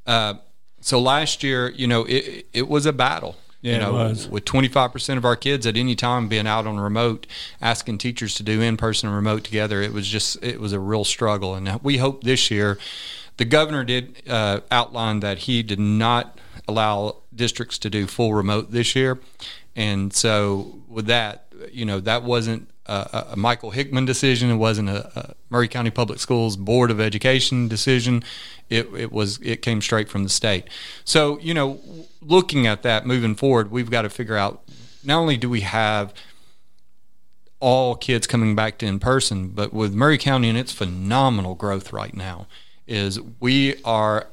Uh, 0.05 0.35
so 0.81 0.99
last 0.99 1.43
year, 1.43 1.69
you 1.71 1.87
know, 1.87 2.05
it, 2.05 2.45
it 2.53 2.67
was 2.67 2.85
a 2.85 2.93
battle. 2.93 3.35
Yeah, 3.61 3.73
you 3.73 3.79
know, 3.79 3.93
was. 3.93 4.27
with 4.27 4.45
25% 4.45 5.17
of 5.17 5.25
our 5.25 5.35
kids 5.35 5.65
at 5.65 5.75
any 5.75 5.95
time 5.95 6.27
being 6.27 6.45
out 6.45 6.67
on 6.67 6.79
remote, 6.79 7.25
asking 7.59 7.97
teachers 7.97 8.35
to 8.35 8.43
do 8.43 8.61
in 8.61 8.77
person 8.77 9.09
and 9.09 9.15
remote 9.15 9.43
together, 9.43 9.81
it 9.81 9.91
was 9.91 10.07
just, 10.07 10.41
it 10.43 10.59
was 10.59 10.73
a 10.73 10.79
real 10.79 11.03
struggle. 11.03 11.55
And 11.55 11.81
we 11.81 11.97
hope 11.97 12.23
this 12.23 12.51
year 12.51 12.77
the 13.37 13.45
governor 13.45 13.83
did 13.83 14.21
uh, 14.27 14.61
outline 14.69 15.21
that 15.21 15.39
he 15.39 15.63
did 15.63 15.79
not 15.79 16.39
allow 16.67 17.17
districts 17.33 17.77
to 17.79 17.89
do 17.89 18.05
full 18.05 18.33
remote 18.33 18.71
this 18.71 18.95
year, 18.95 19.19
and 19.75 20.11
so 20.13 20.81
with 20.87 21.05
that, 21.05 21.47
you 21.71 21.85
know, 21.85 21.99
that 21.99 22.23
wasn't 22.23 22.69
a, 22.87 23.35
Michael 23.35 23.71
Hickman 23.71 24.05
decision. 24.05 24.49
It 24.49 24.55
wasn't 24.55 24.89
a, 24.89 25.19
a, 25.19 25.35
Maury 25.49 25.67
County 25.67 25.91
Public 25.91 26.19
Schools 26.19 26.55
Board 26.55 26.91
of 26.91 26.99
Education 26.99 27.67
decision. 27.67 28.23
It, 28.69 28.87
it 28.93 29.11
was 29.11 29.39
it 29.41 29.61
came 29.61 29.81
straight 29.81 30.09
from 30.09 30.23
the 30.23 30.29
state. 30.29 30.65
So 31.03 31.39
you 31.39 31.53
know, 31.53 31.79
looking 32.21 32.67
at 32.67 32.83
that 32.83 33.05
moving 33.05 33.35
forward, 33.35 33.71
we've 33.71 33.91
got 33.91 34.03
to 34.03 34.09
figure 34.09 34.37
out 34.37 34.63
not 35.03 35.19
only 35.19 35.37
do 35.37 35.49
we 35.49 35.61
have 35.61 36.13
all 37.59 37.95
kids 37.95 38.27
coming 38.27 38.55
back 38.55 38.77
to 38.79 38.85
in 38.85 38.99
person, 38.99 39.49
but 39.49 39.73
with 39.73 39.93
Maury 39.93 40.17
County 40.17 40.49
and 40.49 40.57
its 40.57 40.71
phenomenal 40.71 41.55
growth 41.55 41.91
right 41.91 42.15
now, 42.15 42.47
is 42.85 43.19
we 43.39 43.81
are 43.83 44.27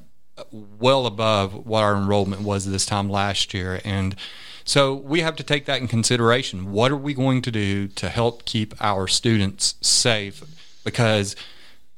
well 0.79 1.07
above 1.07 1.67
what 1.67 1.83
our 1.83 1.97
enrollment 1.97 2.43
was 2.43 2.71
this 2.71 2.87
time 2.87 3.09
last 3.09 3.55
year, 3.55 3.81
and 3.85 4.17
so 4.65 4.95
we 4.95 5.21
have 5.21 5.37
to 5.37 5.43
take 5.43 5.67
that 5.67 5.81
in 5.81 5.89
consideration. 5.89 6.73
What 6.73 6.91
are 6.91 6.97
we 6.97 7.15
going 7.15 7.43
to 7.43 7.51
do 7.51 7.89
to 7.89 8.09
help 8.09 8.45
keep 8.45 8.75
our 8.81 9.07
students 9.07 9.75
safe? 9.81 10.43
Because 10.85 11.37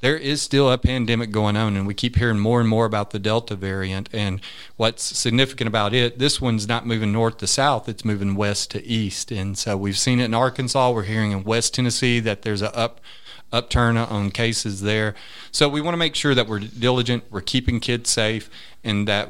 there 0.01 0.17
is 0.17 0.43
still 0.43 0.71
a 0.71 0.77
pandemic 0.77 1.31
going 1.31 1.57
on, 1.57 1.77
and 1.77 1.87
we 1.87 1.95
keep 1.95 2.17
hearing 2.17 2.39
more 2.39 2.61
and 2.61 2.69
more 2.69 2.85
about 2.85 3.11
the 3.11 3.19
Delta 3.19 3.57
variant. 3.57 4.09
And 4.12 4.41
what's 4.77 5.03
significant 5.03 5.69
about 5.69 5.95
it, 5.95 6.19
this 6.19 6.41
one's 6.41 6.69
not 6.69 6.87
moving 6.87 7.12
north 7.12 7.39
to 7.39 7.47
south, 7.47 7.89
it's 7.89 8.05
moving 8.05 8.35
west 8.35 8.71
to 8.73 8.85
east. 8.85 9.33
And 9.33 9.57
so 9.57 9.77
we've 9.77 9.99
seen 9.99 10.21
it 10.21 10.27
in 10.27 10.35
Arkansas. 10.35 10.91
We're 10.91 11.05
hearing 11.05 11.33
in 11.33 11.45
West 11.45 11.75
Tennessee 11.75 12.21
that 12.21 12.43
there's 12.43 12.62
a 12.62 12.77
up 12.77 13.01
upturn 13.53 13.97
on 13.97 14.30
cases 14.30 14.82
there. 14.82 15.14
So 15.53 15.68
we 15.68 15.80
want 15.80 15.94
to 15.94 15.99
make 15.99 16.14
sure 16.14 16.34
that 16.34 16.47
we're 16.47 16.61
diligent, 16.61 17.24
we're 17.30 17.40
keeping 17.40 17.80
kids 17.80 18.11
safe, 18.11 18.51
and 18.84 19.09
that 19.09 19.28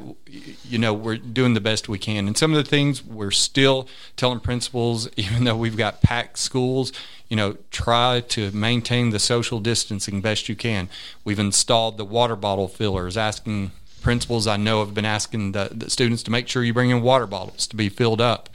you 0.63 0.77
know 0.77 0.93
we're 0.93 1.17
doing 1.17 1.53
the 1.53 1.61
best 1.61 1.89
we 1.89 1.97
can. 1.97 2.27
And 2.27 2.37
some 2.37 2.51
of 2.51 2.57
the 2.57 2.69
things 2.69 3.03
we're 3.03 3.31
still 3.31 3.87
telling 4.15 4.39
principals, 4.39 5.09
even 5.17 5.43
though 5.43 5.57
we've 5.57 5.77
got 5.77 6.01
packed 6.01 6.37
schools, 6.37 6.91
you 7.29 7.35
know, 7.35 7.57
try 7.71 8.21
to 8.29 8.51
maintain 8.51 9.09
the 9.09 9.19
social 9.19 9.59
distancing 9.59 10.21
best 10.21 10.47
you 10.47 10.55
can. 10.55 10.89
We've 11.23 11.39
installed 11.39 11.97
the 11.97 12.05
water 12.05 12.35
bottle 12.35 12.67
fillers, 12.67 13.17
asking 13.17 13.71
principals 14.01 14.47
I 14.47 14.57
know 14.57 14.79
have 14.79 14.93
been 14.93 15.05
asking 15.05 15.51
the, 15.51 15.69
the 15.71 15.89
students 15.89 16.23
to 16.23 16.31
make 16.31 16.47
sure 16.47 16.63
you 16.63 16.73
bring 16.73 16.91
in 16.91 17.01
water 17.01 17.27
bottles 17.27 17.67
to 17.67 17.75
be 17.75 17.89
filled 17.89 18.21
up 18.21 18.49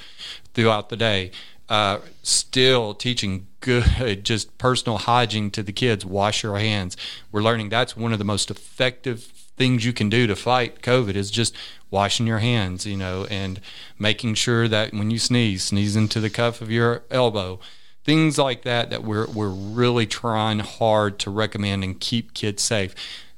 throughout 0.54 0.88
the 0.88 0.96
day. 0.96 1.30
Uh, 1.73 2.01
still 2.23 2.93
teaching 2.93 3.47
good, 3.61 4.25
just 4.25 4.59
personal 4.59 4.99
hygiene 4.99 5.51
to 5.51 5.62
the 5.62 5.73
kids. 5.73 6.05
Wash 6.05 6.43
your 6.43 6.59
hands. 6.59 6.99
We're 7.31 7.41
learning 7.41 7.70
that's 7.70 7.97
one 7.97 8.12
of 8.12 8.18
the 8.18 8.27
most 8.27 8.51
effective 8.51 9.23
things 9.57 9.83
you 9.83 9.95
can 9.95 10.11
do 10.11 10.27
to 10.27 10.37
fight 10.37 10.83
COVID 10.83 11.14
is 11.14 11.31
just 11.31 11.57
washing 11.91 12.27
your 12.27 12.41
hands, 12.41 12.85
you 12.85 12.99
know, 12.99 13.27
and 13.31 13.59
making 13.99 14.35
sure 14.35 14.68
that 14.68 14.93
when 14.93 15.11
you 15.11 15.18
sneeze, 15.18 15.64
sneeze 15.64 15.97
into 15.97 16.20
the 16.20 16.29
cuff 16.29 16.61
of 16.61 16.70
your 16.70 17.05
elbow 17.11 17.59
things 18.05 18.37
like 18.37 18.62
that 18.62 18.91
that 18.91 19.05
we're 19.05 19.31
we're 19.31 19.49
really 19.49 20.07
trying 20.07 20.59
hard 20.59 21.18
to 21.20 21.31
recommend 21.31 21.85
and 21.85 22.01
keep 22.01 22.35
kids 22.35 22.62
safe. 22.62 22.95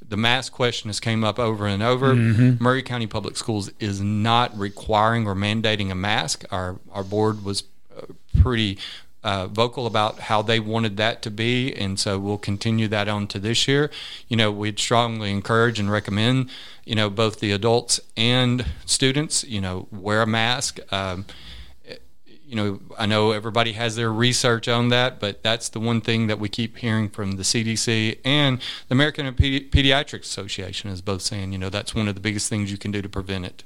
The 0.07 0.17
mask 0.17 0.53
question 0.53 0.89
has 0.89 1.01
came 1.01 1.23
up 1.23 1.39
over 1.39 1.67
and 1.67 1.83
over. 1.83 2.15
Mm-hmm. 2.15 2.63
Maury 2.63 2.83
County 2.83 3.07
Public 3.07 3.37
Schools 3.37 3.71
is 3.79 4.01
not 4.01 4.57
requiring 4.59 5.27
or 5.27 5.35
mandating 5.35 5.91
a 5.91 5.95
mask. 5.95 6.45
Our 6.51 6.81
our 6.91 7.05
board 7.05 7.45
was 7.45 7.63
pretty 8.45 8.79
uh, 9.25 9.47
vocal 9.47 9.87
about 9.87 10.21
how 10.21 10.43
they 10.43 10.61
wanted 10.61 10.99
that 10.99 11.23
to 11.23 11.31
be, 11.31 11.75
and 11.75 11.99
so 11.99 12.19
we'll 12.19 12.39
continue 12.39 12.87
that 12.89 13.09
on 13.09 13.27
to 13.29 13.39
this 13.39 13.67
year. 13.67 13.91
You 14.29 14.37
know, 14.37 14.53
we'd 14.53 14.79
strongly 14.79 15.31
encourage 15.31 15.81
and 15.81 15.91
recommend, 15.91 16.51
you 16.85 16.95
know, 16.95 17.09
both 17.09 17.41
the 17.41 17.51
adults 17.51 18.01
and 18.17 18.67
students, 18.85 19.43
you 19.43 19.63
know, 19.63 19.89
wear 19.91 20.21
a 20.21 20.27
mask. 20.27 20.79
Um, 20.93 21.25
you 22.47 22.57
know, 22.57 22.81
I 22.99 23.07
know 23.07 23.33
everybody 23.33 23.73
has 23.73 23.97
their 23.97 24.13
research 24.13 24.69
on 24.69 24.91
that, 24.91 25.19
but 25.19 25.43
that's 25.43 25.71
the 25.71 25.81
one 25.81 26.03
thing 26.03 26.27
that 26.27 26.39
we 26.39 26.51
keep 26.51 26.77
hearing 26.77 27.09
from 27.09 27.33
the 27.33 27.43
CDC 27.43 28.19
and 28.25 28.59
the 28.89 28.95
American 28.95 29.27
Pedi- 29.35 29.71
Pediatrics 29.71 30.21
Association 30.21 30.91
is 30.91 31.01
both 31.01 31.23
saying, 31.23 31.53
you 31.53 31.59
know, 31.59 31.71
that's 31.71 31.95
one 31.95 32.07
of 32.07 32.15
the 32.15 32.21
biggest 32.21 32.51
things 32.51 32.71
you 32.71 32.77
can 32.77 32.93
do 32.93 33.01
to 33.01 33.09
prevent 33.09 33.47
it. 33.47 33.65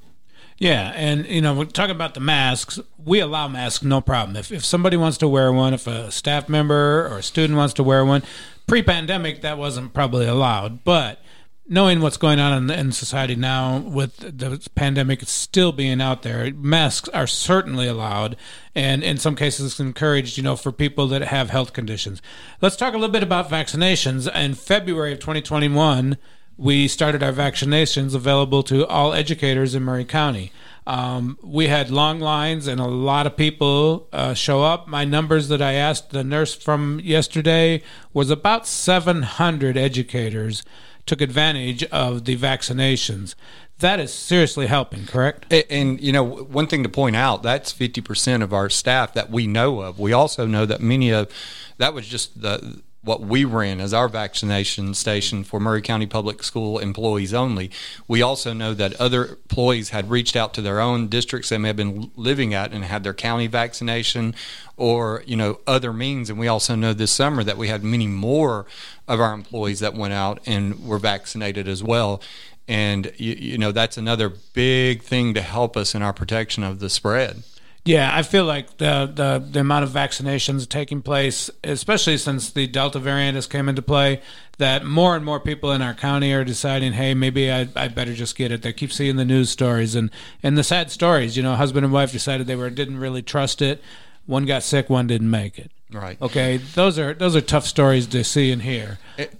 Yeah, 0.58 0.92
and 0.96 1.24
you 1.26 1.40
know, 1.40 1.64
talking 1.64 1.94
about 1.94 2.14
the 2.14 2.20
masks. 2.20 2.80
We 2.98 3.20
allow 3.20 3.46
masks, 3.46 3.84
no 3.84 4.00
problem. 4.00 4.36
If 4.36 4.50
if 4.50 4.64
somebody 4.64 4.96
wants 4.96 5.18
to 5.18 5.28
wear 5.28 5.52
one, 5.52 5.72
if 5.72 5.86
a 5.86 6.10
staff 6.10 6.48
member 6.48 7.06
or 7.06 7.18
a 7.18 7.22
student 7.22 7.56
wants 7.56 7.74
to 7.74 7.84
wear 7.84 8.04
one, 8.04 8.24
pre-pandemic 8.66 9.40
that 9.42 9.56
wasn't 9.56 9.94
probably 9.94 10.26
allowed, 10.26 10.82
but 10.82 11.22
knowing 11.68 12.00
what's 12.00 12.16
going 12.16 12.40
on 12.40 12.70
in, 12.70 12.70
in, 12.70 12.90
society 12.90 13.36
now 13.36 13.78
with 13.78 14.16
the 14.16 14.68
pandemic 14.74 15.22
still 15.28 15.70
being 15.70 16.00
out 16.00 16.22
there, 16.22 16.52
masks 16.54 17.08
are 17.10 17.26
certainly 17.26 17.86
allowed, 17.86 18.36
and 18.74 19.04
in 19.04 19.16
some 19.16 19.36
cases 19.36 19.78
encouraged. 19.78 20.36
You 20.36 20.42
know, 20.42 20.56
for 20.56 20.72
people 20.72 21.06
that 21.08 21.22
have 21.22 21.50
health 21.50 21.72
conditions. 21.72 22.20
Let's 22.60 22.76
talk 22.76 22.94
a 22.94 22.96
little 22.96 23.12
bit 23.12 23.22
about 23.22 23.48
vaccinations. 23.48 24.28
In 24.34 24.54
February 24.54 25.12
of 25.12 25.20
2021, 25.20 26.16
we 26.58 26.88
started 26.88 27.22
our 27.22 27.32
vaccinations 27.32 28.14
available 28.16 28.64
to 28.64 28.84
all 28.88 29.14
educators 29.14 29.76
in 29.76 29.84
Maury 29.84 30.04
County. 30.04 30.52
Um, 30.88 31.38
we 31.40 31.68
had 31.68 31.90
long 31.90 32.18
lines 32.18 32.66
and 32.66 32.80
a 32.80 32.86
lot 32.86 33.26
of 33.26 33.36
people 33.36 34.08
uh, 34.12 34.34
show 34.34 34.64
up. 34.64 34.88
My 34.88 35.04
numbers 35.04 35.48
that 35.48 35.62
I 35.62 35.74
asked 35.74 36.10
the 36.10 36.24
nurse 36.24 36.54
from 36.54 37.00
yesterday 37.04 37.82
was 38.12 38.30
about 38.30 38.66
700 38.66 39.76
educators 39.76 40.64
took 41.06 41.20
advantage 41.20 41.84
of 41.84 42.24
the 42.24 42.36
vaccinations. 42.36 43.34
That 43.78 44.00
is 44.00 44.12
seriously 44.12 44.66
helping, 44.66 45.06
correct? 45.06 45.46
And, 45.52 45.64
and, 45.70 46.00
you 46.00 46.10
know, 46.10 46.24
one 46.24 46.66
thing 46.66 46.82
to 46.82 46.88
point 46.88 47.14
out 47.14 47.44
that's 47.44 47.72
50% 47.72 48.42
of 48.42 48.52
our 48.52 48.68
staff 48.68 49.14
that 49.14 49.30
we 49.30 49.46
know 49.46 49.80
of. 49.80 50.00
We 50.00 50.12
also 50.12 50.46
know 50.46 50.66
that 50.66 50.80
many 50.80 51.10
of 51.10 51.30
that 51.76 51.94
was 51.94 52.08
just 52.08 52.42
the 52.42 52.82
what 53.02 53.20
we 53.20 53.44
ran 53.44 53.80
as 53.80 53.94
our 53.94 54.08
vaccination 54.08 54.92
station 54.92 55.44
for 55.44 55.60
Maury 55.60 55.80
County 55.80 56.06
Public 56.06 56.42
School 56.42 56.78
employees 56.78 57.32
only. 57.32 57.70
We 58.08 58.22
also 58.22 58.52
know 58.52 58.74
that 58.74 58.94
other 58.94 59.26
employees 59.26 59.90
had 59.90 60.10
reached 60.10 60.34
out 60.34 60.52
to 60.54 60.62
their 60.62 60.80
own 60.80 61.08
districts 61.08 61.48
they 61.48 61.58
may 61.58 61.68
have 61.68 61.76
been 61.76 62.10
living 62.16 62.54
at 62.54 62.72
and 62.72 62.84
had 62.84 63.04
their 63.04 63.14
county 63.14 63.46
vaccination 63.46 64.34
or, 64.76 65.22
you 65.26 65.36
know, 65.36 65.60
other 65.66 65.92
means. 65.92 66.28
And 66.28 66.38
we 66.38 66.48
also 66.48 66.74
know 66.74 66.92
this 66.92 67.12
summer 67.12 67.44
that 67.44 67.56
we 67.56 67.68
had 67.68 67.84
many 67.84 68.08
more 68.08 68.66
of 69.06 69.20
our 69.20 69.32
employees 69.32 69.80
that 69.80 69.94
went 69.94 70.12
out 70.12 70.40
and 70.44 70.84
were 70.84 70.98
vaccinated 70.98 71.68
as 71.68 71.82
well. 71.82 72.20
And, 72.66 73.12
you, 73.16 73.32
you 73.34 73.58
know, 73.58 73.72
that's 73.72 73.96
another 73.96 74.28
big 74.28 75.02
thing 75.02 75.34
to 75.34 75.40
help 75.40 75.76
us 75.76 75.94
in 75.94 76.02
our 76.02 76.12
protection 76.12 76.62
of 76.64 76.80
the 76.80 76.90
spread. 76.90 77.42
Yeah, 77.84 78.10
I 78.14 78.22
feel 78.22 78.44
like 78.44 78.76
the, 78.76 79.10
the 79.12 79.42
the 79.50 79.60
amount 79.60 79.84
of 79.84 79.90
vaccinations 79.90 80.68
taking 80.68 81.00
place, 81.00 81.50
especially 81.64 82.18
since 82.18 82.50
the 82.50 82.66
Delta 82.66 82.98
variant 82.98 83.34
has 83.34 83.46
come 83.46 83.68
into 83.68 83.80
play, 83.80 84.20
that 84.58 84.84
more 84.84 85.16
and 85.16 85.24
more 85.24 85.40
people 85.40 85.72
in 85.72 85.80
our 85.80 85.94
county 85.94 86.32
are 86.32 86.44
deciding, 86.44 86.92
hey, 86.92 87.14
maybe 87.14 87.50
I 87.50 87.68
I 87.74 87.88
better 87.88 88.12
just 88.12 88.36
get 88.36 88.52
it. 88.52 88.62
They 88.62 88.72
keep 88.72 88.92
seeing 88.92 89.16
the 89.16 89.24
news 89.24 89.50
stories 89.50 89.94
and 89.94 90.10
and 90.42 90.58
the 90.58 90.64
sad 90.64 90.90
stories. 90.90 91.36
You 91.36 91.42
know, 91.42 91.54
husband 91.54 91.84
and 91.84 91.92
wife 91.92 92.12
decided 92.12 92.46
they 92.46 92.56
were 92.56 92.70
didn't 92.70 92.98
really 92.98 93.22
trust 93.22 93.62
it. 93.62 93.82
One 94.26 94.44
got 94.44 94.62
sick, 94.62 94.90
one 94.90 95.06
didn't 95.06 95.30
make 95.30 95.58
it. 95.58 95.70
Right. 95.90 96.20
Okay, 96.20 96.58
those 96.58 96.98
are 96.98 97.14
those 97.14 97.34
are 97.34 97.40
tough 97.40 97.66
stories 97.66 98.06
to 98.08 98.22
see 98.22 98.52
and 98.52 98.60
hear. 98.62 98.98
And, 99.16 99.30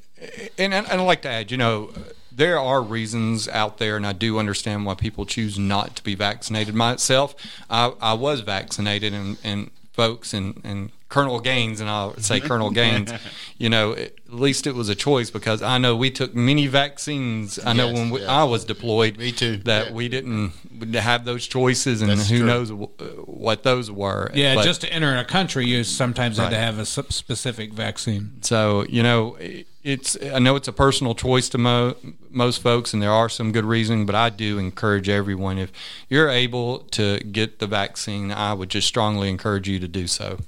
and, 0.57 0.75
and 0.75 0.87
I'd 0.87 1.01
like 1.01 1.23
to 1.23 1.29
add, 1.29 1.51
you 1.51 1.59
know 1.59 1.91
there 2.39 2.61
are 2.61 2.81
reasons 2.81 3.49
out 3.49 3.79
there, 3.79 3.97
and 3.97 4.07
I 4.07 4.13
do 4.13 4.39
understand 4.39 4.87
why 4.87 4.95
people 4.95 5.27
choose 5.27 5.59
not 5.59 5.97
to 5.97 6.05
be 6.05 6.15
vaccinated. 6.15 6.73
Myself, 6.73 7.35
I, 7.69 7.93
I 8.01 8.13
was 8.15 8.41
vaccinated, 8.43 9.13
and, 9.13 9.39
and 9.43 9.73
folks 9.93 10.33
and, 10.33 10.61
and 10.63 10.93
Colonel 11.09 11.41
Gaines, 11.41 11.81
and 11.81 11.89
I'll 11.89 12.17
say 12.19 12.39
mm-hmm. 12.39 12.49
Colonel 12.49 12.71
Gaines, 12.71 13.13
you 13.59 13.71
know, 13.71 13.93
at 13.95 14.13
least 14.29 14.67
it 14.67 14.75
was 14.75 14.91
a 14.91 14.95
choice 14.95 15.31
because 15.31 15.63
I 15.63 15.79
know 15.79 15.97
we 15.97 16.11
took 16.11 16.35
many 16.35 16.67
vaccines. 16.67 17.59
I 17.65 17.73
know 17.73 17.91
when 17.91 18.11
we, 18.11 18.21
yeah. 18.21 18.41
I 18.41 18.45
was 18.45 18.65
deployed, 18.67 19.17
me 19.17 19.33
too, 19.33 19.57
that 19.59 19.87
yeah. 19.87 19.93
we 19.95 20.09
didn't 20.09 20.53
have 20.95 21.25
those 21.25 21.47
choices, 21.47 22.03
and 22.03 22.11
That's 22.11 22.29
who 22.29 22.39
true. 22.39 22.47
knows 22.47 22.73
what 22.73 23.63
those 23.63 23.91
were. 23.91 24.31
Yeah, 24.35 24.57
but, 24.57 24.65
just 24.65 24.83
to 24.83 24.93
enter 24.93 25.17
a 25.17 25.25
country, 25.25 25.67
you 25.67 25.83
sometimes 25.83 26.39
right. 26.39 26.45
had 26.45 26.51
to 26.51 26.59
have 26.59 26.79
a 26.79 26.85
specific 26.85 27.73
vaccine. 27.73 28.43
So 28.43 28.85
you 28.91 29.03
know, 29.03 29.39
it's 29.83 30.17
I 30.23 30.39
know 30.41 30.57
it's 30.57 30.69
a 30.69 30.75
personal 30.75 31.15
choice 31.15 31.49
to 31.51 31.59
mo- 31.59 31.97
most 32.29 32.61
folks, 32.61 32.93
and 32.93 33.03
there 33.03 33.13
are 33.13 33.31
some 33.31 33.53
good 33.53 33.65
reasons, 33.65 34.05
but 34.05 34.15
I 34.15 34.29
do 34.29 34.59
encourage 34.59 35.09
everyone 35.09 35.57
if 35.57 35.73
you're 36.11 36.29
able 36.29 36.81
to 36.81 37.19
get 37.21 37.61
the 37.61 37.67
vaccine, 37.67 38.31
I 38.31 38.53
would 38.53 38.69
just 38.69 38.87
strongly 38.87 39.31
encourage 39.31 39.69
you 39.69 39.79
to 39.79 39.89
do 39.89 40.07
so. 40.07 40.41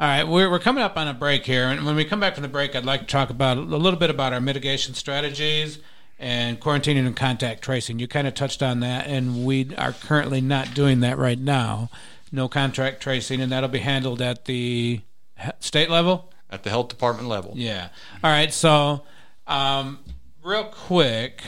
All 0.00 0.06
right, 0.06 0.22
we're, 0.22 0.48
we're 0.48 0.60
coming 0.60 0.84
up 0.84 0.96
on 0.96 1.08
a 1.08 1.12
break 1.12 1.44
here. 1.44 1.66
And 1.66 1.84
when 1.84 1.96
we 1.96 2.04
come 2.04 2.20
back 2.20 2.34
from 2.34 2.42
the 2.42 2.48
break, 2.48 2.76
I'd 2.76 2.84
like 2.84 3.00
to 3.00 3.06
talk 3.06 3.30
about 3.30 3.56
a 3.56 3.62
little 3.62 3.98
bit 3.98 4.10
about 4.10 4.32
our 4.32 4.40
mitigation 4.40 4.94
strategies 4.94 5.80
and 6.20 6.60
quarantining 6.60 7.04
and 7.04 7.16
contact 7.16 7.62
tracing. 7.62 7.98
You 7.98 8.06
kind 8.06 8.28
of 8.28 8.34
touched 8.34 8.62
on 8.62 8.78
that, 8.80 9.08
and 9.08 9.44
we 9.44 9.74
are 9.74 9.92
currently 9.92 10.40
not 10.40 10.72
doing 10.72 11.00
that 11.00 11.18
right 11.18 11.38
now. 11.38 11.90
No 12.30 12.48
contact 12.48 13.02
tracing, 13.02 13.40
and 13.40 13.50
that'll 13.50 13.68
be 13.68 13.80
handled 13.80 14.22
at 14.22 14.44
the 14.44 15.00
state 15.58 15.90
level? 15.90 16.32
At 16.48 16.62
the 16.62 16.70
health 16.70 16.90
department 16.90 17.28
level. 17.28 17.54
Yeah. 17.56 17.88
All 18.22 18.30
right, 18.30 18.52
so 18.52 19.02
um, 19.48 19.98
real 20.44 20.64
quick, 20.64 21.42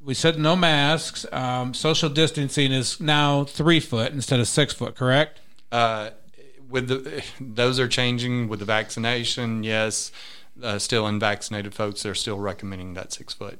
we 0.00 0.14
said 0.14 0.38
no 0.38 0.56
masks. 0.56 1.26
Um, 1.32 1.74
social 1.74 2.08
distancing 2.08 2.72
is 2.72 2.98
now 2.98 3.44
three 3.44 3.78
foot 3.80 4.12
instead 4.12 4.40
of 4.40 4.48
six 4.48 4.72
foot. 4.72 4.94
Correct? 4.94 5.38
Uh, 5.70 6.10
with 6.70 6.88
the 6.88 7.24
those 7.40 7.78
are 7.78 7.88
changing 7.88 8.48
with 8.48 8.60
the 8.60 8.64
vaccination. 8.64 9.64
Yes, 9.64 10.12
uh, 10.62 10.78
still 10.78 11.06
unvaccinated 11.06 11.74
folks 11.74 12.02
they're 12.02 12.14
still 12.14 12.38
recommending 12.38 12.94
that 12.94 13.12
six 13.12 13.34
foot. 13.34 13.58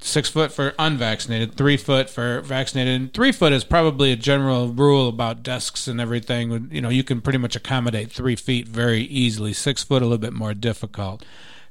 Six 0.00 0.28
foot 0.28 0.52
for 0.52 0.74
unvaccinated, 0.78 1.54
three 1.54 1.78
foot 1.78 2.10
for 2.10 2.42
vaccinated. 2.42 3.00
And 3.00 3.14
three 3.14 3.32
foot 3.32 3.54
is 3.54 3.64
probably 3.64 4.12
a 4.12 4.16
general 4.16 4.68
rule 4.68 5.08
about 5.08 5.42
desks 5.42 5.88
and 5.88 5.98
everything. 5.98 6.68
You 6.70 6.82
know, 6.82 6.90
you 6.90 7.02
can 7.02 7.22
pretty 7.22 7.38
much 7.38 7.56
accommodate 7.56 8.12
three 8.12 8.36
feet 8.36 8.68
very 8.68 9.00
easily. 9.00 9.54
Six 9.54 9.82
foot 9.82 10.02
a 10.02 10.04
little 10.04 10.18
bit 10.18 10.34
more 10.34 10.52
difficult. 10.52 11.24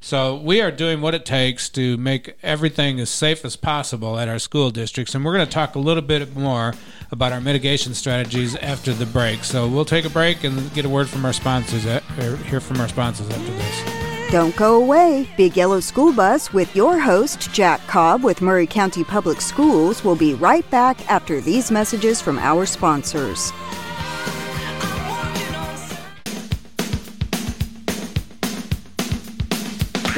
So 0.04 0.36
we 0.36 0.60
are 0.60 0.70
doing 0.70 1.00
what 1.00 1.16
it 1.16 1.26
takes 1.26 1.70
to 1.70 1.96
make 1.96 2.36
everything 2.44 3.00
as 3.00 3.10
safe 3.10 3.46
as 3.46 3.56
possible 3.56 4.20
at 4.20 4.28
our 4.28 4.38
school 4.38 4.70
districts, 4.70 5.16
and 5.16 5.24
we're 5.24 5.34
going 5.34 5.48
to 5.48 5.52
talk 5.52 5.76
a 5.76 5.80
little 5.80 6.04
bit 6.04 6.36
more 6.36 6.74
about 7.10 7.32
our 7.32 7.40
mitigation 7.40 7.94
strategies 7.94 8.58
after 8.58 8.92
the 8.92 9.06
break. 9.06 9.46
So 9.46 9.66
we'll 9.66 9.86
take 9.86 10.04
a 10.04 10.10
break 10.10 10.44
and 10.44 10.74
get 10.74 10.84
a 10.84 10.90
word 10.90 11.08
from 11.08 11.24
our 11.24 11.32
sponsors, 11.32 11.86
uh, 11.86 12.02
or 12.20 12.36
hear 12.36 12.60
from 12.60 12.82
our 12.82 12.90
sponsors 12.90 13.30
after 13.30 13.54
this. 13.54 14.30
Don't 14.30 14.54
go 14.58 14.76
away. 14.76 15.26
Big 15.38 15.56
Yellow 15.56 15.80
School 15.80 16.12
Bus 16.12 16.52
with 16.52 16.76
your 16.76 17.00
host, 17.00 17.54
Jack 17.54 17.80
Cobb 17.88 18.26
with 18.26 18.42
Maury 18.42 18.68
County 18.68 19.06
Public 19.06 19.40
Schools, 19.40 20.04
will 20.04 20.18
be 20.18 20.34
right 20.34 20.70
back 20.70 21.10
after 21.10 21.40
these 21.40 21.72
messages 21.72 22.22
from 22.22 22.38
our 22.40 22.66
sponsors. 22.66 23.54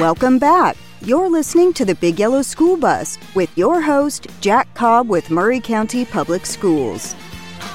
Welcome 0.06 0.38
back. 0.38 0.76
You're 1.00 1.28
listening 1.28 1.72
to 1.72 1.84
the 1.84 1.96
Big 1.96 2.20
Yellow 2.20 2.42
School 2.42 2.76
Bus 2.76 3.18
with 3.34 3.50
your 3.58 3.80
host, 3.80 4.28
Jack 4.40 4.72
Cobb 4.72 5.08
with 5.08 5.30
Maury 5.30 5.58
County 5.58 6.04
Public 6.04 6.46
Schools. 6.46 7.16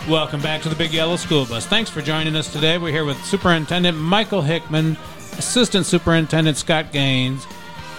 Welcome 0.07 0.41
back 0.41 0.61
to 0.61 0.69
the 0.69 0.75
Big 0.75 0.93
Yellow 0.93 1.17
School 1.17 1.45
Bus. 1.45 1.67
Thanks 1.67 1.89
for 1.89 2.01
joining 2.01 2.38
us 2.38 2.49
today. 2.49 2.77
We're 2.77 2.93
here 2.93 3.03
with 3.03 3.21
Superintendent 3.25 3.97
Michael 3.97 4.41
Hickman, 4.41 4.95
Assistant 5.38 5.86
Superintendent 5.86 6.55
Scott 6.55 6.93
Gaines, 6.93 7.45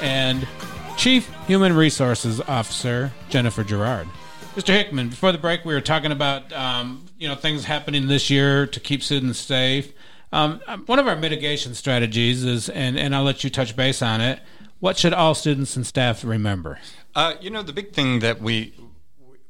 and 0.00 0.48
Chief 0.96 1.30
Human 1.46 1.76
Resources 1.76 2.40
Officer 2.40 3.12
Jennifer 3.28 3.62
Gerard. 3.62 4.08
Mr. 4.54 4.72
Hickman, 4.72 5.10
before 5.10 5.32
the 5.32 5.38
break, 5.38 5.66
we 5.66 5.74
were 5.74 5.82
talking 5.82 6.10
about 6.10 6.50
um, 6.54 7.04
you 7.18 7.28
know 7.28 7.34
things 7.34 7.66
happening 7.66 8.06
this 8.06 8.30
year 8.30 8.66
to 8.66 8.80
keep 8.80 9.02
students 9.02 9.40
safe. 9.40 9.92
Um, 10.32 10.60
one 10.86 10.98
of 10.98 11.06
our 11.06 11.16
mitigation 11.16 11.74
strategies 11.74 12.44
is, 12.44 12.68
and, 12.68 12.98
and 12.98 13.14
I'll 13.14 13.22
let 13.22 13.44
you 13.44 13.50
touch 13.50 13.76
base 13.76 14.00
on 14.00 14.20
it. 14.20 14.40
What 14.80 14.98
should 14.98 15.12
all 15.12 15.34
students 15.34 15.76
and 15.76 15.86
staff 15.86 16.24
remember? 16.24 16.78
Uh, 17.14 17.34
you 17.40 17.50
know, 17.50 17.62
the 17.62 17.72
big 17.72 17.92
thing 17.92 18.20
that 18.20 18.40
we 18.40 18.74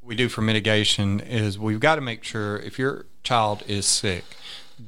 we 0.03 0.17
do 0.17 0.29
for 0.29 0.43
mitigation 0.43 1.21
is 1.21 1.59
we've 1.59 1.79
got 1.79 1.95
to 1.95 2.01
make 2.01 2.25
sure 2.25 2.59
if 2.59 2.77
your 2.79 3.07
child 3.23 3.63
is 3.69 3.87
sick, 3.87 4.25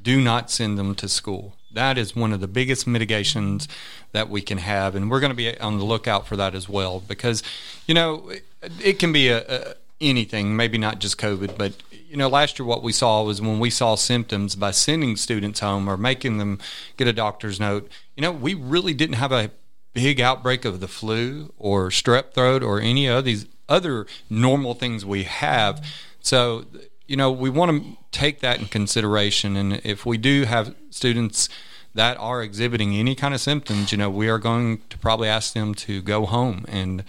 do 0.03 0.19
not 0.19 0.51
send 0.51 0.77
them 0.77 0.93
to 0.95 1.07
school. 1.07 1.55
That 1.71 1.97
is 1.97 2.15
one 2.15 2.33
of 2.33 2.41
the 2.41 2.47
biggest 2.47 2.85
mitigations 2.85 3.67
that 4.11 4.29
we 4.29 4.41
can 4.41 4.57
have, 4.57 4.93
and 4.93 5.09
we're 5.09 5.21
going 5.21 5.31
to 5.31 5.35
be 5.35 5.57
on 5.59 5.77
the 5.77 5.85
lookout 5.85 6.27
for 6.27 6.35
that 6.35 6.53
as 6.53 6.67
well 6.67 6.99
because, 6.99 7.43
you 7.87 7.93
know, 7.93 8.29
it, 8.29 8.45
it 8.83 8.99
can 8.99 9.13
be 9.13 9.29
a, 9.29 9.43
a 9.47 9.73
anything, 10.01 10.55
maybe 10.55 10.77
not 10.77 10.99
just 10.99 11.17
COVID, 11.17 11.57
but 11.57 11.73
you 12.07 12.17
know, 12.17 12.29
last 12.29 12.59
year 12.59 12.65
what 12.65 12.83
we 12.83 12.91
saw 12.91 13.23
was 13.23 13.41
when 13.41 13.59
we 13.59 13.69
saw 13.69 13.95
symptoms 13.95 14.55
by 14.55 14.71
sending 14.71 15.15
students 15.15 15.59
home 15.59 15.89
or 15.89 15.97
making 15.97 16.37
them 16.37 16.59
get 16.97 17.07
a 17.07 17.13
doctor's 17.13 17.59
note, 17.59 17.89
you 18.15 18.21
know, 18.21 18.31
we 18.31 18.53
really 18.53 18.93
didn't 18.93 19.15
have 19.15 19.31
a 19.31 19.51
big 19.93 20.21
outbreak 20.21 20.65
of 20.65 20.79
the 20.79 20.87
flu 20.87 21.51
or 21.57 21.89
strep 21.89 22.33
throat 22.33 22.61
or 22.61 22.79
any 22.79 23.07
of 23.07 23.25
these 23.25 23.47
other 23.67 24.05
normal 24.29 24.73
things 24.73 25.05
we 25.05 25.23
have. 25.23 25.85
So, 26.21 26.65
you 27.07 27.15
know, 27.15 27.31
we 27.31 27.49
want 27.49 27.83
to 27.83 27.97
take 28.11 28.39
that 28.41 28.59
in 28.59 28.67
consideration. 28.67 29.55
And 29.55 29.81
if 29.83 30.05
we 30.05 30.17
do 30.17 30.43
have 30.43 30.75
students 30.89 31.49
that 31.93 32.17
are 32.17 32.41
exhibiting 32.41 32.95
any 32.95 33.15
kind 33.15 33.33
of 33.33 33.41
symptoms, 33.41 33.91
you 33.91 33.97
know, 33.97 34.09
we 34.09 34.29
are 34.29 34.39
going 34.39 34.81
to 34.89 34.97
probably 34.97 35.29
ask 35.29 35.53
them 35.53 35.73
to 35.75 36.01
go 36.01 36.25
home 36.25 36.65
and, 36.67 37.03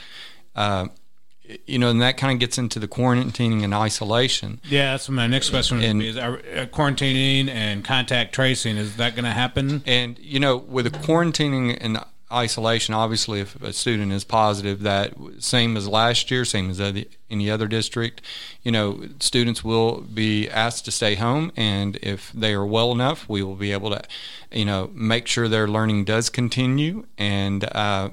uh, 0.54 0.86
you 1.66 1.78
know, 1.78 1.90
and 1.90 2.00
that 2.02 2.16
kind 2.16 2.32
of 2.32 2.40
gets 2.40 2.58
into 2.58 2.78
the 2.78 2.88
quarantining 2.88 3.62
and 3.62 3.74
isolation. 3.74 4.60
Yeah, 4.64 4.92
that's 4.92 5.08
my 5.08 5.26
next 5.26 5.50
question. 5.50 5.82
And, 5.82 6.02
is 6.02 6.16
uh, 6.16 6.66
quarantining 6.72 7.48
and 7.48 7.84
contact 7.84 8.34
tracing 8.34 8.76
is 8.76 8.96
that 8.96 9.14
going 9.14 9.24
to 9.24 9.30
happen? 9.30 9.82
And 9.86 10.18
you 10.18 10.40
know, 10.40 10.56
with 10.56 10.84
the 10.84 10.98
quarantining 10.98 11.76
and 11.80 11.98
isolation, 12.32 12.94
obviously, 12.94 13.40
if 13.40 13.60
a 13.62 13.72
student 13.72 14.12
is 14.12 14.24
positive, 14.24 14.80
that 14.82 15.14
same 15.38 15.76
as 15.76 15.86
last 15.86 16.30
year, 16.30 16.44
same 16.44 16.70
as 16.70 16.80
any 17.30 17.50
other 17.50 17.68
district, 17.68 18.20
you 18.62 18.72
know, 18.72 19.08
students 19.20 19.62
will 19.62 20.00
be 20.00 20.48
asked 20.50 20.84
to 20.86 20.90
stay 20.90 21.14
home, 21.14 21.52
and 21.56 21.96
if 22.02 22.32
they 22.32 22.52
are 22.52 22.66
well 22.66 22.92
enough, 22.92 23.28
we 23.28 23.42
will 23.42 23.54
be 23.54 23.72
able 23.72 23.90
to, 23.90 24.02
you 24.50 24.64
know, 24.64 24.90
make 24.92 25.26
sure 25.26 25.48
their 25.48 25.68
learning 25.68 26.04
does 26.04 26.28
continue 26.28 27.06
and. 27.18 27.64
Uh, 27.64 28.10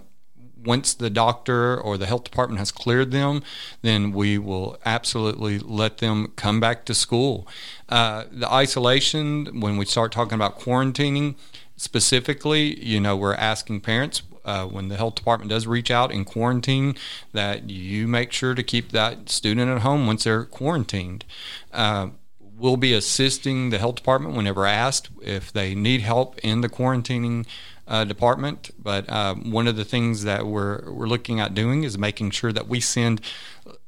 once 0.66 0.93
the 0.93 1.09
doctor 1.09 1.80
or 1.80 1.97
the 1.97 2.05
health 2.05 2.24
department 2.24 2.59
has 2.59 2.72
cleared 2.72 3.11
them, 3.11 3.43
then 3.82 4.11
we 4.11 4.38
will 4.38 4.78
absolutely 4.86 5.59
let 5.59 5.97
them 5.97 6.32
come 6.36 6.59
back 6.59 6.86
to 6.86 6.93
school. 6.93 7.47
Uh, 7.89 8.26
the 8.32 8.51
isolation, 8.51 9.59
when 9.59 9.78
we 9.78 9.86
start 9.86 10.11
talking 10.11 10.36
about 10.36 10.59
quarantining 10.59 11.36
specifically, 11.76 12.80
you 12.84 12.99
know, 12.99 13.16
we're 13.16 13.36
asking 13.36 13.82
parents 13.82 14.22
uh, 14.45 14.66
when 14.66 14.89
the 14.89 14.97
health 14.97 15.16
department 15.16 15.49
does 15.49 15.68
reach 15.68 15.89
out 15.89 16.11
in 16.11 16.26
quarantine 16.26 16.95
that 17.32 17.70
you 17.70 18.07
make 18.07 18.32
sure 18.32 18.53
to 18.53 18.64
keep 18.64 18.91
that 18.91 19.30
student 19.30 19.70
at 19.70 19.82
home 19.82 20.05
once 20.05 20.26
they're 20.26 20.43
quarantined. 20.43 21.26
Uh, 21.72 22.09
we'll 22.57 22.78
be 22.78 22.93
assisting 22.93 23.70
the 23.70 23.78
health 23.78 23.95
department 23.95 24.36
whenever 24.36 24.66
asked 24.66 25.09
if 25.22 25.51
they 25.51 25.74
need 25.76 26.01
help 26.01 26.38
in 26.39 26.61
the 26.61 26.70
quarantining 26.70 27.45
uh, 27.88 28.04
department. 28.04 28.72
But 28.78 29.10
uh, 29.10 29.36
one 29.36 29.68
of 29.68 29.76
the 29.76 29.86
things 29.86 30.24
that 30.24 30.46
we're 30.46 30.92
we're 30.92 31.08
looking 31.08 31.40
at 31.40 31.54
doing 31.54 31.84
is 31.84 31.98
making 31.98 32.32
sure 32.32 32.52
that 32.52 32.68
we 32.68 32.80
send 32.80 33.22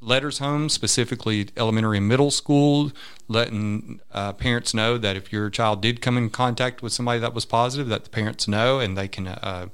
letters 0.02 0.40
home, 0.40 0.70
specifically 0.70 1.50
elementary 1.58 1.98
and 1.98 2.08
middle 2.08 2.32
school, 2.32 2.92
letting 3.28 4.00
uh, 4.12 4.34
parents 4.34 4.74
know 4.74 4.98
that 4.98 5.16
if 5.16 5.32
your 5.32 5.50
child 5.50 5.82
did 5.82 6.02
come 6.02 6.18
in 6.18 6.30
contact 6.30 6.82
with 6.82 6.94
somebody 6.94 7.20
that 7.20 7.34
was 7.34 7.46
positive, 7.46 7.88
that 7.88 8.04
the 8.04 8.10
parents 8.10 8.48
know 8.48 8.80
and 8.80 8.98
they 8.98 9.08
can 9.08 9.28
uh, 9.28 9.68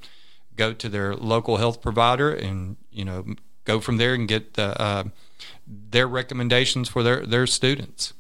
go 0.56 0.74
to 0.74 0.90
their 0.90 1.16
local 1.16 1.58
health 1.58 1.82
provider 1.82 2.32
and 2.32 2.78
you 2.92 3.06
know 3.06 3.26
go 3.66 3.80
from 3.80 3.98
there 3.98 4.14
and 4.14 4.28
get 4.28 4.56
the, 4.56 4.80
uh, 4.82 5.04
their 5.68 6.08
recommendations 6.08 6.90
for 6.90 7.04
their 7.04 7.26
their 7.26 7.48
students. 7.48 8.14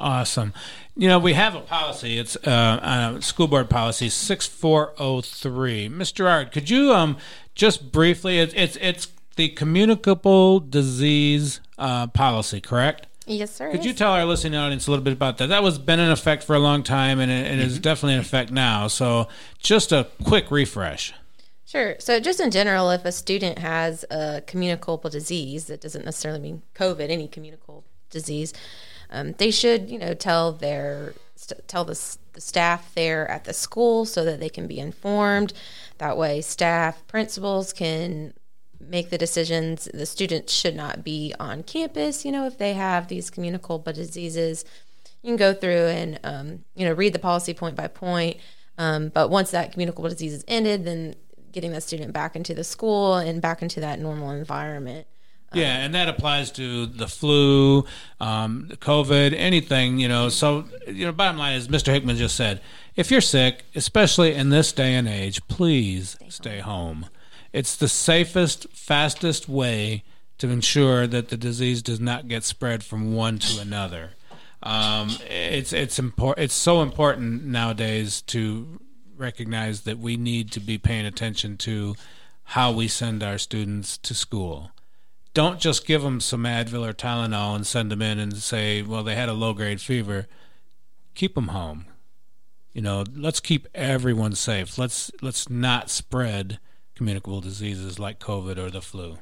Awesome. 0.00 0.54
You 0.96 1.08
know, 1.08 1.18
we 1.18 1.34
have 1.34 1.54
a 1.54 1.60
policy. 1.60 2.18
It's 2.18 2.36
uh, 2.36 2.50
uh, 2.50 3.20
school 3.20 3.46
board 3.46 3.68
policy 3.68 4.08
6403. 4.08 5.88
Mr. 5.88 6.14
Gerard, 6.14 6.52
could 6.52 6.70
you 6.70 6.92
um, 6.92 7.18
just 7.54 7.92
briefly, 7.92 8.38
it's, 8.38 8.54
it's, 8.56 8.76
it's 8.80 9.08
the 9.36 9.50
communicable 9.50 10.58
disease 10.60 11.60
uh, 11.78 12.06
policy, 12.08 12.60
correct? 12.60 13.06
Yes, 13.26 13.54
sir. 13.54 13.70
Could 13.70 13.84
you 13.84 13.92
tell 13.92 14.12
our 14.12 14.24
listening 14.24 14.58
audience 14.58 14.86
a 14.86 14.90
little 14.90 15.04
bit 15.04 15.12
about 15.12 15.38
that? 15.38 15.48
That 15.48 15.62
was 15.62 15.78
been 15.78 16.00
in 16.00 16.10
effect 16.10 16.42
for 16.42 16.56
a 16.56 16.58
long 16.58 16.82
time, 16.82 17.20
and 17.20 17.30
it, 17.30 17.46
it 17.46 17.58
is 17.60 17.74
mm-hmm. 17.74 17.82
definitely 17.82 18.14
in 18.14 18.20
effect 18.20 18.50
now. 18.50 18.88
So, 18.88 19.28
just 19.58 19.92
a 19.92 20.08
quick 20.24 20.50
refresh. 20.50 21.12
Sure. 21.64 21.94
So, 22.00 22.18
just 22.18 22.40
in 22.40 22.50
general, 22.50 22.90
if 22.90 23.04
a 23.04 23.12
student 23.12 23.58
has 23.58 24.04
a 24.10 24.42
communicable 24.46 25.08
disease, 25.08 25.66
that 25.66 25.80
doesn't 25.80 26.04
necessarily 26.04 26.40
mean 26.40 26.62
COVID, 26.74 27.08
any 27.08 27.28
communicable 27.28 27.84
disease, 28.10 28.52
um, 29.10 29.32
they 29.38 29.50
should, 29.50 29.90
you 29.90 29.98
know, 29.98 30.14
tell 30.14 30.52
their 30.52 31.14
tell 31.66 31.84
the, 31.84 32.16
the 32.32 32.40
staff 32.40 32.94
there 32.94 33.28
at 33.30 33.44
the 33.44 33.52
school 33.52 34.04
so 34.04 34.24
that 34.24 34.40
they 34.40 34.48
can 34.48 34.66
be 34.66 34.78
informed. 34.78 35.52
That 35.98 36.16
way, 36.16 36.40
staff, 36.40 37.06
principals 37.06 37.72
can 37.72 38.34
make 38.78 39.10
the 39.10 39.18
decisions. 39.18 39.88
The 39.92 40.06
students 40.06 40.52
should 40.52 40.76
not 40.76 41.04
be 41.04 41.34
on 41.40 41.62
campus, 41.62 42.24
you 42.24 42.32
know, 42.32 42.46
if 42.46 42.58
they 42.58 42.74
have 42.74 43.08
these 43.08 43.30
communicable 43.30 43.78
diseases. 43.92 44.64
You 45.22 45.28
can 45.28 45.36
go 45.36 45.52
through 45.52 45.86
and, 45.86 46.20
um, 46.24 46.64
you 46.74 46.86
know, 46.86 46.94
read 46.94 47.12
the 47.12 47.18
policy 47.18 47.52
point 47.52 47.76
by 47.76 47.88
point. 47.88 48.38
Um, 48.78 49.08
but 49.08 49.28
once 49.28 49.50
that 49.50 49.72
communicable 49.72 50.08
disease 50.08 50.32
is 50.32 50.44
ended, 50.48 50.84
then 50.84 51.14
getting 51.52 51.72
that 51.72 51.82
student 51.82 52.12
back 52.12 52.36
into 52.36 52.54
the 52.54 52.64
school 52.64 53.16
and 53.16 53.42
back 53.42 53.60
into 53.60 53.80
that 53.80 53.98
normal 53.98 54.30
environment. 54.30 55.06
Yeah, 55.52 55.78
and 55.78 55.94
that 55.94 56.08
applies 56.08 56.52
to 56.52 56.86
the 56.86 57.08
flu, 57.08 57.84
um, 58.20 58.68
COVID, 58.70 59.34
anything, 59.36 59.98
you 59.98 60.06
know. 60.06 60.28
So, 60.28 60.66
you 60.86 61.04
know, 61.06 61.12
bottom 61.12 61.38
line 61.38 61.54
is, 61.54 61.66
Mr. 61.66 61.92
Hickman 61.92 62.16
just 62.16 62.36
said, 62.36 62.60
if 62.94 63.10
you're 63.10 63.20
sick, 63.20 63.64
especially 63.74 64.34
in 64.34 64.50
this 64.50 64.70
day 64.70 64.94
and 64.94 65.08
age, 65.08 65.46
please 65.48 66.10
stay, 66.10 66.28
stay 66.28 66.58
home. 66.60 67.06
It's 67.52 67.74
the 67.74 67.88
safest, 67.88 68.68
fastest 68.70 69.48
way 69.48 70.04
to 70.38 70.48
ensure 70.48 71.08
that 71.08 71.30
the 71.30 71.36
disease 71.36 71.82
does 71.82 71.98
not 71.98 72.28
get 72.28 72.44
spread 72.44 72.84
from 72.84 73.14
one 73.14 73.38
to 73.40 73.60
another. 73.60 74.12
Um, 74.62 75.10
it's 75.28 75.72
it's 75.72 75.98
important. 75.98 76.44
It's 76.44 76.54
so 76.54 76.82
important 76.82 77.44
nowadays 77.44 78.22
to 78.22 78.80
recognize 79.16 79.82
that 79.82 79.98
we 79.98 80.16
need 80.16 80.52
to 80.52 80.60
be 80.60 80.78
paying 80.78 81.06
attention 81.06 81.56
to 81.58 81.94
how 82.44 82.70
we 82.70 82.86
send 82.86 83.22
our 83.22 83.38
students 83.38 83.98
to 83.98 84.14
school 84.14 84.70
don't 85.32 85.60
just 85.60 85.86
give 85.86 86.02
them 86.02 86.20
some 86.20 86.44
Advil 86.44 86.88
or 86.88 86.92
Tylenol 86.92 87.54
and 87.54 87.66
send 87.66 87.90
them 87.90 88.02
in 88.02 88.18
and 88.18 88.36
say, 88.36 88.82
well, 88.82 89.04
they 89.04 89.14
had 89.14 89.28
a 89.28 89.32
low 89.32 89.52
grade 89.52 89.80
fever. 89.80 90.26
Keep 91.14 91.34
them 91.34 91.48
home. 91.48 91.86
You 92.72 92.82
know, 92.82 93.04
let's 93.14 93.40
keep 93.40 93.66
everyone 93.74 94.34
safe. 94.34 94.78
Let's 94.78 95.10
let's 95.22 95.50
not 95.50 95.90
spread 95.90 96.60
communicable 96.94 97.40
diseases 97.40 97.98
like 97.98 98.20
COVID 98.20 98.58
or 98.58 98.70
the 98.70 98.80
flu. 98.80 99.18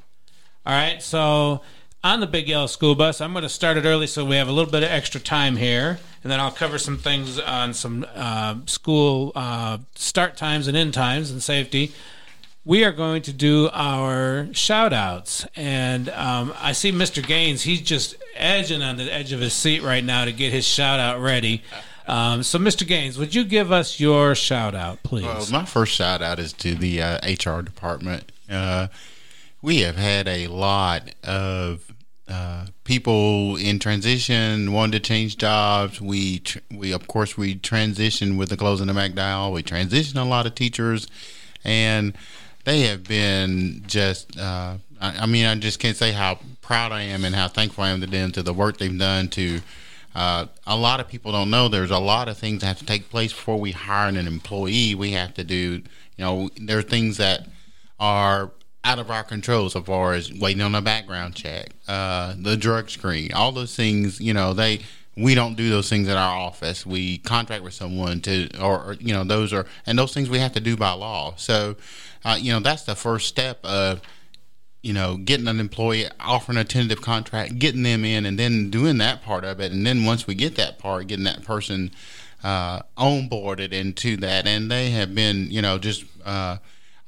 All 0.67 0.75
right, 0.75 1.03
so 1.03 1.63
on 2.05 2.21
the 2.21 2.27
Big 2.27 2.47
Yellow 2.47 2.67
School 2.67 2.95
Bus, 2.95 3.23
I'm 3.23 3.33
going 3.33 3.43
to 3.43 3.49
start 3.49 3.79
it 3.79 3.87
early 3.87 4.07
so 4.07 4.25
we 4.25 4.37
have 4.37 4.49
a 4.49 4.53
little 4.53 4.71
bit 4.71 4.83
of 4.83 4.91
extra 4.91 5.21
time 5.21 5.57
here, 5.57 5.99
and 6.23 6.31
then 6.31 6.41
I'll 6.41 6.51
cover 6.51 6.79
some 6.79 6.99
things 6.99 7.39
on 7.39 7.73
some 7.73 8.05
uh, 8.15 8.57
school 8.67 9.33
uh, 9.35 9.79
start 9.95 10.37
times 10.37 10.69
and 10.69 10.77
end 10.77 10.93
times 10.93 11.31
and 11.31 11.43
safety 11.43 11.93
we 12.65 12.85
are 12.85 12.93
going 12.93 13.23
to 13.23 13.33
do 13.33 13.71
our 13.73 14.49
shout 14.53 14.93
outs. 14.93 15.47
And 15.57 16.09
um, 16.11 16.53
I 16.59 16.73
see 16.73 16.93
Mr. 16.93 17.27
Gaines, 17.27 17.63
he's 17.63 17.81
just 17.81 18.17
edging 18.35 18.83
on 18.83 18.97
the 18.97 19.13
edge 19.13 19.33
of 19.33 19.41
his 19.41 19.55
seat 19.55 19.83
right 19.83 20.05
now 20.05 20.25
to 20.25 20.33
get 20.33 20.53
his 20.53 20.67
shout 20.67 21.01
out 21.01 21.21
ready. 21.21 21.63
Um, 22.07 22.43
so, 22.43 22.59
Mr. 22.59 22.87
Gaines, 22.87 23.19
would 23.19 23.35
you 23.35 23.45
give 23.45 23.71
us 23.71 24.01
your 24.01 24.35
shout 24.35 24.75
out, 24.75 25.03
please? 25.03 25.25
Well, 25.25 25.47
my 25.51 25.65
first 25.67 25.93
shout 25.93 26.23
out 26.23 26.39
is 26.39 26.53
to 26.55 26.75
the 26.75 27.03
uh, 27.03 27.19
HR 27.27 27.61
department. 27.63 28.33
Uh, 28.51 28.89
we 29.61 29.81
have 29.81 29.97
had 29.97 30.27
a 30.27 30.47
lot 30.47 31.11
of 31.23 31.93
uh, 32.27 32.67
people 32.85 33.57
in 33.57 33.79
transition 33.79 34.73
wanting 34.73 34.93
to 34.93 35.01
change 35.01 35.37
jobs. 35.37 36.01
We, 36.01 36.39
tr- 36.41 36.59
we 36.71 36.93
of 36.93 37.07
course, 37.09 37.37
we 37.37 37.57
transitioned 37.57 38.39
with 38.39 38.49
the 38.49 38.57
closing 38.57 38.89
of 38.89 38.97
McDowell. 38.97 39.53
We 39.53 39.63
transitioned 39.63 40.21
a 40.21 40.25
lot 40.25 40.47
of 40.47 40.55
teachers, 40.55 41.07
and 41.65 42.15
they 42.69 42.81
have 42.83 43.03
been 43.05 43.83
just. 43.87 44.39
Uh, 44.39 44.77
I, 45.01 45.21
I, 45.21 45.27
mean, 45.27 45.47
I 45.47 45.55
just 45.55 45.79
can't 45.79 45.97
say 45.97 46.13
how 46.13 46.39
proud 46.61 46.93
I 46.93 47.01
am 47.03 47.25
and 47.25 47.35
how 47.35 47.49
thankful 47.49 47.85
I 47.85 47.89
am 47.91 48.03
to 48.03 48.07
them 48.07 48.31
to 48.33 48.43
the 48.43 48.53
work 48.53 48.77
they've 48.77 48.97
done. 48.97 49.29
To 49.29 49.61
uh, 50.15 50.47
a 50.67 50.77
lot 50.77 51.01
of 51.01 51.09
people 51.09 51.33
don't 51.33 51.51
know 51.51 51.69
there's 51.69 51.91
a 51.91 51.99
lot 51.99 52.29
of 52.29 52.37
things 52.37 52.61
that 52.61 52.67
have 52.67 52.79
to 52.81 52.85
take 52.85 53.09
place 53.09 53.33
before 53.33 53.59
we 53.59 53.73
hire 53.73 54.09
an 54.09 54.17
employee. 54.19 54.95
We 54.95 55.13
have 55.13 55.33
to 55.35 55.45
do, 55.45 55.57
you 55.57 55.83
know, 56.19 56.51
there 56.61 56.79
are 56.79 56.83
things 56.83 57.17
that 57.17 57.49
are 57.99 58.53
out 58.85 58.99
of 58.99 59.11
our 59.11 59.25
control 59.25 59.71
so 59.71 59.83
far 59.83 60.13
as 60.13 60.31
waiting 60.31 60.63
on 60.63 60.75
a 60.75 60.83
background 60.83 61.37
check, 61.37 61.71
uh, 61.89 62.35
the 62.39 62.57
drug 62.57 62.91
screen, 62.91 63.33
all 63.33 63.51
those 63.51 63.75
things. 63.75 64.21
You 64.21 64.35
know, 64.35 64.53
they 64.53 64.81
we 65.19 65.35
don't 65.35 65.57
do 65.57 65.69
those 65.69 65.89
things 65.89 66.09
at 66.09 66.17
our 66.17 66.37
office. 66.37 66.87
We 66.87 67.19
contract 67.19 67.65
with 67.65 67.75
someone 67.75 68.21
to, 68.23 68.49
or, 68.61 68.85
or, 68.85 68.93
you 68.95 69.13
know, 69.13 69.25
those 69.25 69.53
are, 69.53 69.67
and 69.85 69.99
those 69.99 70.15
things 70.15 70.31
we 70.31 70.39
have 70.39 70.53
to 70.53 70.61
do 70.61 70.77
by 70.77 70.93
law. 70.93 71.35
So, 71.37 71.77
uh, 72.25 72.39
you 72.41 72.53
know, 72.53 72.61
that's 72.61 72.85
the 72.85 72.95
first 72.95 73.27
step 73.27 73.59
of, 73.65 74.01
you 74.83 74.93
know, 74.93 75.17
getting 75.17 75.49
an 75.49 75.59
employee, 75.59 76.07
offering 76.21 76.57
a 76.57 76.65
tentative 76.65 77.03
contract, 77.03 77.59
getting 77.59 77.83
them 77.83 78.05
in, 78.05 78.25
and 78.25 78.39
then 78.39 78.71
doing 78.71 78.99
that 78.99 79.23
part 79.23 79.45
of 79.45 79.61
it. 79.61 79.73
And 79.73 79.85
then 79.85 80.05
once 80.05 80.27
we 80.27 80.35
get 80.35 80.55
that 80.57 80.79
part, 80.79 81.09
getting 81.09 81.25
that 81.25 81.43
person 81.43 81.91
uh, 82.45 82.83
onboarded 82.97 83.73
into 83.73 84.17
that. 84.19 84.47
And 84.47 84.71
they 84.71 84.91
have 84.91 85.15
been, 85.15 85.51
you 85.51 85.61
know, 85.63 85.79
just, 85.79 86.05
uh, 86.25 86.59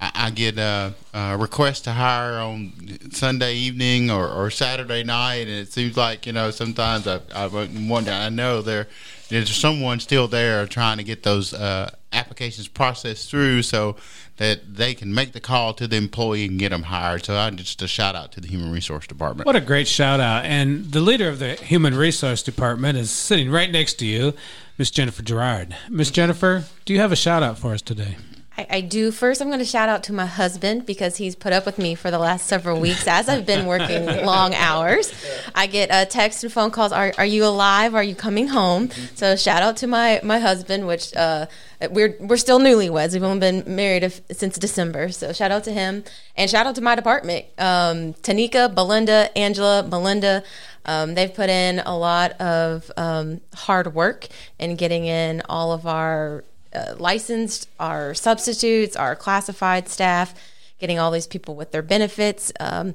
I, 0.00 0.30
get 0.30 0.56
a, 0.56 0.94
a, 1.12 1.36
request 1.36 1.84
to 1.84 1.92
hire 1.92 2.40
on 2.40 2.72
Sunday 3.10 3.54
evening 3.54 4.10
or, 4.10 4.26
or, 4.26 4.50
Saturday 4.50 5.04
night, 5.04 5.46
and 5.46 5.50
it 5.50 5.70
seems 5.70 5.94
like 5.96 6.24
you 6.24 6.32
know 6.32 6.50
sometimes 6.50 7.06
I, 7.06 7.20
I 7.34 7.46
wonder. 7.46 8.10
I 8.10 8.30
know 8.30 8.62
there 8.62 8.88
there's 9.28 9.54
someone 9.54 10.00
still 10.00 10.26
there 10.26 10.66
trying 10.66 10.96
to 10.96 11.04
get 11.04 11.22
those 11.22 11.52
uh, 11.52 11.90
applications 12.12 12.66
processed 12.66 13.30
through 13.30 13.62
so 13.62 13.96
that 14.38 14.74
they 14.76 14.94
can 14.94 15.14
make 15.14 15.32
the 15.32 15.40
call 15.40 15.74
to 15.74 15.86
the 15.86 15.96
employee 15.96 16.46
and 16.46 16.58
get 16.58 16.70
them 16.70 16.84
hired. 16.84 17.24
So 17.24 17.36
I 17.36 17.50
just 17.50 17.82
a 17.82 17.86
shout 17.86 18.16
out 18.16 18.32
to 18.32 18.40
the 18.40 18.48
human 18.48 18.72
resource 18.72 19.06
department. 19.06 19.46
What 19.46 19.56
a 19.56 19.60
great 19.60 19.86
shout 19.86 20.18
out! 20.18 20.46
And 20.46 20.92
the 20.92 21.00
leader 21.00 21.28
of 21.28 21.38
the 21.38 21.56
human 21.56 21.94
resource 21.94 22.42
department 22.42 22.96
is 22.96 23.10
sitting 23.10 23.50
right 23.50 23.70
next 23.70 23.94
to 23.94 24.06
you, 24.06 24.32
Miss 24.78 24.90
Jennifer 24.90 25.22
Gerard. 25.22 25.76
Miss 25.90 26.10
Jennifer, 26.10 26.64
do 26.86 26.94
you 26.94 27.00
have 27.00 27.12
a 27.12 27.16
shout 27.16 27.42
out 27.42 27.58
for 27.58 27.74
us 27.74 27.82
today? 27.82 28.16
I, 28.60 28.66
I, 28.76 28.80
do. 28.82 29.10
First, 29.10 29.40
I'm 29.40 29.48
going 29.48 29.60
to 29.60 29.64
shout 29.64 29.88
out 29.88 30.04
to 30.04 30.12
my 30.12 30.26
husband 30.26 30.84
because 30.84 31.16
he's 31.16 31.34
put 31.34 31.54
up 31.54 31.64
with 31.64 31.78
me 31.78 31.94
for 31.94 32.10
the 32.10 32.18
last 32.18 32.46
several 32.46 32.78
weeks 32.78 33.06
as 33.08 33.26
I've 33.26 33.46
been 33.46 33.64
working 33.64 34.04
long 34.26 34.54
hours. 34.54 35.12
I 35.54 35.66
get 35.66 35.90
uh, 35.90 36.04
texts 36.04 36.44
and 36.44 36.52
phone 36.52 36.70
calls. 36.70 36.92
Are, 36.92 37.14
are 37.16 37.24
you 37.24 37.46
alive? 37.46 37.94
Are 37.94 38.02
you 38.02 38.14
coming 38.14 38.48
home? 38.48 38.90
So 39.14 39.34
shout 39.34 39.62
out 39.62 39.78
to 39.78 39.86
my 39.86 40.20
my 40.22 40.38
husband, 40.38 40.86
which 40.86 41.16
uh, 41.16 41.46
we're 41.90 42.16
we're 42.20 42.36
still 42.36 42.60
newlyweds. 42.60 43.14
We've 43.14 43.22
only 43.22 43.40
been 43.40 43.74
married 43.74 44.12
since 44.30 44.58
December. 44.58 45.10
So 45.10 45.32
shout 45.32 45.50
out 45.50 45.64
to 45.64 45.72
him 45.72 46.04
and 46.36 46.50
shout 46.50 46.66
out 46.66 46.74
to 46.74 46.82
my 46.82 46.94
department, 46.94 47.46
um, 47.56 48.12
Tanika, 48.14 48.74
Belinda, 48.74 49.36
Angela, 49.38 49.82
Melinda. 49.82 50.42
Um, 50.84 51.14
they've 51.14 51.32
put 51.32 51.48
in 51.48 51.78
a 51.80 51.96
lot 51.96 52.32
of 52.40 52.90
um, 52.96 53.40
hard 53.54 53.94
work 53.94 54.28
in 54.58 54.76
getting 54.76 55.06
in 55.06 55.42
all 55.48 55.72
of 55.72 55.86
our 55.86 56.44
uh, 56.74 56.94
licensed, 56.98 57.68
our 57.78 58.14
substitutes, 58.14 58.96
our 58.96 59.16
classified 59.16 59.88
staff, 59.88 60.34
getting 60.78 60.98
all 60.98 61.10
these 61.10 61.26
people 61.26 61.54
with 61.54 61.72
their 61.72 61.82
benefits. 61.82 62.52
Um, 62.60 62.94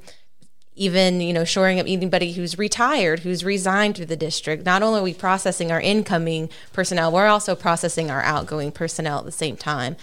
even 0.75 1.21
you 1.21 1.33
know 1.33 1.45
shoring 1.45 1.79
up 1.79 1.85
anybody 1.87 2.33
who's 2.33 2.57
retired 2.57 3.19
who's 3.19 3.43
resigned 3.43 3.95
through 3.95 4.05
the 4.05 4.15
district 4.15 4.65
not 4.65 4.83
only 4.83 4.99
are 4.99 5.03
we 5.03 5.13
processing 5.13 5.71
our 5.71 5.79
incoming 5.79 6.49
personnel 6.73 7.11
we're 7.11 7.27
also 7.27 7.55
processing 7.55 8.11
our 8.11 8.21
outgoing 8.23 8.71
personnel 8.71 9.19
at 9.19 9.25
the 9.25 9.31
same 9.31 9.55
time 9.55 9.95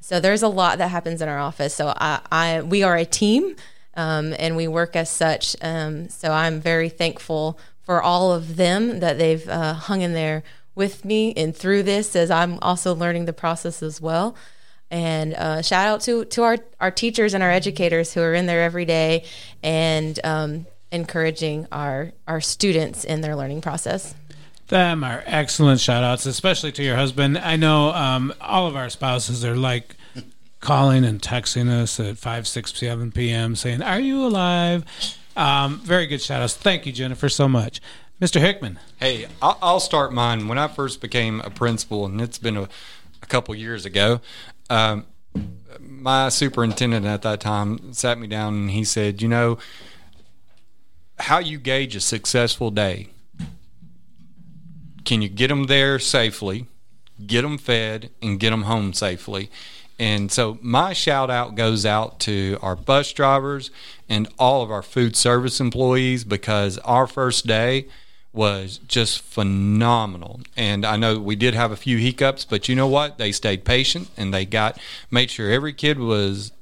so 0.00 0.20
there's 0.20 0.42
a 0.42 0.48
lot 0.48 0.78
that 0.78 0.88
happens 0.88 1.20
in 1.20 1.28
our 1.28 1.38
office 1.38 1.74
so 1.74 1.92
i, 1.96 2.20
I 2.30 2.62
we 2.62 2.82
are 2.82 2.96
a 2.96 3.04
team 3.04 3.56
um, 3.96 4.34
and 4.38 4.56
we 4.56 4.68
work 4.68 4.94
as 4.94 5.10
such 5.10 5.56
um, 5.62 6.08
so 6.08 6.32
i'm 6.32 6.60
very 6.60 6.88
thankful 6.88 7.58
for 7.82 8.00
all 8.00 8.32
of 8.32 8.56
them 8.56 9.00
that 9.00 9.18
they've 9.18 9.48
uh, 9.48 9.74
hung 9.74 10.02
in 10.02 10.12
there 10.12 10.44
with 10.74 11.04
me 11.04 11.32
and 11.36 11.54
through 11.54 11.82
this 11.82 12.14
as 12.16 12.30
I'm 12.30 12.58
also 12.60 12.94
learning 12.94 13.24
the 13.24 13.32
process 13.32 13.82
as 13.82 14.00
well. 14.00 14.34
And 14.90 15.34
uh, 15.34 15.62
shout 15.62 15.86
out 15.86 16.00
to 16.02 16.24
to 16.26 16.42
our 16.42 16.58
our 16.80 16.90
teachers 16.90 17.34
and 17.34 17.42
our 17.42 17.50
educators 17.50 18.12
who 18.12 18.20
are 18.22 18.34
in 18.34 18.46
there 18.46 18.62
every 18.62 18.84
day 18.84 19.24
and 19.62 20.18
um, 20.24 20.66
encouraging 20.90 21.66
our 21.70 22.12
our 22.26 22.40
students 22.40 23.04
in 23.04 23.20
their 23.20 23.36
learning 23.36 23.60
process. 23.60 24.14
Them 24.66 25.02
are 25.02 25.22
excellent 25.26 25.80
shout 25.80 26.04
outs, 26.04 26.26
especially 26.26 26.72
to 26.72 26.82
your 26.82 26.96
husband. 26.96 27.38
I 27.38 27.56
know 27.56 27.90
um, 27.90 28.32
all 28.40 28.68
of 28.68 28.76
our 28.76 28.88
spouses 28.88 29.44
are 29.44 29.56
like 29.56 29.96
calling 30.60 31.04
and 31.04 31.20
texting 31.20 31.68
us 31.68 31.98
at 31.98 32.18
5, 32.18 32.46
6, 32.46 32.78
7 32.78 33.12
p.m. 33.12 33.56
saying, 33.56 33.82
Are 33.82 33.98
you 33.98 34.24
alive? 34.24 34.84
Um, 35.36 35.78
very 35.78 36.06
good 36.06 36.20
shout 36.20 36.42
outs. 36.42 36.54
Thank 36.54 36.86
you, 36.86 36.92
Jennifer, 36.92 37.28
so 37.28 37.48
much. 37.48 37.80
Mr. 38.20 38.40
Hickman. 38.40 38.78
Hey, 38.98 39.26
I'll 39.40 39.80
start 39.80 40.12
mine. 40.12 40.46
When 40.46 40.58
I 40.58 40.68
first 40.68 41.00
became 41.00 41.40
a 41.40 41.48
principal, 41.48 42.04
and 42.04 42.20
it's 42.20 42.38
been 42.38 42.56
a, 42.56 42.68
a 43.22 43.26
couple 43.26 43.54
years 43.54 43.86
ago, 43.86 44.20
um, 44.68 45.06
my 45.80 46.28
superintendent 46.28 47.06
at 47.06 47.22
that 47.22 47.40
time 47.40 47.94
sat 47.94 48.18
me 48.18 48.26
down 48.26 48.54
and 48.54 48.70
he 48.72 48.84
said, 48.84 49.22
You 49.22 49.28
know, 49.28 49.58
how 51.18 51.38
you 51.38 51.58
gauge 51.58 51.96
a 51.96 52.00
successful 52.00 52.70
day 52.70 53.08
can 55.04 55.22
you 55.22 55.28
get 55.28 55.48
them 55.48 55.64
there 55.64 55.98
safely, 55.98 56.66
get 57.26 57.42
them 57.42 57.58
fed, 57.58 58.10
and 58.22 58.38
get 58.38 58.50
them 58.50 58.62
home 58.62 58.92
safely? 58.92 59.50
And 59.98 60.30
so 60.30 60.58
my 60.62 60.92
shout 60.92 61.30
out 61.30 61.56
goes 61.56 61.84
out 61.84 62.20
to 62.20 62.58
our 62.62 62.76
bus 62.76 63.12
drivers 63.12 63.70
and 64.08 64.28
all 64.38 64.62
of 64.62 64.70
our 64.70 64.82
food 64.82 65.16
service 65.16 65.58
employees 65.58 66.22
because 66.22 66.78
our 66.78 67.06
first 67.06 67.46
day 67.46 67.88
was 68.32 68.78
just 68.86 69.22
phenomenal. 69.22 70.40
And 70.56 70.84
I 70.84 70.96
know 70.96 71.18
we 71.18 71.36
did 71.36 71.54
have 71.54 71.72
a 71.72 71.76
few 71.76 71.98
hiccups, 71.98 72.44
but 72.44 72.68
you 72.68 72.76
know 72.76 72.86
what? 72.86 73.18
They 73.18 73.32
stayed 73.32 73.64
patient 73.64 74.08
and 74.16 74.32
they 74.32 74.44
got 74.44 74.78
made 75.10 75.30
sure 75.30 75.50
every 75.50 75.72
kid 75.72 75.98
was 75.98 76.52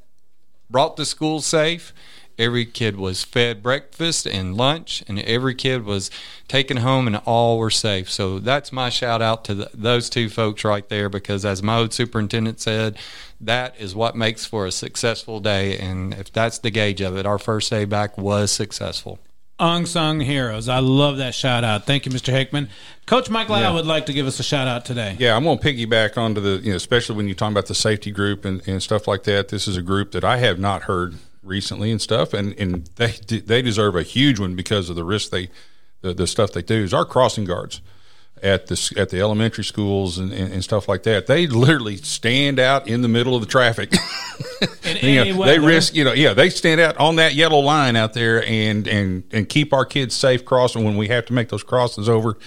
brought 0.71 0.97
to 0.97 1.05
school 1.05 1.41
safe. 1.41 1.93
Every 2.39 2.65
kid 2.67 2.97
was 2.97 3.25
fed 3.25 3.65
breakfast 3.65 4.25
and 4.25 4.57
lunch, 4.57 5.03
and 5.09 5.19
every 5.19 5.57
kid 5.57 5.85
was 5.85 6.09
taken 6.47 6.77
home, 6.77 7.09
and 7.09 7.17
all 7.27 7.59
were 7.59 7.69
safe. 7.69 8.09
So 8.09 8.39
that's 8.39 8.71
my 8.71 8.91
shout 8.91 9.21
out 9.21 9.45
to 9.47 9.57
the, 9.57 9.71
those 9.75 10.09
two 10.09 10.29
folks 10.29 10.63
right 10.63 10.89
there, 10.89 11.09
because 11.09 11.45
as 11.45 11.65
my 11.65 11.79
old 11.79 11.93
superintendent 11.93 12.61
said, 12.61 12.97
that 13.41 13.75
is 13.81 13.97
what 13.97 14.15
makes 14.15 14.45
for 14.45 14.67
a 14.67 14.71
successful 14.71 15.41
day. 15.41 15.79
And 15.79 16.15
if 16.15 16.33
that's 16.33 16.59
the 16.59 16.71
gauge 16.71 17.01
of 17.01 17.17
it, 17.17 17.27
our 17.27 17.39
first 17.39 17.71
day 17.71 17.85
back 17.85 18.17
was 18.17 18.53
successful. 18.53 19.19
Unsung 19.61 20.21
heroes. 20.21 20.69
I 20.69 20.79
love 20.79 21.19
that 21.19 21.35
shout 21.35 21.65
out. 21.65 21.85
Thank 21.85 22.07
you, 22.07 22.13
Mr. 22.13 22.33
Hickman. 22.33 22.69
Coach 23.07 23.29
Mike 23.31 23.49
Lau 23.49 23.61
yeah. 23.61 23.73
would 23.73 23.87
like 23.87 24.07
to 24.07 24.13
give 24.13 24.27
us 24.27 24.39
a 24.39 24.43
shout 24.43 24.69
out 24.69 24.85
today. 24.85 25.17
Yeah, 25.19 25.37
I'm 25.37 25.45
going 25.45 25.59
to 25.59 25.65
piggyback 25.65 26.17
onto 26.17 26.41
the, 26.41 26.63
you 26.63 26.71
know, 26.71 26.77
especially 26.77 27.17
when 27.17 27.27
you're 27.27 27.35
talking 27.35 27.55
about 27.55 27.67
the 27.67 27.75
safety 27.75 28.11
group 28.11 28.45
and, 28.45 28.67
and 28.69 28.83
stuff 28.83 29.09
like 29.09 29.25
that. 29.25 29.49
This 29.49 29.67
is 29.67 29.77
a 29.77 29.83
group 29.83 30.13
that 30.13 30.25
I 30.25 30.37
have 30.39 30.59
not 30.59 30.83
heard 30.83 31.17
recently 31.43 31.91
and 31.91 32.01
stuff, 32.01 32.35
and, 32.35 32.53
and 32.59 32.87
they 32.97 33.13
they 33.39 33.63
deserve 33.63 33.97
a 33.97 34.03
huge 34.03 34.39
one 34.39 34.55
because 34.55 34.91
of 34.91 34.97
the 34.97 35.05
risk 35.05 35.31
they, 35.31 35.49
the, 36.03 36.13
the 36.13 36.27
stuff 36.27 36.53
they 36.53 36.63
do. 36.63 36.83
Is 36.83 36.95
our 36.95 37.05
crossing 37.05 37.45
guards. 37.45 37.81
At 38.43 38.67
the 38.67 38.95
at 38.97 39.11
the 39.11 39.21
elementary 39.21 39.65
schools 39.65 40.19
and, 40.19 40.33
and, 40.33 40.53
and 40.53 40.65
stuff 40.65 40.89
like 40.89 41.03
that. 41.05 41.27
They 41.27 41.47
literally 41.47 41.97
stand 41.97 42.59
out 42.59 42.89
in 42.89 43.03
the 43.03 43.09
middle 43.09 43.35
of 43.35 43.41
the 43.41 43.47
traffic. 43.47 43.93
you 45.03 45.25
know, 45.25 45.45
they 45.45 45.59
risk, 45.59 45.95
you 45.95 46.05
know, 46.05 46.13
yeah, 46.13 46.35
they 46.35 46.51
stand 46.51 46.81
out 46.81 46.97
on 46.99 47.17
that 47.17 47.35
yellow 47.35 47.59
line 47.59 47.97
out 47.97 48.15
there 48.15 48.45
and 48.45 48.87
and 48.87 49.25
and 49.33 49.49
keep 49.49 49.73
our 49.73 49.85
kids 49.85 50.15
safe 50.15 50.45
crossing 50.45 50.85
when 50.85 50.97
we 50.97 51.09
have 51.09 51.27
to 51.27 51.33
make 51.33 51.49
those 51.49 51.63
crossings 51.63 52.09
over. 52.09 52.39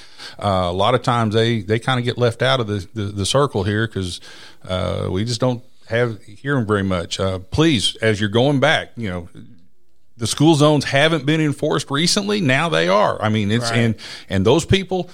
Uh, 0.41 0.67
a 0.69 0.73
lot 0.73 0.95
of 0.95 1.01
times 1.01 1.33
they 1.33 1.61
they 1.61 1.79
kind 1.79 1.99
of 1.99 2.05
get 2.05 2.17
left 2.17 2.41
out 2.41 2.59
of 2.59 2.67
the 2.67 2.87
the, 2.93 3.03
the 3.03 3.25
circle 3.25 3.63
here 3.63 3.87
because 3.87 4.19
uh, 4.67 5.07
we 5.09 5.25
just 5.25 5.39
don't 5.39 5.63
have 5.87 6.21
hear 6.23 6.55
them 6.55 6.65
very 6.65 6.83
much. 6.83 7.19
Uh, 7.19 7.39
please, 7.39 7.95
as 7.97 8.19
you're 8.19 8.29
going 8.29 8.59
back, 8.59 8.91
you 8.95 9.09
know, 9.09 9.29
the 10.21 10.27
school 10.27 10.53
zones 10.53 10.85
haven't 10.85 11.25
been 11.25 11.41
enforced 11.41 11.89
recently. 11.89 12.41
Now 12.41 12.69
they 12.69 12.87
are. 12.87 13.19
I 13.21 13.29
mean, 13.29 13.49
it's 13.49 13.71
right. 13.71 13.79
and 13.79 13.95
and 14.29 14.45
those 14.45 14.65
people 14.65 15.09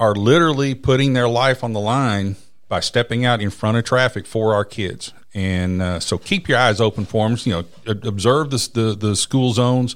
are 0.00 0.14
literally 0.14 0.74
putting 0.74 1.12
their 1.12 1.28
life 1.28 1.62
on 1.62 1.74
the 1.74 1.80
line 1.80 2.34
by 2.68 2.80
stepping 2.80 3.24
out 3.24 3.42
in 3.42 3.50
front 3.50 3.76
of 3.76 3.84
traffic 3.84 4.26
for 4.26 4.54
our 4.54 4.64
kids. 4.64 5.12
And 5.34 5.80
uh, 5.82 6.00
so 6.00 6.18
keep 6.18 6.48
your 6.48 6.58
eyes 6.58 6.80
open 6.80 7.04
for 7.04 7.28
them. 7.28 7.38
You 7.44 7.52
know, 7.52 7.64
observe 7.86 8.50
the, 8.50 8.68
the, 8.72 8.96
the 8.96 9.14
school 9.14 9.52
zones. 9.52 9.94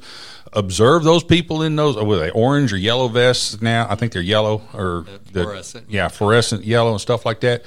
Observe 0.52 1.02
those 1.02 1.24
people 1.24 1.62
in 1.62 1.74
those. 1.74 1.96
Were 1.96 2.18
they 2.18 2.30
orange 2.30 2.72
or 2.72 2.76
yellow 2.76 3.08
vests 3.08 3.60
now? 3.60 3.88
I 3.90 3.96
think 3.96 4.12
they're 4.12 4.22
yellow 4.22 4.62
or 4.72 5.06
the, 5.32 5.42
fluorescent. 5.42 5.90
Yeah, 5.90 6.06
fluorescent 6.08 6.64
yellow 6.64 6.92
and 6.92 7.00
stuff 7.00 7.26
like 7.26 7.40
that. 7.40 7.64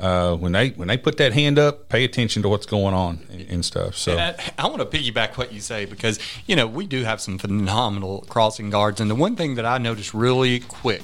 Uh, 0.00 0.34
when 0.34 0.52
they 0.52 0.70
when 0.70 0.88
they 0.88 0.96
put 0.96 1.18
that 1.18 1.34
hand 1.34 1.58
up, 1.58 1.90
pay 1.90 2.04
attention 2.04 2.40
to 2.40 2.48
what's 2.48 2.64
going 2.64 2.94
on 2.94 3.20
and, 3.30 3.42
and 3.50 3.64
stuff. 3.64 3.94
So 3.96 4.16
I, 4.16 4.34
I, 4.56 4.66
want 4.66 4.78
to 4.78 4.86
piggyback 4.86 5.36
what 5.36 5.52
you 5.52 5.60
say 5.60 5.84
because 5.84 6.18
you 6.46 6.56
know 6.56 6.66
we 6.66 6.86
do 6.86 7.04
have 7.04 7.20
some 7.20 7.36
phenomenal 7.36 8.24
crossing 8.26 8.70
guards, 8.70 9.02
and 9.02 9.10
the 9.10 9.14
one 9.14 9.36
thing 9.36 9.56
that 9.56 9.66
I 9.66 9.76
noticed 9.76 10.14
really 10.14 10.60
quick, 10.60 11.02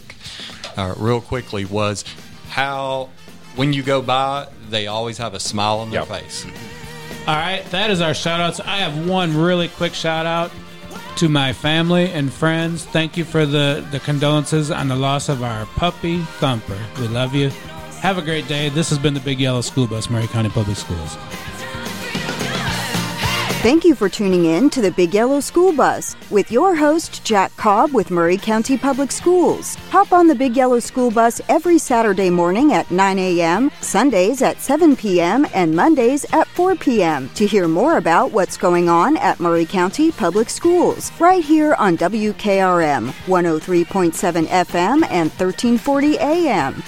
uh, 0.79 0.95
real 0.97 1.21
quickly, 1.21 1.67
was 1.67 2.07
how 2.49 3.11
when 3.55 3.75
you 3.75 3.83
go 3.83 4.01
by, 4.01 4.49
they 4.71 4.87
always 4.87 5.19
have 5.19 5.35
a 5.35 5.41
smile 5.41 5.81
on 5.81 5.91
their 5.91 6.01
yep. 6.01 6.09
face. 6.09 6.47
All 7.27 7.35
right, 7.35 7.65
that 7.73 7.91
is 7.91 8.01
our 8.01 8.15
shout 8.15 8.41
outs. 8.41 8.61
I 8.61 8.79
have 8.79 9.07
one 9.07 9.37
really 9.37 9.69
quick 9.69 9.93
shout 9.93 10.25
out 10.25 10.51
to 11.17 11.29
my 11.29 11.53
family 11.53 12.11
and 12.13 12.33
friends. 12.33 12.87
Thank 12.87 13.19
you 13.19 13.25
for 13.25 13.45
the, 13.45 13.87
the 13.91 14.01
condolences 14.01 14.71
on 14.71 14.89
the 14.89 14.97
loss 14.97 15.29
of 15.29 15.43
our 15.43 15.67
puppy, 15.67 16.23
Thumper. 16.39 16.79
We 16.99 17.09
love 17.09 17.35
you. 17.35 17.51
Have 18.07 18.19
a 18.19 18.23
great 18.23 18.47
day. 18.47 18.69
This 18.69 18.89
has 18.91 19.01
been 19.01 19.15
the 19.15 19.21
Big 19.21 19.41
Yellow 19.41 19.63
School 19.63 19.89
Bus, 19.89 20.09
Maury 20.09 20.29
County 20.29 20.49
Public 20.49 20.77
Schools. 20.77 21.17
Thank 23.63 23.85
you 23.85 23.97
for 23.97 24.09
tuning 24.09 24.45
in 24.45 24.71
to 24.71 24.81
the 24.81 24.93
Big 24.93 25.13
Yellow 25.13 25.41
School 25.41 25.73
Bus 25.73 26.15
with 26.31 26.53
your 26.53 26.77
host, 26.77 27.25
Jack 27.25 27.51
Cobb 27.57 27.93
with 27.93 28.13
Maury 28.13 28.37
County 28.37 28.79
Public 28.79 29.11
Schools. 29.11 29.75
Hop 29.91 30.13
on 30.13 30.29
the 30.29 30.37
Big 30.37 30.55
Yellow 30.55 30.79
School 30.79 31.11
Bus 31.11 31.41
every 31.49 31.79
Saturday 31.79 32.31
morning 32.31 32.73
at 32.75 32.89
9 32.93 33.19
a.m., 33.19 33.73
Sundays 33.81 34.41
at 34.41 34.61
7 34.61 34.95
p.m., 34.95 35.45
and 35.53 35.75
Mondays 35.75 36.25
at 36.33 36.47
4 36.47 36.77
p.m. 36.77 37.29
to 37.31 37.45
hear 37.45 37.67
more 37.67 37.97
about 37.97 38.31
what's 38.31 38.57
going 38.57 38.89
on 38.89 39.17
at 39.17 39.41
Murray 39.41 39.67
County 39.67 40.13
Public 40.13 40.49
Schools, 40.49 41.11
right 41.19 41.43
here 41.43 41.75
on 41.75 41.99
WKRM 41.99 43.09
103.7 43.09 44.47
FM 44.47 45.03
and 45.11 45.29
1340 45.33 46.19
AM. 46.21 46.85